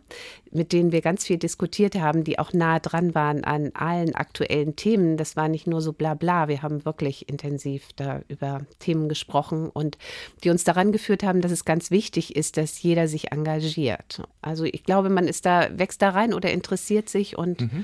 mit 0.51 0.73
denen 0.73 0.91
wir 0.91 1.01
ganz 1.01 1.25
viel 1.25 1.37
diskutiert 1.37 1.95
haben, 1.95 2.25
die 2.25 2.39
auch 2.39 2.51
nah 2.51 2.79
dran 2.79 3.15
waren 3.15 3.45
an 3.45 3.71
allen 3.73 4.15
aktuellen 4.15 4.75
Themen. 4.75 5.15
Das 5.15 5.37
war 5.37 5.47
nicht 5.47 5.65
nur 5.65 5.81
so 5.81 5.93
bla 5.93 6.13
bla, 6.13 6.49
wir 6.49 6.61
haben 6.61 6.83
wirklich 6.83 7.29
intensiv 7.29 7.93
da 7.95 8.21
über 8.27 8.61
Themen 8.79 9.07
gesprochen 9.07 9.69
und 9.69 9.97
die 10.43 10.49
uns 10.49 10.65
daran 10.65 10.91
geführt 10.91 11.23
haben, 11.23 11.39
dass 11.39 11.51
es 11.51 11.63
ganz 11.63 11.89
wichtig 11.89 12.35
ist, 12.35 12.57
dass 12.57 12.81
jeder 12.81 13.07
sich 13.07 13.31
engagiert. 13.31 14.23
Also 14.41 14.65
ich 14.65 14.83
glaube, 14.83 15.09
man 15.09 15.27
ist 15.27 15.45
da, 15.45 15.69
wächst 15.77 16.01
da 16.01 16.09
rein 16.09 16.33
oder 16.33 16.51
interessiert 16.51 17.07
sich 17.07 17.37
und 17.37 17.61
mhm 17.61 17.76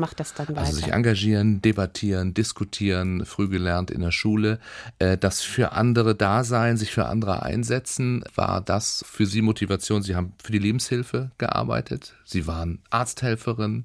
macht 0.00 0.18
das 0.18 0.34
dann 0.34 0.48
weiter. 0.48 0.60
Also 0.60 0.76
sich 0.76 0.92
engagieren, 0.92 1.62
debattieren, 1.62 2.34
diskutieren, 2.34 3.24
früh 3.24 3.48
gelernt 3.48 3.90
in 3.92 4.00
der 4.00 4.10
Schule. 4.10 4.58
Äh, 4.98 5.16
das 5.16 5.42
für 5.42 5.72
andere 5.72 6.16
Dasein, 6.16 6.76
sich 6.76 6.90
für 6.90 7.06
andere 7.06 7.44
einsetzen, 7.44 8.24
war 8.34 8.60
das 8.60 9.04
für 9.08 9.26
Sie 9.26 9.42
Motivation? 9.42 10.02
Sie 10.02 10.16
haben 10.16 10.32
für 10.42 10.52
die 10.52 10.58
Lebenshilfe 10.58 11.30
gearbeitet, 11.38 12.14
Sie 12.24 12.48
waren 12.48 12.80
Arzthelferin. 12.90 13.84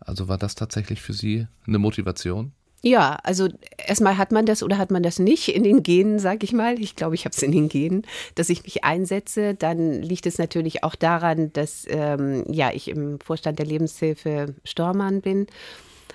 Also 0.00 0.28
war 0.28 0.38
das 0.38 0.54
tatsächlich 0.54 1.00
für 1.00 1.12
Sie 1.12 1.46
eine 1.66 1.78
Motivation? 1.78 2.52
Ja, 2.82 3.18
also 3.24 3.48
erstmal 3.76 4.18
hat 4.18 4.30
man 4.30 4.46
das 4.46 4.62
oder 4.62 4.78
hat 4.78 4.92
man 4.92 5.02
das 5.02 5.18
nicht 5.18 5.48
in 5.48 5.64
den 5.64 5.82
Genen, 5.82 6.20
sag 6.20 6.44
ich 6.44 6.52
mal. 6.52 6.80
Ich 6.80 6.94
glaube, 6.94 7.16
ich 7.16 7.24
habe 7.24 7.34
es 7.34 7.42
in 7.42 7.50
den 7.50 7.68
Genen, 7.68 8.02
dass 8.36 8.50
ich 8.50 8.62
mich 8.62 8.84
einsetze. 8.84 9.54
Dann 9.54 10.00
liegt 10.00 10.26
es 10.26 10.38
natürlich 10.38 10.84
auch 10.84 10.94
daran, 10.94 11.52
dass 11.52 11.86
ähm, 11.88 12.44
ja 12.48 12.70
ich 12.72 12.88
im 12.88 13.18
Vorstand 13.18 13.58
der 13.58 13.66
Lebenshilfe 13.66 14.54
Stormann 14.64 15.22
bin, 15.22 15.48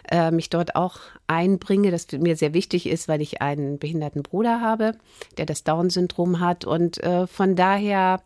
äh, 0.09 0.31
mich 0.31 0.49
dort 0.49 0.77
auch 0.77 0.99
einbringe, 1.27 1.91
das 1.91 2.07
mir 2.13 2.37
sehr 2.37 2.53
wichtig 2.53 2.87
ist, 2.87 3.09
weil 3.09 3.21
ich 3.21 3.41
einen 3.41 3.77
behinderten 3.77 4.23
Bruder 4.23 4.61
habe, 4.61 4.93
der 5.37 5.45
das 5.45 5.65
Down-Syndrom 5.65 6.39
hat 6.39 6.63
und 6.63 7.03
äh, 7.03 7.27
von 7.27 7.57
daher 7.57 8.21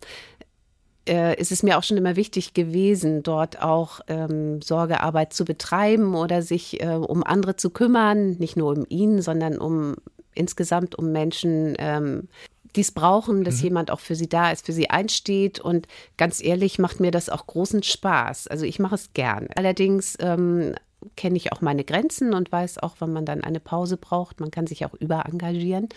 äh, 1.08 1.40
ist 1.40 1.52
es 1.52 1.64
mir 1.64 1.78
auch 1.78 1.84
schon 1.84 1.98
immer 1.98 2.16
wichtig 2.16 2.54
gewesen, 2.54 3.24
dort 3.24 3.62
auch 3.62 4.02
ähm, 4.08 4.62
Sorgearbeit 4.62 5.34
zu 5.34 5.46
betreiben 5.46 6.16
oder 6.16 6.42
sich 6.42 6.82
äh, 6.82 6.88
um 6.88 7.24
andere 7.24 7.56
zu 7.56 7.70
kümmern, 7.70 8.32
nicht 8.40 8.58
nur 8.58 8.72
um 8.72 8.86
ihn, 8.90 9.22
sondern 9.22 9.58
um 9.58 9.96
insgesamt 10.34 10.96
um 10.96 11.12
Menschen, 11.12 11.76
ähm, 11.80 12.28
die 12.76 12.82
es 12.82 12.92
brauchen, 12.92 13.44
dass 13.44 13.58
mhm. 13.58 13.64
jemand 13.64 13.92
auch 13.92 14.00
für 14.00 14.16
sie 14.16 14.30
da 14.30 14.52
ist, 14.52 14.66
für 14.66 14.74
sie 14.74 14.90
einsteht. 14.90 15.60
Und 15.60 15.88
ganz 16.18 16.44
ehrlich 16.44 16.80
macht 16.80 17.00
mir 17.00 17.12
das 17.12 17.30
auch 17.30 17.48
großen 17.48 17.84
Spaß. 17.84 18.48
Also 18.48 18.66
ich 18.66 18.80
mache 18.80 18.96
es 18.96 19.14
gern. 19.14 19.48
Allerdings 19.56 20.16
ähm, 20.20 20.76
kenne 21.16 21.38
ich 21.38 21.54
auch 21.54 21.62
meine 21.62 21.84
Grenzen 21.84 22.34
und 22.34 22.52
weiß 22.52 22.80
auch, 22.80 22.96
wann 23.00 23.14
man 23.14 23.26
dann 23.26 23.44
eine 23.44 23.60
Pause 23.60 23.98
braucht. 23.98 24.40
Man 24.40 24.52
kann 24.52 24.68
sich 24.68 24.86
auch 24.86 24.94
überengagieren. 24.94 25.90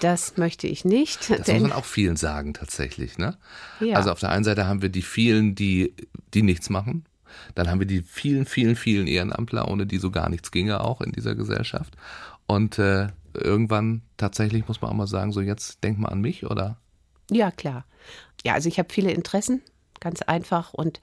Das 0.00 0.36
möchte 0.36 0.66
ich 0.66 0.84
nicht. 0.84 1.30
Das 1.30 1.48
muss 1.48 1.60
man 1.60 1.72
auch 1.72 1.84
vielen 1.84 2.16
sagen 2.16 2.54
tatsächlich. 2.54 3.18
Ne? 3.18 3.36
Ja. 3.80 3.96
Also 3.96 4.10
auf 4.10 4.20
der 4.20 4.30
einen 4.30 4.44
Seite 4.44 4.66
haben 4.66 4.82
wir 4.82 4.88
die 4.88 5.02
vielen, 5.02 5.54
die, 5.54 5.94
die 6.34 6.42
nichts 6.42 6.70
machen. 6.70 7.04
Dann 7.54 7.70
haben 7.70 7.78
wir 7.78 7.86
die 7.86 8.02
vielen, 8.02 8.46
vielen, 8.46 8.76
vielen 8.76 9.06
Ehrenamtler, 9.06 9.68
ohne 9.68 9.86
die 9.86 9.98
so 9.98 10.10
gar 10.10 10.28
nichts 10.28 10.50
ginge 10.50 10.80
auch 10.80 11.00
in 11.00 11.12
dieser 11.12 11.34
Gesellschaft. 11.34 11.94
Und 12.46 12.78
äh, 12.78 13.08
irgendwann 13.34 14.02
tatsächlich 14.16 14.66
muss 14.68 14.80
man 14.80 14.90
auch 14.90 14.96
mal 14.96 15.06
sagen, 15.06 15.32
so 15.32 15.40
jetzt 15.40 15.82
denk 15.84 15.98
mal 15.98 16.08
an 16.08 16.20
mich 16.20 16.46
oder 16.46 16.78
Ja, 17.30 17.50
klar. 17.50 17.84
Ja, 18.44 18.54
also 18.54 18.68
ich 18.68 18.78
habe 18.78 18.92
viele 18.92 19.12
Interessen, 19.12 19.62
ganz 20.00 20.22
einfach. 20.22 20.72
Und 20.72 21.00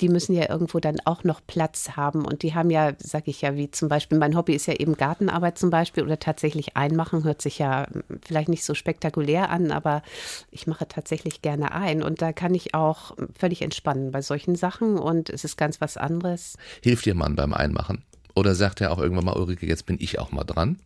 die 0.00 0.08
müssen 0.10 0.34
ja 0.34 0.48
irgendwo 0.50 0.78
dann 0.78 1.00
auch 1.04 1.24
noch 1.24 1.40
Platz 1.46 1.90
haben. 1.96 2.24
Und 2.24 2.42
die 2.42 2.54
haben 2.54 2.70
ja, 2.70 2.92
sag 2.98 3.28
ich 3.28 3.40
ja, 3.40 3.56
wie 3.56 3.70
zum 3.70 3.88
Beispiel, 3.88 4.18
mein 4.18 4.36
Hobby 4.36 4.54
ist 4.54 4.66
ja 4.66 4.74
eben 4.74 4.96
Gartenarbeit 4.96 5.58
zum 5.58 5.70
Beispiel 5.70 6.04
oder 6.04 6.18
tatsächlich 6.18 6.76
einmachen, 6.76 7.24
hört 7.24 7.40
sich 7.40 7.58
ja 7.58 7.86
vielleicht 8.20 8.48
nicht 8.48 8.64
so 8.64 8.74
spektakulär 8.74 9.50
an, 9.50 9.70
aber 9.72 10.02
ich 10.50 10.66
mache 10.66 10.86
tatsächlich 10.86 11.40
gerne 11.40 11.72
ein. 11.72 12.02
Und 12.02 12.20
da 12.20 12.32
kann 12.32 12.54
ich 12.54 12.74
auch 12.74 13.16
völlig 13.38 13.62
entspannen 13.62 14.10
bei 14.10 14.20
solchen 14.20 14.54
Sachen 14.54 14.98
und 14.98 15.30
es 15.30 15.44
ist 15.44 15.56
ganz 15.56 15.80
was 15.80 15.96
anderes. 15.96 16.56
Hilft 16.82 17.06
Ihr 17.06 17.14
Mann 17.14 17.34
beim 17.36 17.54
Einmachen? 17.54 18.04
Oder 18.34 18.54
sagt 18.54 18.82
er 18.82 18.92
auch 18.92 18.98
irgendwann 18.98 19.24
mal, 19.24 19.36
Ulrike, 19.36 19.66
jetzt 19.66 19.86
bin 19.86 19.96
ich 19.98 20.18
auch 20.18 20.30
mal 20.30 20.44
dran? 20.44 20.78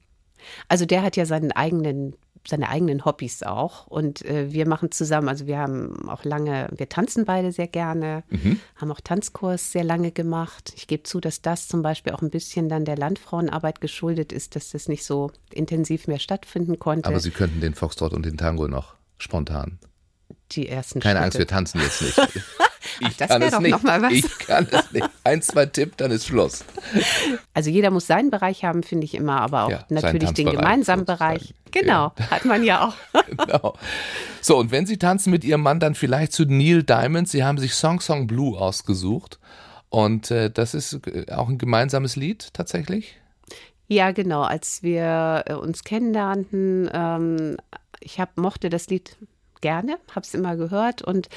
Also 0.68 0.86
der 0.86 1.02
hat 1.02 1.16
ja 1.16 1.26
seinen 1.26 1.52
eigenen 1.52 2.14
seine 2.46 2.68
eigenen 2.68 3.04
Hobbys 3.04 3.42
auch. 3.42 3.86
Und 3.86 4.24
äh, 4.24 4.52
wir 4.52 4.66
machen 4.66 4.90
zusammen, 4.90 5.28
also 5.28 5.46
wir 5.46 5.58
haben 5.58 6.08
auch 6.08 6.24
lange, 6.24 6.68
wir 6.76 6.88
tanzen 6.88 7.24
beide 7.24 7.52
sehr 7.52 7.66
gerne, 7.66 8.24
mhm. 8.30 8.60
haben 8.76 8.90
auch 8.92 9.00
Tanzkurs 9.00 9.72
sehr 9.72 9.84
lange 9.84 10.10
gemacht. 10.10 10.72
Ich 10.76 10.86
gebe 10.86 11.02
zu, 11.02 11.20
dass 11.20 11.42
das 11.42 11.68
zum 11.68 11.82
Beispiel 11.82 12.12
auch 12.12 12.22
ein 12.22 12.30
bisschen 12.30 12.68
dann 12.68 12.84
der 12.84 12.96
Landfrauenarbeit 12.96 13.80
geschuldet 13.80 14.32
ist, 14.32 14.56
dass 14.56 14.70
das 14.70 14.88
nicht 14.88 15.04
so 15.04 15.30
intensiv 15.52 16.06
mehr 16.06 16.18
stattfinden 16.18 16.78
konnte. 16.78 17.08
Aber 17.08 17.20
Sie 17.20 17.30
könnten 17.30 17.60
den 17.60 17.74
Foxtrot 17.74 18.12
und 18.12 18.24
den 18.24 18.36
Tango 18.36 18.68
noch 18.68 18.94
spontan. 19.18 19.78
Die 20.52 20.68
ersten 20.68 21.00
Keine 21.00 21.14
Schritte. 21.14 21.24
Angst, 21.24 21.38
wir 21.38 21.46
tanzen 21.46 21.80
jetzt 21.80 22.02
nicht. 22.02 22.20
Ich 22.98 23.08
Ach, 23.08 23.12
das 23.16 23.40
wäre 23.40 23.50
doch 23.50 23.60
noch 23.60 23.82
mal 23.82 24.02
was. 24.02 24.12
Ich 24.12 24.38
kann 24.38 24.66
es 24.70 24.92
nicht. 24.92 25.08
Ein, 25.24 25.42
zwei 25.42 25.66
Tipp, 25.66 25.96
dann 25.98 26.10
ist 26.10 26.26
Schluss. 26.26 26.64
Also 27.54 27.70
jeder 27.70 27.90
muss 27.90 28.06
seinen 28.06 28.30
Bereich 28.30 28.64
haben, 28.64 28.82
finde 28.82 29.04
ich 29.04 29.14
immer, 29.14 29.40
aber 29.40 29.64
auch 29.64 29.70
ja, 29.70 29.84
natürlich 29.88 30.32
den 30.32 30.50
gemeinsamen 30.50 31.04
Bereich. 31.04 31.54
Genau, 31.70 32.12
ja. 32.18 32.30
hat 32.30 32.44
man 32.44 32.64
ja 32.64 32.88
auch. 32.88 32.94
genau. 33.26 33.74
So, 34.40 34.58
und 34.58 34.70
wenn 34.70 34.86
Sie 34.86 34.98
tanzen 34.98 35.30
mit 35.30 35.44
Ihrem 35.44 35.62
Mann, 35.62 35.78
dann 35.78 35.94
vielleicht 35.94 36.32
zu 36.32 36.44
Neil 36.44 36.82
Diamond. 36.82 37.28
Sie 37.28 37.44
haben 37.44 37.58
sich 37.58 37.74
Song 37.74 38.00
Song 38.00 38.26
Blue 38.26 38.58
ausgesucht. 38.58 39.38
Und 39.88 40.30
äh, 40.30 40.50
das 40.50 40.74
ist 40.74 41.06
äh, 41.06 41.30
auch 41.32 41.48
ein 41.48 41.58
gemeinsames 41.58 42.16
Lied 42.16 42.54
tatsächlich? 42.54 43.16
Ja, 43.88 44.12
genau. 44.12 44.42
Als 44.42 44.82
wir 44.82 45.44
äh, 45.46 45.54
uns 45.54 45.84
kennenlernten, 45.84 46.88
ähm, 46.92 47.56
ich 48.00 48.20
hab, 48.20 48.36
mochte 48.36 48.70
das 48.70 48.88
Lied 48.88 49.16
gerne, 49.60 49.98
habe 50.14 50.24
es 50.24 50.34
immer 50.34 50.56
gehört 50.56 51.02
und 51.02 51.28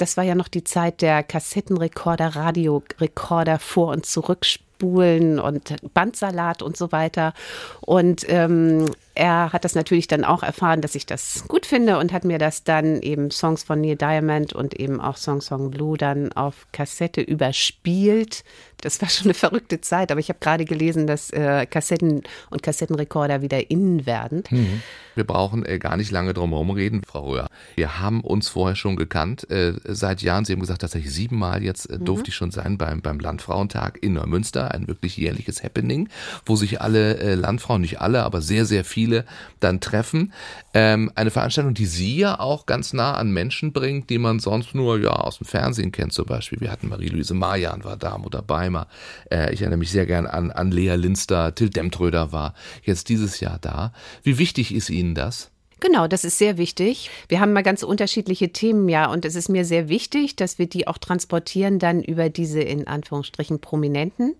das 0.00 0.16
war 0.16 0.24
ja 0.24 0.34
noch 0.34 0.48
die 0.48 0.64
Zeit 0.64 1.02
der 1.02 1.22
Kassettenrekorder, 1.22 2.34
Radiorekorder 2.34 3.58
vor 3.58 3.88
und 3.88 4.06
zurückspulen 4.06 5.38
und 5.38 5.76
Bandsalat 5.92 6.62
und 6.62 6.76
so 6.76 6.90
weiter. 6.90 7.34
Und 7.82 8.24
ähm, 8.28 8.86
er 9.20 9.52
hat 9.52 9.66
das 9.66 9.74
natürlich 9.74 10.08
dann 10.08 10.24
auch 10.24 10.42
erfahren, 10.42 10.80
dass 10.80 10.94
ich 10.94 11.04
das 11.04 11.44
gut 11.46 11.66
finde 11.66 11.98
und 11.98 12.10
hat 12.10 12.24
mir 12.24 12.38
das 12.38 12.64
dann 12.64 13.02
eben 13.02 13.30
Songs 13.30 13.62
von 13.62 13.82
Neil 13.82 13.96
Diamond 13.96 14.54
und 14.54 14.80
eben 14.80 14.98
auch 14.98 15.18
Song 15.18 15.42
Song 15.42 15.70
Blue 15.70 15.98
dann 15.98 16.32
auf 16.32 16.66
Kassette 16.72 17.20
überspielt. 17.20 18.44
Das 18.80 19.02
war 19.02 19.10
schon 19.10 19.26
eine 19.26 19.34
verrückte 19.34 19.82
Zeit, 19.82 20.10
aber 20.10 20.20
ich 20.20 20.30
habe 20.30 20.38
gerade 20.40 20.64
gelesen, 20.64 21.06
dass 21.06 21.28
äh, 21.30 21.66
Kassetten 21.66 22.22
und 22.48 22.62
Kassettenrekorder 22.62 23.42
wieder 23.42 23.70
innen 23.70 24.06
werden. 24.06 24.42
Mhm. 24.48 24.80
Wir 25.14 25.24
brauchen 25.24 25.66
äh, 25.66 25.78
gar 25.78 25.98
nicht 25.98 26.10
lange 26.10 26.32
drum 26.32 26.50
herum 26.50 26.70
reden, 26.70 27.02
Frau 27.06 27.28
Röhr. 27.28 27.48
Wir 27.76 28.00
haben 28.00 28.22
uns 28.22 28.48
vorher 28.48 28.76
schon 28.76 28.96
gekannt, 28.96 29.50
äh, 29.50 29.74
seit 29.84 30.22
Jahren. 30.22 30.46
Sie 30.46 30.54
haben 30.54 30.60
gesagt, 30.60 30.80
tatsächlich 30.80 31.12
siebenmal 31.12 31.62
jetzt 31.62 31.90
äh, 31.90 31.98
mhm. 31.98 32.06
durfte 32.06 32.30
ich 32.30 32.34
schon 32.34 32.52
sein 32.52 32.78
beim, 32.78 33.02
beim 33.02 33.18
Landfrauentag 33.18 33.98
in 34.02 34.14
Neumünster, 34.14 34.72
ein 34.72 34.88
wirklich 34.88 35.18
jährliches 35.18 35.62
Happening, 35.62 36.08
wo 36.46 36.56
sich 36.56 36.80
alle 36.80 37.18
äh, 37.18 37.34
Landfrauen, 37.34 37.82
nicht 37.82 38.00
alle, 38.00 38.22
aber 38.22 38.40
sehr, 38.40 38.64
sehr 38.64 38.84
viele 38.84 39.09
viele 39.10 39.24
dann 39.58 39.80
treffen. 39.80 40.32
Ähm, 40.72 41.10
eine 41.14 41.30
Veranstaltung, 41.30 41.74
die 41.74 41.86
sie 41.86 42.18
ja 42.18 42.38
auch 42.38 42.66
ganz 42.66 42.92
nah 42.92 43.14
an 43.14 43.32
Menschen 43.32 43.72
bringt, 43.72 44.08
die 44.08 44.18
man 44.18 44.38
sonst 44.38 44.74
nur 44.74 44.98
ja 44.98 45.10
aus 45.10 45.38
dem 45.38 45.46
Fernsehen 45.46 45.92
kennt 45.92 46.12
zum 46.12 46.26
Beispiel. 46.26 46.60
Wir 46.60 46.70
hatten 46.70 46.88
Marie-Louise 46.88 47.34
Marjan 47.34 47.84
war 47.84 47.96
da, 47.96 48.16
Mutter 48.18 48.42
Beimer. 48.42 48.86
Äh, 49.30 49.52
ich 49.52 49.60
erinnere 49.60 49.78
mich 49.78 49.90
sehr 49.90 50.06
gern 50.06 50.26
an, 50.26 50.50
an 50.50 50.70
Lea 50.70 50.94
Linster, 50.94 51.54
Till 51.54 51.70
Demtröder 51.70 52.32
war 52.32 52.54
jetzt 52.84 53.08
dieses 53.08 53.40
Jahr 53.40 53.58
da. 53.60 53.92
Wie 54.22 54.38
wichtig 54.38 54.74
ist 54.74 54.90
Ihnen 54.90 55.14
das? 55.14 55.50
Genau, 55.80 56.06
das 56.06 56.24
ist 56.24 56.36
sehr 56.36 56.58
wichtig. 56.58 57.10
Wir 57.28 57.40
haben 57.40 57.54
mal 57.54 57.62
ganz 57.62 57.82
unterschiedliche 57.82 58.52
Themen, 58.52 58.88
ja, 58.90 59.10
und 59.10 59.24
es 59.24 59.34
ist 59.34 59.48
mir 59.48 59.64
sehr 59.64 59.88
wichtig, 59.88 60.36
dass 60.36 60.58
wir 60.58 60.66
die 60.66 60.86
auch 60.86 60.98
transportieren 60.98 61.78
dann 61.78 62.02
über 62.02 62.28
diese 62.28 62.60
in 62.60 62.86
Anführungsstrichen 62.86 63.60
Prominenten. 63.60 64.34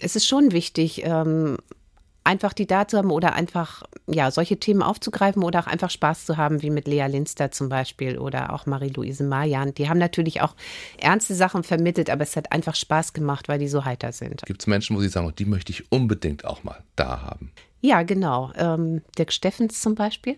Es 0.00 0.16
ist 0.16 0.26
schon 0.26 0.50
wichtig, 0.50 1.02
ähm, 1.04 1.56
einfach 2.24 2.52
die 2.52 2.66
da 2.66 2.86
zu 2.86 2.98
haben 2.98 3.10
oder 3.10 3.34
einfach 3.34 3.82
ja 4.06 4.30
solche 4.30 4.58
Themen 4.58 4.82
aufzugreifen 4.82 5.42
oder 5.42 5.60
auch 5.60 5.66
einfach 5.66 5.90
Spaß 5.90 6.26
zu 6.26 6.36
haben, 6.36 6.62
wie 6.62 6.70
mit 6.70 6.86
Lea 6.86 7.06
Linster 7.06 7.50
zum 7.50 7.68
Beispiel 7.68 8.18
oder 8.18 8.52
auch 8.52 8.66
Marie-Louise 8.66 9.24
Marjan. 9.24 9.74
Die 9.74 9.88
haben 9.88 9.98
natürlich 9.98 10.40
auch 10.40 10.54
ernste 10.98 11.34
Sachen 11.34 11.62
vermittelt, 11.62 12.10
aber 12.10 12.22
es 12.22 12.36
hat 12.36 12.52
einfach 12.52 12.74
Spaß 12.74 13.12
gemacht, 13.12 13.48
weil 13.48 13.58
die 13.58 13.68
so 13.68 13.84
heiter 13.84 14.12
sind. 14.12 14.42
Gibt 14.46 14.62
es 14.62 14.66
Menschen, 14.66 14.96
wo 14.96 15.00
Sie 15.00 15.08
sagen, 15.08 15.32
die 15.36 15.44
möchte 15.44 15.72
ich 15.72 15.90
unbedingt 15.90 16.44
auch 16.44 16.64
mal 16.64 16.82
da 16.96 17.22
haben? 17.22 17.52
Ja, 17.80 18.02
genau. 18.02 18.52
Ähm, 18.56 19.02
Dirk 19.18 19.32
Steffens 19.32 19.80
zum 19.80 19.94
Beispiel. 19.94 20.36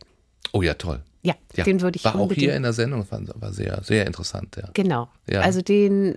Oh 0.52 0.62
ja, 0.62 0.74
toll. 0.74 1.00
Ja, 1.22 1.34
ja. 1.54 1.64
den 1.64 1.80
würde 1.80 1.96
ich 1.96 2.04
War 2.04 2.16
auch 2.16 2.32
hier 2.32 2.54
in 2.54 2.62
der 2.62 2.74
Sendung, 2.74 3.06
war 3.10 3.52
sehr, 3.52 3.82
sehr 3.82 4.06
interessant. 4.06 4.56
Ja. 4.56 4.68
Genau. 4.74 5.08
Ja. 5.26 5.40
Also 5.40 5.62
den 5.62 6.16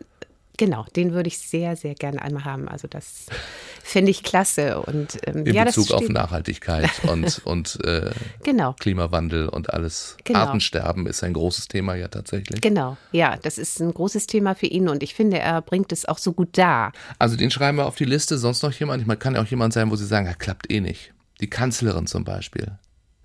Genau, 0.57 0.85
den 0.95 1.13
würde 1.13 1.27
ich 1.27 1.37
sehr, 1.37 1.75
sehr 1.75 1.93
gerne 1.93 2.21
einmal 2.21 2.43
haben. 2.43 2.67
Also 2.67 2.87
das 2.87 3.27
finde 3.83 4.11
ich 4.11 4.23
klasse. 4.23 4.81
Und, 4.81 5.17
ähm, 5.25 5.45
In 5.45 5.53
ja, 5.53 5.63
Bezug 5.63 5.91
auf 5.91 6.09
Nachhaltigkeit 6.09 6.89
und, 7.03 7.41
und 7.45 7.79
äh, 7.85 8.11
genau. 8.43 8.73
Klimawandel 8.73 9.47
und 9.49 9.71
alles. 9.71 10.17
Genau. 10.23 10.39
Artensterben 10.39 11.05
ist 11.05 11.23
ein 11.23 11.33
großes 11.33 11.67
Thema 11.67 11.95
ja 11.95 12.07
tatsächlich. 12.07 12.61
Genau, 12.61 12.97
ja, 13.11 13.37
das 13.37 13.57
ist 13.57 13.79
ein 13.79 13.93
großes 13.93 14.25
Thema 14.25 14.55
für 14.55 14.67
ihn 14.67 14.89
und 14.89 15.03
ich 15.03 15.13
finde, 15.13 15.37
er 15.37 15.61
bringt 15.61 15.91
es 15.91 16.05
auch 16.05 16.17
so 16.17 16.33
gut 16.33 16.57
dar. 16.57 16.91
Also 17.19 17.35
den 17.35 17.51
schreiben 17.51 17.77
wir 17.77 17.85
auf 17.85 17.95
die 17.95 18.05
Liste. 18.05 18.37
Sonst 18.37 18.63
noch 18.63 18.73
jemand? 18.73 19.01
Ich 19.01 19.07
meine, 19.07 19.17
kann 19.17 19.35
ja 19.35 19.41
auch 19.41 19.47
jemand 19.47 19.73
sein, 19.73 19.91
wo 19.91 19.95
Sie 19.95 20.05
sagen, 20.05 20.25
ja, 20.25 20.33
klappt 20.33 20.71
eh 20.71 20.81
nicht. 20.81 21.13
Die 21.39 21.49
Kanzlerin 21.49 22.07
zum 22.07 22.23
Beispiel. 22.23 22.71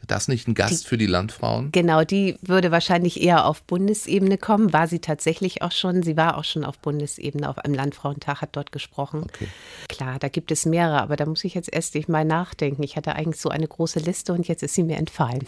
Das 0.07 0.29
nicht 0.29 0.49
ein 0.49 0.55
Gast 0.55 0.85
die, 0.85 0.89
für 0.89 0.99
die 0.99 1.07
Landfrauen? 1.07 1.71
Genau, 1.73 2.05
die 2.05 2.37
würde 2.43 2.71
wahrscheinlich 2.71 3.23
eher 3.23 3.47
auf 3.47 3.63
Bundesebene 3.63 4.39
kommen. 4.39 4.73
War 4.73 4.89
sie 4.89 4.99
tatsächlich 4.99 5.63
auch 5.63 5.73
schon. 5.73 6.03
Sie 6.03 6.17
war 6.17 6.37
auch 6.37 6.45
schon 6.45 6.65
auf 6.65 6.79
Bundesebene 6.79 7.49
auf 7.49 7.59
einem 7.59 7.75
Landfrauentag, 7.75 8.41
hat 8.41 8.57
dort 8.57 8.73
gesprochen. 8.73 9.23
Okay. 9.23 9.49
Klar, 9.89 10.19
da 10.19 10.29
gibt 10.29 10.51
es 10.51 10.67
mehrere, 10.67 11.01
aber 11.01 11.17
da 11.17 11.27
muss 11.27 11.45
ich 11.45 11.55
jetzt 11.55 11.73
erst 11.73 11.93
mal 12.09 12.25
nachdenken. 12.25 12.83
Ich 12.83 12.97
hatte 12.97 13.15
eigentlich 13.15 13.41
so 13.41 13.49
eine 13.49 13.69
große 13.69 14.01
Liste 14.01 14.33
und 14.33 14.49
jetzt 14.49 14.63
ist 14.63 14.75
sie 14.75 14.83
mir 14.83 14.97
entfallen. 14.97 15.47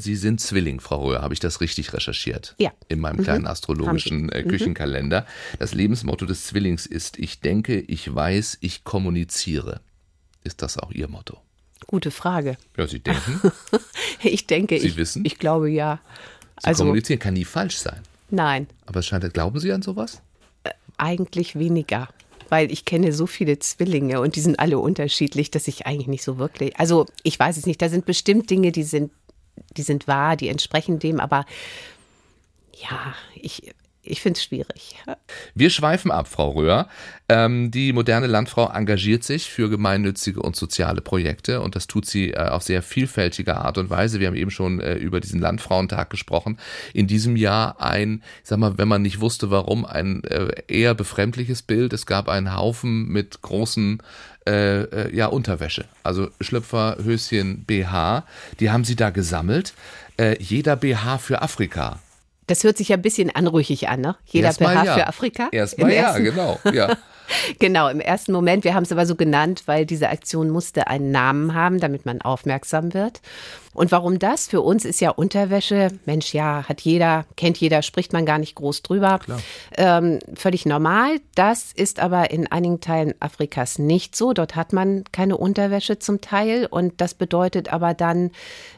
Sie 0.00 0.14
sind 0.14 0.40
Zwilling, 0.40 0.78
Frau 0.78 1.06
Röhr, 1.06 1.22
habe 1.22 1.34
ich 1.34 1.40
das 1.40 1.60
richtig 1.60 1.92
recherchiert? 1.92 2.54
Ja. 2.58 2.70
In 2.88 3.00
meinem 3.00 3.22
kleinen 3.22 3.42
mhm. 3.42 3.48
astrologischen 3.48 4.28
äh, 4.28 4.44
mhm. 4.44 4.48
Küchenkalender. 4.48 5.26
Das 5.58 5.74
Lebensmotto 5.74 6.24
des 6.24 6.46
Zwillings 6.46 6.86
ist, 6.86 7.18
ich 7.18 7.40
denke, 7.40 7.80
ich 7.80 8.14
weiß, 8.14 8.58
ich 8.60 8.84
kommuniziere. 8.84 9.80
Ist 10.44 10.62
das 10.62 10.78
auch 10.78 10.92
Ihr 10.92 11.08
Motto? 11.08 11.38
Gute 11.88 12.10
Frage. 12.10 12.58
Ja, 12.76 12.86
Sie 12.86 13.00
denken? 13.00 13.50
ich 14.22 14.46
denke, 14.46 14.78
Sie 14.78 14.88
ich, 14.88 14.96
wissen? 14.96 15.24
Ich 15.24 15.38
glaube 15.38 15.70
ja. 15.70 16.00
Sie 16.60 16.68
also, 16.68 16.84
kommunizieren 16.84 17.18
kann 17.18 17.32
nie 17.32 17.46
falsch 17.46 17.78
sein. 17.78 18.02
Nein. 18.28 18.66
Aber 18.84 19.00
es 19.00 19.06
scheint, 19.06 19.32
glauben 19.32 19.58
Sie 19.58 19.72
an 19.72 19.80
sowas? 19.80 20.20
Äh, 20.64 20.70
eigentlich 20.98 21.58
weniger. 21.58 22.08
Weil 22.50 22.70
ich 22.70 22.84
kenne 22.84 23.14
so 23.14 23.26
viele 23.26 23.58
Zwillinge 23.58 24.20
und 24.20 24.36
die 24.36 24.40
sind 24.40 24.58
alle 24.58 24.78
unterschiedlich, 24.78 25.50
dass 25.50 25.66
ich 25.66 25.86
eigentlich 25.86 26.08
nicht 26.08 26.24
so 26.24 26.36
wirklich. 26.36 26.78
Also 26.78 27.06
ich 27.22 27.38
weiß 27.38 27.56
es 27.56 27.64
nicht. 27.64 27.80
Da 27.80 27.88
sind 27.88 28.04
bestimmt 28.04 28.50
Dinge, 28.50 28.70
die 28.70 28.82
sind, 28.82 29.10
die 29.78 29.82
sind 29.82 30.06
wahr, 30.06 30.36
die 30.36 30.48
entsprechen 30.48 30.98
dem, 30.98 31.20
aber 31.20 31.46
ja, 32.74 33.14
ich, 33.34 33.72
ich 34.08 34.20
finde 34.20 34.38
es 34.38 34.44
schwierig. 34.44 34.96
Wir 35.54 35.70
schweifen 35.70 36.10
ab, 36.10 36.28
Frau 36.28 36.50
Röhr. 36.50 36.88
Ähm, 37.28 37.70
die 37.70 37.92
moderne 37.92 38.26
Landfrau 38.26 38.70
engagiert 38.70 39.22
sich 39.22 39.50
für 39.50 39.68
gemeinnützige 39.68 40.40
und 40.40 40.56
soziale 40.56 41.00
Projekte 41.00 41.60
und 41.60 41.76
das 41.76 41.86
tut 41.86 42.06
sie 42.06 42.30
äh, 42.30 42.48
auf 42.48 42.62
sehr 42.62 42.82
vielfältige 42.82 43.56
Art 43.56 43.76
und 43.76 43.90
Weise. 43.90 44.18
Wir 44.18 44.28
haben 44.28 44.36
eben 44.36 44.50
schon 44.50 44.80
äh, 44.80 44.94
über 44.94 45.20
diesen 45.20 45.40
Landfrauentag 45.40 46.08
gesprochen. 46.08 46.58
In 46.94 47.06
diesem 47.06 47.36
Jahr 47.36 47.80
ein, 47.80 48.22
ich 48.42 48.48
sag 48.48 48.58
mal, 48.58 48.78
wenn 48.78 48.88
man 48.88 49.02
nicht 49.02 49.20
wusste, 49.20 49.50
warum, 49.50 49.84
ein 49.84 50.24
äh, 50.24 50.48
eher 50.68 50.94
befremdliches 50.94 51.62
Bild. 51.62 51.92
Es 51.92 52.06
gab 52.06 52.28
einen 52.28 52.56
Haufen 52.56 53.08
mit 53.08 53.42
großen 53.42 54.02
äh, 54.46 54.82
äh, 54.84 55.14
ja, 55.14 55.26
Unterwäsche, 55.26 55.84
also 56.02 56.30
Schlüpfer, 56.40 56.96
Höschen, 57.02 57.64
BH. 57.64 58.24
Die 58.60 58.70
haben 58.70 58.84
sie 58.84 58.96
da 58.96 59.10
gesammelt. 59.10 59.74
Äh, 60.16 60.42
jeder 60.42 60.76
BH 60.76 61.18
für 61.18 61.42
Afrika 61.42 62.00
das 62.48 62.64
hört 62.64 62.76
sich 62.76 62.88
ja 62.88 62.96
ein 62.96 63.02
bisschen 63.02 63.34
anrüchig 63.34 63.88
an, 63.88 64.00
ne? 64.00 64.16
Jeder 64.26 64.48
Erstmal 64.48 64.74
ja. 64.84 64.94
für 64.94 65.06
Afrika. 65.06 65.48
Erstmal 65.52 65.92
ja, 65.92 66.18
genau. 66.18 66.58
Ja. 66.72 66.96
Genau, 67.58 67.88
im 67.88 68.00
ersten 68.00 68.32
Moment. 68.32 68.64
Wir 68.64 68.74
haben 68.74 68.82
es 68.82 68.92
aber 68.92 69.06
so 69.06 69.14
genannt, 69.14 69.62
weil 69.66 69.86
diese 69.86 70.08
Aktion 70.08 70.50
musste 70.50 70.86
einen 70.86 71.10
Namen 71.10 71.54
haben, 71.54 71.80
damit 71.80 72.06
man 72.06 72.20
aufmerksam 72.20 72.94
wird. 72.94 73.20
Und 73.74 73.92
warum 73.92 74.18
das? 74.18 74.48
Für 74.48 74.60
uns 74.60 74.84
ist 74.84 75.00
ja 75.00 75.10
Unterwäsche, 75.10 75.88
Mensch, 76.04 76.34
ja, 76.34 76.64
hat 76.68 76.80
jeder, 76.80 77.26
kennt 77.36 77.58
jeder, 77.58 77.82
spricht 77.82 78.12
man 78.12 78.26
gar 78.26 78.38
nicht 78.38 78.56
groß 78.56 78.82
drüber. 78.82 79.20
Ähm, 79.76 80.18
völlig 80.34 80.66
normal. 80.66 81.20
Das 81.36 81.72
ist 81.72 82.00
aber 82.00 82.30
in 82.30 82.50
einigen 82.50 82.80
Teilen 82.80 83.14
Afrikas 83.20 83.78
nicht 83.78 84.16
so. 84.16 84.32
Dort 84.32 84.56
hat 84.56 84.72
man 84.72 85.04
keine 85.12 85.36
Unterwäsche 85.36 85.98
zum 85.98 86.20
Teil. 86.20 86.66
Und 86.66 87.00
das 87.00 87.14
bedeutet 87.14 87.72
aber 87.72 87.94
dann 87.94 88.32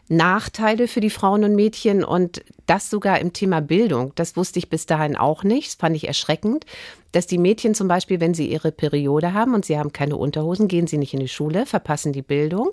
Nachteile 0.08 0.88
für 0.88 1.00
die 1.00 1.08
Frauen 1.08 1.44
und 1.44 1.54
Mädchen 1.54 2.04
und 2.04 2.42
das 2.66 2.90
sogar 2.90 3.20
im 3.20 3.32
Thema 3.32 3.60
Bildung. 3.60 4.12
Das 4.16 4.36
wusste 4.36 4.58
ich 4.58 4.68
bis 4.68 4.84
dahin 4.84 5.16
auch 5.16 5.44
nicht. 5.44 5.68
Das 5.68 5.74
fand 5.76 5.96
ich 5.96 6.08
erschreckend, 6.08 6.66
dass 7.12 7.26
die 7.26 7.38
Mädchen 7.38 7.74
zum 7.74 7.88
Beispiel, 7.88 8.20
wenn 8.20 8.34
sie 8.34 8.48
ihre 8.50 8.72
Periode 8.72 9.34
haben 9.34 9.54
und 9.54 9.64
sie 9.64 9.78
haben 9.78 9.92
keine 9.92 10.16
Unterhosen, 10.16 10.68
gehen 10.68 10.86
sie 10.86 10.98
nicht 10.98 11.14
in 11.14 11.20
die 11.20 11.28
Schule, 11.28 11.66
verpassen 11.66 12.12
die 12.12 12.22
Bildung. 12.22 12.72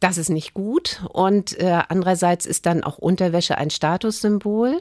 Das 0.00 0.18
ist 0.18 0.28
nicht 0.28 0.54
gut. 0.54 1.02
Und 1.12 1.58
äh, 1.58 1.82
andererseits 1.88 2.46
ist 2.46 2.66
dann 2.66 2.84
auch 2.84 2.98
Unterwäsche 2.98 3.58
ein 3.58 3.70
Statussymbol. 3.70 4.80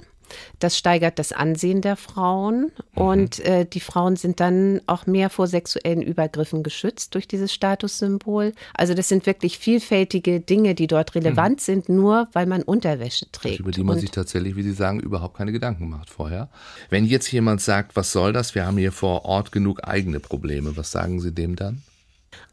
Das 0.59 0.77
steigert 0.77 1.19
das 1.19 1.31
Ansehen 1.31 1.81
der 1.81 1.95
Frauen 1.95 2.71
mhm. 2.95 3.01
und 3.01 3.39
äh, 3.39 3.65
die 3.65 3.79
Frauen 3.79 4.15
sind 4.15 4.39
dann 4.39 4.81
auch 4.87 5.05
mehr 5.05 5.29
vor 5.29 5.47
sexuellen 5.47 6.01
Übergriffen 6.01 6.63
geschützt 6.63 7.15
durch 7.15 7.27
dieses 7.27 7.53
Statussymbol. 7.53 8.53
Also 8.73 8.93
das 8.93 9.09
sind 9.09 9.25
wirklich 9.25 9.57
vielfältige 9.57 10.39
Dinge, 10.39 10.75
die 10.75 10.87
dort 10.87 11.15
relevant 11.15 11.57
mhm. 11.57 11.63
sind, 11.63 11.89
nur 11.89 12.27
weil 12.33 12.45
man 12.45 12.63
Unterwäsche 12.63 13.31
trägt. 13.31 13.59
Über 13.59 13.71
die 13.71 13.83
man 13.83 13.95
und 13.95 14.01
sich 14.01 14.11
tatsächlich, 14.11 14.55
wie 14.55 14.63
Sie 14.63 14.73
sagen, 14.73 14.99
überhaupt 14.99 15.37
keine 15.37 15.51
Gedanken 15.51 15.89
macht 15.89 16.09
vorher. 16.09 16.49
Wenn 16.89 17.05
jetzt 17.05 17.31
jemand 17.31 17.61
sagt, 17.61 17.95
was 17.95 18.11
soll 18.11 18.33
das? 18.33 18.55
Wir 18.55 18.65
haben 18.65 18.77
hier 18.77 18.91
vor 18.91 19.25
Ort 19.25 19.51
genug 19.51 19.83
eigene 19.83 20.19
Probleme. 20.19 20.75
Was 20.77 20.91
sagen 20.91 21.19
Sie 21.19 21.31
dem 21.31 21.55
dann? 21.55 21.81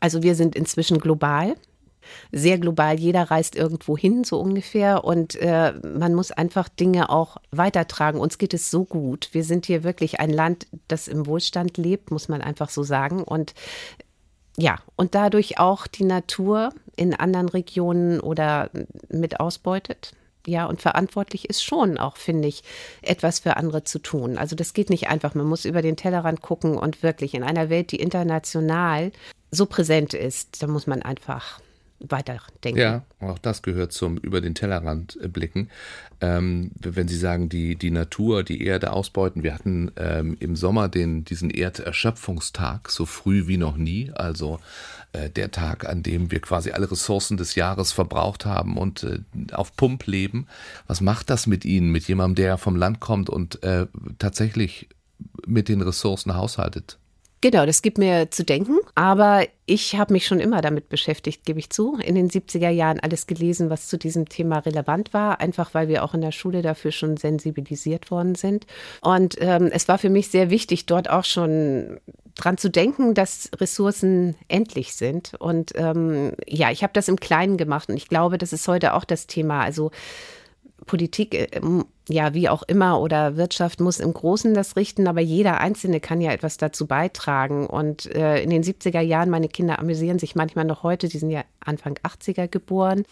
Also 0.00 0.22
wir 0.22 0.34
sind 0.34 0.54
inzwischen 0.54 0.98
global 0.98 1.54
sehr 2.32 2.58
global. 2.58 2.98
Jeder 2.98 3.30
reist 3.30 3.56
irgendwo 3.56 3.96
hin, 3.96 4.24
so 4.24 4.40
ungefähr. 4.40 5.04
Und 5.04 5.36
äh, 5.36 5.72
man 5.82 6.14
muss 6.14 6.30
einfach 6.30 6.68
Dinge 6.68 7.10
auch 7.10 7.36
weitertragen. 7.50 8.20
Uns 8.20 8.38
geht 8.38 8.54
es 8.54 8.70
so 8.70 8.84
gut. 8.84 9.28
Wir 9.32 9.44
sind 9.44 9.66
hier 9.66 9.84
wirklich 9.84 10.20
ein 10.20 10.30
Land, 10.30 10.66
das 10.88 11.08
im 11.08 11.26
Wohlstand 11.26 11.76
lebt, 11.76 12.10
muss 12.10 12.28
man 12.28 12.40
einfach 12.40 12.70
so 12.70 12.82
sagen. 12.82 13.22
Und 13.22 13.54
ja, 14.56 14.78
und 14.96 15.14
dadurch 15.14 15.58
auch 15.58 15.86
die 15.86 16.04
Natur 16.04 16.70
in 16.96 17.14
anderen 17.14 17.48
Regionen 17.48 18.20
oder 18.20 18.70
mit 19.08 19.40
ausbeutet. 19.40 20.12
Ja, 20.46 20.66
und 20.66 20.82
verantwortlich 20.82 21.48
ist 21.48 21.64
schon 21.64 21.96
auch, 21.96 22.16
finde 22.16 22.48
ich, 22.48 22.62
etwas 23.00 23.40
für 23.40 23.56
andere 23.56 23.84
zu 23.84 23.98
tun. 23.98 24.36
Also 24.36 24.54
das 24.54 24.74
geht 24.74 24.90
nicht 24.90 25.08
einfach. 25.08 25.34
Man 25.34 25.46
muss 25.46 25.64
über 25.64 25.80
den 25.80 25.96
Tellerrand 25.96 26.42
gucken 26.42 26.76
und 26.76 27.02
wirklich 27.02 27.34
in 27.34 27.42
einer 27.42 27.70
Welt, 27.70 27.92
die 27.92 28.00
international 28.00 29.10
so 29.50 29.66
präsent 29.66 30.12
ist, 30.12 30.62
da 30.62 30.66
muss 30.66 30.86
man 30.86 31.02
einfach 31.02 31.60
weiterdenken. 32.00 32.78
Ja, 32.78 33.02
auch 33.20 33.38
das 33.38 33.62
gehört 33.62 33.92
zum 33.92 34.18
über 34.18 34.40
den 34.40 34.54
Tellerrand 34.54 35.18
äh, 35.22 35.28
blicken. 35.28 35.70
Ähm, 36.20 36.70
wenn 36.80 37.08
Sie 37.08 37.16
sagen, 37.16 37.48
die, 37.48 37.76
die 37.76 37.90
Natur, 37.90 38.42
die 38.42 38.62
Erde 38.62 38.92
ausbeuten. 38.92 39.42
Wir 39.42 39.54
hatten 39.54 39.90
ähm, 39.96 40.36
im 40.40 40.56
Sommer 40.56 40.88
den, 40.88 41.24
diesen 41.24 41.50
Erderschöpfungstag 41.50 42.90
so 42.90 43.06
früh 43.06 43.46
wie 43.46 43.56
noch 43.56 43.76
nie. 43.76 44.10
Also 44.12 44.60
äh, 45.12 45.30
der 45.30 45.50
Tag, 45.50 45.88
an 45.88 46.02
dem 46.02 46.30
wir 46.30 46.40
quasi 46.40 46.72
alle 46.72 46.90
Ressourcen 46.90 47.36
des 47.36 47.54
Jahres 47.54 47.92
verbraucht 47.92 48.46
haben 48.46 48.76
und 48.76 49.04
äh, 49.04 49.20
auf 49.52 49.76
Pump 49.76 50.06
leben. 50.06 50.46
Was 50.86 51.00
macht 51.00 51.30
das 51.30 51.46
mit 51.46 51.64
Ihnen, 51.64 51.90
mit 51.90 52.08
jemandem, 52.08 52.34
der 52.36 52.58
vom 52.58 52.76
Land 52.76 53.00
kommt 53.00 53.30
und 53.30 53.62
äh, 53.62 53.86
tatsächlich 54.18 54.88
mit 55.46 55.68
den 55.68 55.80
Ressourcen 55.80 56.34
haushaltet? 56.34 56.98
Genau, 57.44 57.66
das 57.66 57.82
gibt 57.82 57.98
mir 57.98 58.30
zu 58.30 58.42
denken. 58.42 58.78
Aber 58.94 59.46
ich 59.66 59.96
habe 59.96 60.14
mich 60.14 60.26
schon 60.26 60.40
immer 60.40 60.62
damit 60.62 60.88
beschäftigt, 60.88 61.44
gebe 61.44 61.58
ich 61.58 61.68
zu. 61.68 61.98
In 62.02 62.14
den 62.14 62.30
70er 62.30 62.70
Jahren 62.70 63.00
alles 63.00 63.26
gelesen, 63.26 63.68
was 63.68 63.86
zu 63.86 63.98
diesem 63.98 64.30
Thema 64.30 64.60
relevant 64.60 65.12
war, 65.12 65.40
einfach 65.40 65.74
weil 65.74 65.88
wir 65.88 66.04
auch 66.04 66.14
in 66.14 66.22
der 66.22 66.32
Schule 66.32 66.62
dafür 66.62 66.90
schon 66.90 67.18
sensibilisiert 67.18 68.10
worden 68.10 68.34
sind. 68.34 68.64
Und 69.02 69.36
ähm, 69.40 69.68
es 69.70 69.88
war 69.88 69.98
für 69.98 70.08
mich 70.08 70.28
sehr 70.28 70.48
wichtig, 70.48 70.86
dort 70.86 71.10
auch 71.10 71.26
schon 71.26 72.00
dran 72.34 72.56
zu 72.56 72.70
denken, 72.70 73.12
dass 73.12 73.50
Ressourcen 73.60 74.36
endlich 74.48 74.94
sind. 74.94 75.34
Und 75.38 75.72
ähm, 75.74 76.32
ja, 76.48 76.70
ich 76.70 76.82
habe 76.82 76.94
das 76.94 77.08
im 77.08 77.20
Kleinen 77.20 77.58
gemacht 77.58 77.90
und 77.90 77.96
ich 77.98 78.08
glaube, 78.08 78.38
das 78.38 78.54
ist 78.54 78.66
heute 78.68 78.94
auch 78.94 79.04
das 79.04 79.26
Thema. 79.26 79.60
Also 79.60 79.90
Politik, 80.86 81.34
äh, 81.34 81.60
ja, 82.08 82.34
wie 82.34 82.48
auch 82.48 82.62
immer, 82.64 83.00
oder 83.00 83.36
Wirtschaft 83.36 83.80
muss 83.80 83.98
im 83.98 84.12
Großen 84.12 84.52
das 84.52 84.76
richten, 84.76 85.08
aber 85.08 85.20
jeder 85.20 85.60
Einzelne 85.60 86.00
kann 86.00 86.20
ja 86.20 86.32
etwas 86.32 86.58
dazu 86.58 86.86
beitragen. 86.86 87.66
Und 87.66 88.14
äh, 88.14 88.42
in 88.42 88.50
den 88.50 88.62
70er 88.62 89.00
Jahren, 89.00 89.30
meine 89.30 89.48
Kinder 89.48 89.78
amüsieren 89.78 90.18
sich 90.18 90.34
manchmal 90.34 90.66
noch 90.66 90.82
heute, 90.82 91.08
die 91.08 91.18
sind 91.18 91.30
ja 91.30 91.44
Anfang 91.60 91.98
80er 92.02 92.48
geboren. 92.48 93.04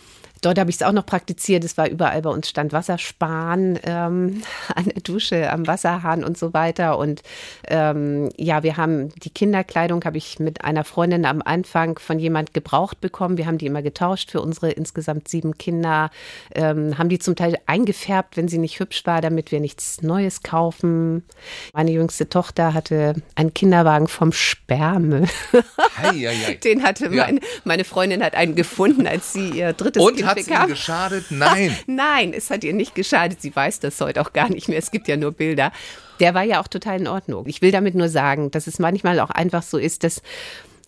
Dort 0.43 0.59
habe 0.59 0.71
ich 0.71 0.77
es 0.77 0.83
auch 0.83 0.93
noch 0.93 1.07
praktiziert. 1.07 1.65
Es 1.65 1.79
war 1.79 1.89
überall 1.89 2.21
bei 2.21 2.31
uns 2.31 2.49
stand 2.49 2.73
Wassersparen 2.73 3.79
ähm, 3.85 4.43
an 4.75 4.85
der 4.87 5.01
Dusche, 5.03 5.51
am 5.51 5.67
Wasserhahn 5.67 6.25
und 6.25 6.37
so 6.37 6.53
weiter. 6.53 6.99
Und 6.99 7.23
ähm, 7.69 8.29
ja, 8.37 8.63
wir 8.63 8.77
haben 8.77 9.11
die 9.21 9.31
Kinderkleidung, 9.31 10.05
habe 10.05 10.19
ich 10.19 10.41
mit 10.41 10.65
einer 10.65 10.85
Freundin 10.85 11.25
am 11.25 11.43
Anfang 11.43 11.99
von 11.99 12.19
jemand 12.19 12.55
gebraucht 12.55 13.01
bekommen. 13.01 13.39
Wir 13.39 13.47
haben 13.47 13.59
die 13.59 13.67
immer 13.67 13.83
getauscht 13.83 14.33
für 14.33 14.41
unsere 14.41 14.73
insgesamt 14.73 15.29
sieben 15.29 15.57
Kinder, 15.57 16.11
ähm, 16.55 16.99
haben 16.99 17.09
die 17.09 17.21
zum 17.21 17.37
Teil 17.37 17.57
eingefärbt, 17.67 18.37
wenn 18.37 18.49
sie 18.49 18.59
nicht 18.59 18.81
hübsch 18.83 19.07
war, 19.07 19.21
damit 19.21 19.53
wir 19.53 19.61
nichts 19.61 20.03
Neues 20.03 20.43
kaufen. 20.43 21.25
Meine 21.73 21.93
jüngste 21.93 22.29
Tochter 22.29 22.75
hatte 22.75 23.15
einen 23.35 23.55
Kinderwagen 23.55 24.09
vom 24.09 24.33
Sperrmüll. 24.33 25.27
Den 26.65 26.83
hatte 26.83 27.11
meine, 27.11 27.41
meine 27.65 27.85
Freundin 27.85 28.23
hat 28.23 28.35
einen 28.35 28.55
gefunden, 28.55 29.07
als 29.07 29.33
sie 29.33 29.51
ihr 29.51 29.73
drittes 29.73 30.03
Und 30.03 30.17
Kind 30.17 30.29
hat 30.29 30.37
bekam. 30.37 30.63
Und 30.65 30.71
geschadet? 30.71 31.27
Nein. 31.31 31.77
Nein, 31.87 32.35
es 32.35 32.51
hat 32.51 32.65
ihr 32.65 32.75
nicht 32.75 32.95
geschadet. 32.95 33.41
Sie 33.41 33.55
weiß 33.55 33.81
das 33.81 34.01
heute 34.01 34.21
auch 34.21 34.33
gar 34.33 34.51
nicht 34.51 34.69
mehr. 34.69 34.79
Es 34.79 34.91
gibt 34.91 35.09
ja 35.09 35.17
nur 35.17 35.33
Bilder. 35.33 35.73
Der 36.21 36.35
war 36.35 36.43
ja 36.43 36.61
auch 36.61 36.69
total 36.69 37.01
in 37.01 37.09
Ordnung. 37.09 37.47
Ich 37.47 37.63
will 37.63 37.71
damit 37.71 37.95
nur 37.95 38.09
sagen, 38.09 38.51
dass 38.51 38.67
es 38.67 38.79
manchmal 38.79 39.19
auch 39.21 39.31
einfach 39.31 39.63
so 39.63 39.79
ist, 39.79 40.05
dass 40.05 40.23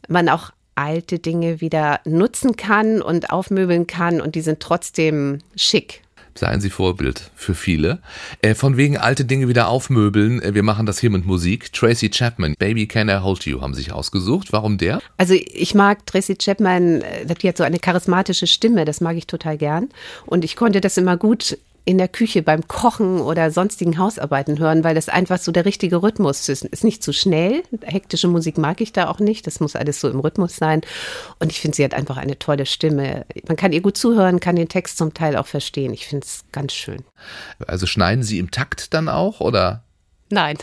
man 0.09 0.29
auch 0.29 0.51
alte 0.75 1.19
Dinge 1.19 1.61
wieder 1.61 2.01
nutzen 2.05 2.57
kann 2.57 3.01
und 3.01 3.31
aufmöbeln 3.31 3.87
kann 3.87 4.21
und 4.21 4.35
die 4.35 4.41
sind 4.41 4.61
trotzdem 4.61 5.39
schick 5.57 6.04
seien 6.39 6.61
Sie 6.61 6.71
Vorbild 6.71 7.31
für 7.35 7.55
viele. 7.55 8.01
Äh, 8.43 8.55
von 8.55 8.77
wegen 8.77 8.97
alte 8.97 9.25
Dinge 9.25 9.49
wieder 9.49 9.69
aufmöbeln. 9.69 10.43
Äh, 10.43 10.55
wir 10.55 10.63
machen 10.63 10.87
das 10.87 10.99
hier 10.99 11.11
mit 11.11 11.25
Musik. 11.25 11.73
Tracy 11.73 12.11
Chapman, 12.11 12.55
Baby 12.59 12.87
Can 12.87 13.09
I 13.09 13.17
Hold 13.17 13.47
You, 13.47 13.61
haben 13.61 13.75
sich 13.75 13.93
ausgesucht. 13.93 14.53
Warum 14.53 14.79
der? 14.79 15.01
Also 15.17 15.35
ich 15.35 15.75
mag 15.75 16.07
Tracy 16.07 16.37
Chapman, 16.37 17.03
äh, 17.03 17.35
die 17.35 17.49
hat 17.49 17.57
so 17.57 17.65
eine 17.65 17.79
charismatische 17.79 18.47
Stimme, 18.47 18.85
das 18.85 19.01
mag 19.01 19.17
ich 19.17 19.27
total 19.27 19.59
gern. 19.59 19.89
Und 20.27 20.45
ich 20.45 20.57
konnte 20.57 20.81
das 20.81 20.97
immer 20.97 21.17
gut 21.17 21.59
in 21.87 21.99
der 21.99 22.09
Küche 22.09 22.43
beim 22.43 22.67
Kochen 22.67 23.21
oder 23.21 23.51
sonstigen 23.51 23.99
Hausarbeiten 23.99 24.59
hören, 24.59 24.85
weil 24.85 24.95
das 24.95 25.11
einfach 25.11 25.39
so 25.39 25.53
der 25.53 25.67
richtige 25.67 26.03
Rhythmus 26.03 26.49
ist. 26.49 26.65
Ist 26.65 26.85
nicht 26.85 27.03
zu 27.03 27.13
schnell. 27.13 27.63
Hektische 27.83 28.29
Musik 28.29 28.57
mag 28.57 28.81
ich 28.81 28.93
da 28.93 29.09
auch 29.09 29.19
nicht. 29.19 29.47
Das 29.47 29.61
muss 29.61 29.77
alles 29.77 30.01
so 30.01 30.09
im 30.09 30.21
Rhythmus 30.21 30.57
sein. 30.57 30.81
Und 31.41 31.53
ich 31.53 31.61
finde, 31.61 31.77
sie 31.77 31.85
hat 31.85 31.93
einfach 31.93 32.17
eine 32.17 32.39
tolle 32.39 32.65
Stimme. 32.65 33.27
Man 33.47 33.57
kann 33.57 33.73
ihr 33.73 33.83
gut 33.83 33.99
zuhören, 33.99 34.41
kann 34.41 34.57
den 34.57 34.69
Text 34.69 34.97
zum 34.97 35.13
Teil 35.13 35.37
auch 35.37 35.47
verstehen. 35.47 35.93
Ich 35.93 36.07
finde 36.07 36.25
es 36.25 36.45
ganz 36.53 36.73
schön. 36.73 37.05
Also 37.67 37.87
schneiden 37.87 38.25
Sie 38.25 38.39
im 38.39 38.51
Takt 38.51 38.95
dann 38.95 39.11
auch 39.11 39.41
oder? 39.41 39.85
Nein. 40.31 40.57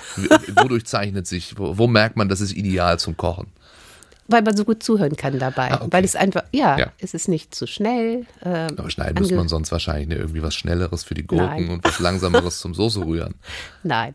Wodurch 0.55 0.86
zeichnet 0.86 1.28
sich, 1.28 1.57
wo, 1.57 1.78
wo 1.78 1.88
merkt 1.88 2.17
man, 2.17 2.30
das 2.30 2.41
ist 2.41 2.53
ideal 2.53 2.97
zum 2.97 3.15
Kochen? 3.15 3.47
Weil 4.32 4.42
man 4.42 4.56
so 4.56 4.66
gut 4.66 4.84
zuhören 4.84 5.16
kann 5.16 5.40
dabei. 5.40 5.72
Ah, 5.72 5.76
okay. 5.82 5.88
Weil 5.92 6.06
es 6.06 6.16
einfach, 6.16 6.44
ja, 6.52 6.78
ja, 6.78 6.92
es 7.00 7.14
ist 7.14 7.28
nicht 7.28 7.54
zu 7.54 7.68
schnell. 7.68 8.26
Ähm, 8.44 8.70
Aber 8.78 8.90
schneiden 8.90 9.22
muss 9.22 9.32
man 9.32 9.48
sonst 9.48 9.72
wahrscheinlich 9.72 10.08
ne, 10.08 10.16
irgendwie 10.16 10.42
was 10.42 10.56
Schnelleres 10.56 11.04
für 11.04 11.14
die 11.14 11.26
Gurken 11.26 11.66
Nein. 11.66 11.70
und 11.70 11.84
was 11.84 12.00
Langsameres 12.00 12.60
zum 12.60 12.74
Soße 12.74 13.06
rühren. 13.06 13.36
Nein. 13.84 14.14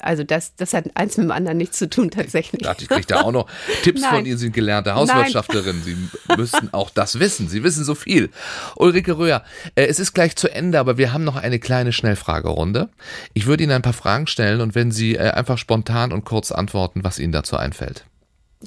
Also 0.00 0.24
das, 0.24 0.54
das 0.56 0.74
hat 0.74 0.90
eins 0.94 1.16
mit 1.16 1.24
dem 1.26 1.30
anderen 1.30 1.56
nichts 1.56 1.78
zu 1.78 1.88
tun 1.88 2.10
tatsächlich. 2.10 2.62
Ich 2.62 2.66
dachte, 2.66 2.82
ich 2.82 2.88
kriege 2.88 3.06
da 3.06 3.22
auch 3.22 3.32
noch 3.32 3.46
Tipps 3.82 4.02
Nein. 4.02 4.10
von 4.10 4.26
Ihnen, 4.26 4.36
Sie 4.36 4.46
sind 4.46 4.52
gelernte 4.52 4.94
Hauswirtschafterin. 4.94 5.82
Sie 5.82 5.96
müssten 6.36 6.68
auch 6.72 6.90
das 6.90 7.20
wissen. 7.20 7.48
Sie 7.48 7.62
wissen 7.62 7.84
so 7.84 7.94
viel. 7.94 8.30
Ulrike 8.76 9.16
Röhr, 9.16 9.42
äh, 9.76 9.86
es 9.86 10.00
ist 10.00 10.12
gleich 10.12 10.36
zu 10.36 10.50
Ende, 10.50 10.78
aber 10.78 10.98
wir 10.98 11.12
haben 11.12 11.24
noch 11.24 11.36
eine 11.36 11.58
kleine 11.58 11.92
Schnellfragerunde. 11.92 12.88
Ich 13.34 13.46
würde 13.46 13.62
Ihnen 13.62 13.72
ein 13.72 13.82
paar 13.82 13.92
Fragen 13.92 14.26
stellen 14.26 14.60
und 14.60 14.74
wenn 14.74 14.90
Sie 14.90 15.14
äh, 15.14 15.30
einfach 15.30 15.58
spontan 15.58 16.12
und 16.12 16.24
kurz 16.24 16.52
antworten, 16.52 17.04
was 17.04 17.18
Ihnen 17.18 17.32
dazu 17.32 17.56
einfällt. 17.56 18.04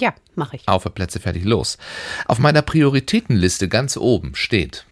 Ja, 0.00 0.14
mache 0.34 0.56
ich. 0.56 0.68
Auf 0.68 0.84
Plätze 0.94 1.20
fertig 1.20 1.44
los. 1.44 1.78
Auf 2.26 2.38
meiner 2.38 2.62
Prioritätenliste 2.62 3.68
ganz 3.68 3.96
oben 3.96 4.34
steht. 4.34 4.86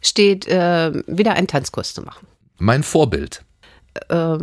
Steht, 0.00 0.46
äh, 0.46 0.92
wieder 1.06 1.34
einen 1.34 1.46
Tanzkurs 1.46 1.94
zu 1.94 2.02
machen. 2.02 2.26
Mein 2.58 2.82
Vorbild. 2.82 3.42
Äh, 4.08 4.38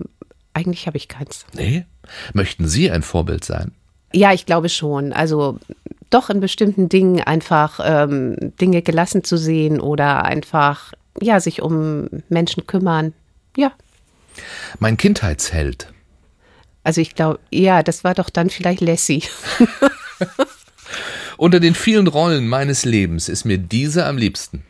eigentlich 0.54 0.88
habe 0.88 0.98
ich 0.98 1.08
keins. 1.08 1.46
Nee? 1.54 1.86
Möchten 2.34 2.68
Sie 2.68 2.92
ein 2.92 3.04
Vorbild 3.04 3.46
sein? 3.46 3.72
Ja, 4.14 4.34
ich 4.34 4.46
glaube 4.46 4.70
schon. 4.70 5.14
Also 5.14 5.60
doch 6.10 6.30
in 6.30 6.40
bestimmten 6.40 6.90
Dingen 6.90 7.22
einfach 7.22 7.80
ähm, 7.84 8.36
Dinge 8.60 8.82
gelassen 8.82 9.24
zu 9.24 9.38
sehen 9.38 9.80
oder 9.80 10.26
einfach 10.26 10.94
ja 11.22 11.40
sich 11.40 11.62
um 11.62 12.10
Menschen 12.30 12.68
kümmern. 12.68 13.14
Ja. 13.56 13.72
Mein 14.80 14.98
Kindheitsheld. 14.98 15.88
Also 16.84 17.02
ich 17.02 17.16
glaube, 17.16 17.40
ja, 17.52 17.84
das 17.84 18.04
war 18.04 18.14
doch 18.14 18.30
dann 18.30 18.50
vielleicht 18.50 18.82
Lassie. 18.82 19.24
Unter 21.38 21.60
den 21.60 21.76
vielen 21.76 22.08
Rollen 22.08 22.48
meines 22.48 22.86
Lebens 22.86 23.30
ist 23.30 23.46
mir 23.46 23.58
diese 23.58 24.06
am 24.06 24.18
liebsten. 24.18 24.64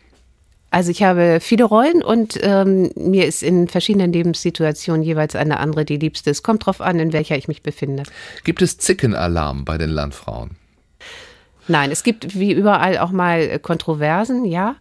Also 0.70 0.89
ich 0.89 1.03
habe 1.03 1.39
viele 1.41 1.66
Rollen 1.66 2.01
und 2.01 2.39
ähm, 2.41 2.91
mir 2.95 3.26
ist 3.26 3.43
in 3.43 3.68
verschiedenen 3.68 4.14
Lebenssituationen 4.14 5.03
jeweils 5.03 5.36
eine 5.36 5.59
andere 5.59 5.84
die 5.84 5.97
liebste. 5.97 6.30
Es 6.30 6.43
kommt 6.43 6.66
drauf 6.66 6.80
an, 6.80 6.97
in 6.97 7.12
welcher 7.12 7.36
ich 7.36 7.49
mich 7.49 7.62
befinde. 7.62 8.03
Gibt 8.45 8.62
es 8.62 8.78
Zickenalarm 8.78 9.66
bei 9.66 9.78
den 9.78 9.89
Landfrauen? 9.89 10.61
Nein, 11.68 11.91
es 11.91 12.03
gibt 12.03 12.38
wie 12.38 12.51
überall 12.51 12.97
auch 12.97 13.12
mal 13.12 13.59
Kontroversen, 13.59 14.45
ja. 14.45 14.76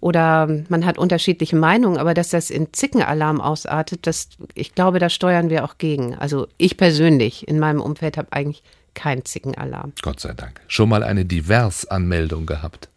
Oder 0.00 0.48
man 0.68 0.84
hat 0.84 0.98
unterschiedliche 0.98 1.56
Meinungen, 1.56 1.98
aber 1.98 2.14
dass 2.14 2.30
das 2.30 2.50
in 2.50 2.72
Zickenalarm 2.72 3.40
ausartet, 3.40 4.06
das, 4.06 4.28
ich 4.54 4.74
glaube, 4.74 4.98
da 4.98 5.08
steuern 5.08 5.50
wir 5.50 5.64
auch 5.64 5.78
gegen. 5.78 6.14
Also 6.14 6.46
ich 6.58 6.76
persönlich 6.76 7.48
in 7.48 7.58
meinem 7.58 7.80
Umfeld 7.80 8.16
habe 8.16 8.32
eigentlich 8.32 8.62
keinen 8.94 9.24
Zickenalarm. 9.24 9.92
Gott 10.02 10.20
sei 10.20 10.32
Dank. 10.32 10.60
Schon 10.68 10.88
mal 10.88 11.02
eine 11.02 11.24
Divers-Anmeldung 11.24 12.46
gehabt? 12.46 12.88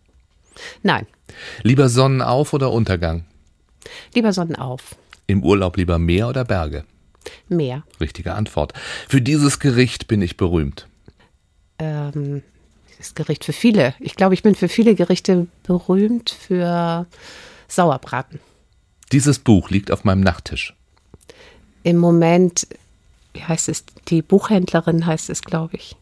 Nein. 0.84 1.08
Lieber 1.64 1.90
Sonnenauf 1.90 2.54
oder 2.54 2.72
Untergang? 2.72 3.26
Lieber 4.14 4.34
Sonnenauf. 4.34 4.96
Im 5.28 5.44
Urlaub 5.44 5.78
lieber 5.78 6.00
Meer 6.00 6.28
oder 6.28 6.44
Berge? 6.44 6.84
Meer. 7.48 7.84
Richtige 8.00 8.34
Antwort. 8.34 8.74
Für 9.08 9.22
dieses 9.22 9.60
Gericht 9.60 10.08
bin 10.08 10.22
ich 10.22 10.38
berühmt. 10.38 10.88
Ähm, 11.78 12.44
das 13.00 13.16
Gericht 13.16 13.46
für 13.46 13.54
viele. 13.54 13.96
Ich 14.00 14.16
glaube, 14.16 14.36
ich 14.36 14.44
bin 14.44 14.54
für 14.56 14.68
viele 14.68 14.94
Gerichte 14.94 15.48
berühmt 15.64 16.30
für 16.30 17.08
Sauerbraten. 17.68 18.40
Dieses 19.12 19.40
Buch 19.40 19.70
liegt 19.70 19.90
auf 19.90 20.04
meinem 20.04 20.22
Nachttisch. 20.22 20.76
Im 21.84 21.98
Moment, 21.98 22.68
wie 23.34 23.44
heißt 23.44 23.70
es? 23.70 23.86
Die 24.10 24.22
Buchhändlerin 24.22 25.06
heißt 25.06 25.30
es, 25.30 25.42
glaube 25.42 25.78
ich. 25.78 25.96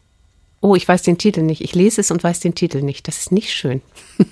Oh, 0.60 0.74
ich 0.74 0.86
weiß 0.88 1.02
den 1.02 1.18
Titel 1.18 1.42
nicht. 1.42 1.60
Ich 1.62 1.74
lese 1.74 2.00
es 2.00 2.10
und 2.10 2.24
weiß 2.24 2.40
den 2.40 2.56
Titel 2.56 2.82
nicht. 2.82 3.06
Das 3.06 3.18
ist 3.18 3.32
nicht 3.32 3.52
schön. 3.52 3.80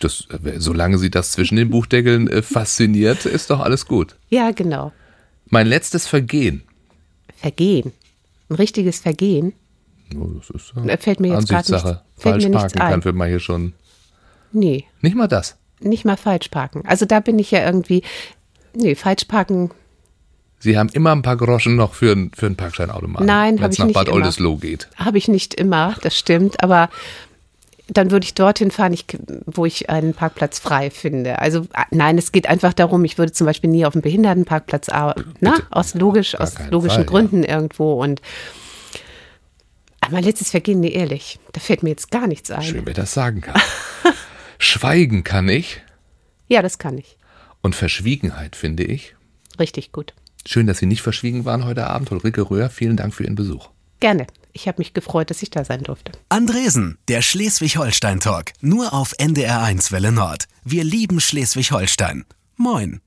Das, 0.00 0.26
äh, 0.30 0.58
solange 0.58 0.98
sie 0.98 1.10
das 1.10 1.30
zwischen 1.30 1.54
den 1.54 1.70
Buchdeckeln 1.70 2.26
äh, 2.26 2.42
fasziniert, 2.42 3.24
ist 3.24 3.50
doch 3.50 3.60
alles 3.60 3.86
gut. 3.86 4.16
Ja, 4.30 4.50
genau. 4.50 4.90
Mein 5.46 5.68
letztes 5.68 6.08
Vergehen. 6.08 6.64
Vergehen. 7.36 7.92
Ein 8.48 8.56
richtiges 8.56 8.98
Vergehen. 8.98 9.52
Oh, 10.20 10.26
das 10.38 10.50
ist 10.50 10.72
Da 10.74 10.96
fällt 10.96 11.20
mir 11.20 11.28
jetzt 11.28 11.48
gerade 11.48 11.70
nichts, 11.72 11.82
fällt 12.16 12.42
Falsch 12.42 12.50
parken 12.52 12.78
kann 12.78 13.02
für 13.02 13.12
mal 13.12 13.28
hier 13.28 13.40
schon. 13.40 13.72
Nee, 14.52 14.84
Nicht 15.00 15.16
mal 15.16 15.28
das. 15.28 15.56
nicht 15.80 16.04
mal 16.04 16.16
falsch 16.16 16.48
parken. 16.48 16.82
Also 16.86 17.06
da 17.06 17.20
bin 17.20 17.38
ich 17.38 17.50
ja 17.50 17.64
irgendwie. 17.64 18.02
Nee, 18.74 18.94
falsch 18.94 19.24
parken. 19.24 19.70
Sie 20.58 20.78
haben 20.78 20.90
immer 20.90 21.10
ein 21.12 21.22
paar 21.22 21.36
Groschen 21.36 21.74
noch 21.74 21.94
für, 21.94 22.12
einen- 22.12 22.30
für 22.34 22.46
einen 22.46 22.54
Parkscheinautomaten. 22.56 23.26
Nein, 23.26 23.54
hab 23.56 23.62
Wenn 23.62 23.70
es 23.70 23.74
ich 23.74 23.78
nach 23.80 23.86
nicht 23.86 23.94
Bad 23.94 24.06
immer. 24.08 24.16
Oldesloe 24.16 24.58
geht. 24.58 24.88
Habe 24.96 25.18
ich 25.18 25.26
nicht 25.28 25.54
immer, 25.54 25.96
das 26.02 26.16
stimmt, 26.16 26.62
aber 26.62 26.88
dann 27.88 28.10
würde 28.12 28.24
ich 28.24 28.34
dorthin 28.34 28.70
fahren, 28.70 28.92
ich, 28.92 29.04
wo 29.46 29.66
ich 29.66 29.90
einen 29.90 30.14
Parkplatz 30.14 30.60
frei 30.60 30.90
finde. 30.90 31.40
Also 31.40 31.66
nein, 31.90 32.16
es 32.16 32.30
geht 32.30 32.48
einfach 32.48 32.72
darum, 32.72 33.04
ich 33.04 33.18
würde 33.18 33.32
zum 33.32 33.46
Beispiel 33.46 33.68
nie 33.70 33.84
auf 33.84 33.92
dem 33.94 34.02
Behindertenparkplatz 34.02 34.88
arbeiten, 34.88 35.34
na, 35.40 35.54
aus 35.70 35.94
logisch, 35.94 36.38
aus 36.38 36.54
logischen 36.70 36.90
Fall, 36.94 37.04
ja. 37.04 37.10
Gründen 37.10 37.42
irgendwo 37.42 38.00
und 38.00 38.22
aber 40.02 40.12
mein 40.12 40.24
letztes 40.24 40.50
Vergehen, 40.50 40.80
nee, 40.80 40.90
ehrlich, 40.92 41.38
da 41.52 41.60
fällt 41.60 41.82
mir 41.82 41.88
jetzt 41.90 42.10
gar 42.10 42.26
nichts 42.26 42.50
ein. 42.50 42.62
Schön, 42.62 42.84
wer 42.86 42.92
das 42.94 43.14
sagen 43.14 43.40
kann. 43.40 43.60
Schweigen 44.58 45.24
kann 45.24 45.48
ich 45.48 45.80
Ja, 46.48 46.60
das 46.62 46.78
kann 46.78 46.98
ich. 46.98 47.16
und 47.62 47.74
Verschwiegenheit 47.74 48.54
finde 48.56 48.84
ich. 48.84 49.14
Richtig 49.58 49.92
gut. 49.92 50.14
Schön, 50.46 50.66
dass 50.66 50.78
Sie 50.78 50.86
nicht 50.86 51.02
verschwiegen 51.02 51.44
waren 51.44 51.64
heute 51.64 51.86
Abend. 51.86 52.10
Ulrike 52.12 52.50
Röhr, 52.50 52.68
vielen 52.68 52.96
Dank 52.96 53.14
für 53.14 53.22
Ihren 53.24 53.36
Besuch. 53.36 53.70
Gerne. 54.00 54.26
Ich 54.52 54.66
habe 54.68 54.78
mich 54.78 54.92
gefreut, 54.92 55.30
dass 55.30 55.42
ich 55.42 55.50
da 55.50 55.64
sein 55.64 55.82
durfte. 55.84 56.12
Andresen, 56.28 56.98
der 57.08 57.22
Schleswig-Holstein-Talk. 57.22 58.52
Nur 58.60 58.92
auf 58.92 59.12
NDR1 59.18 59.92
Welle 59.92 60.10
Nord. 60.12 60.44
Wir 60.64 60.82
lieben 60.84 61.20
Schleswig-Holstein. 61.20 62.24
Moin. 62.56 63.00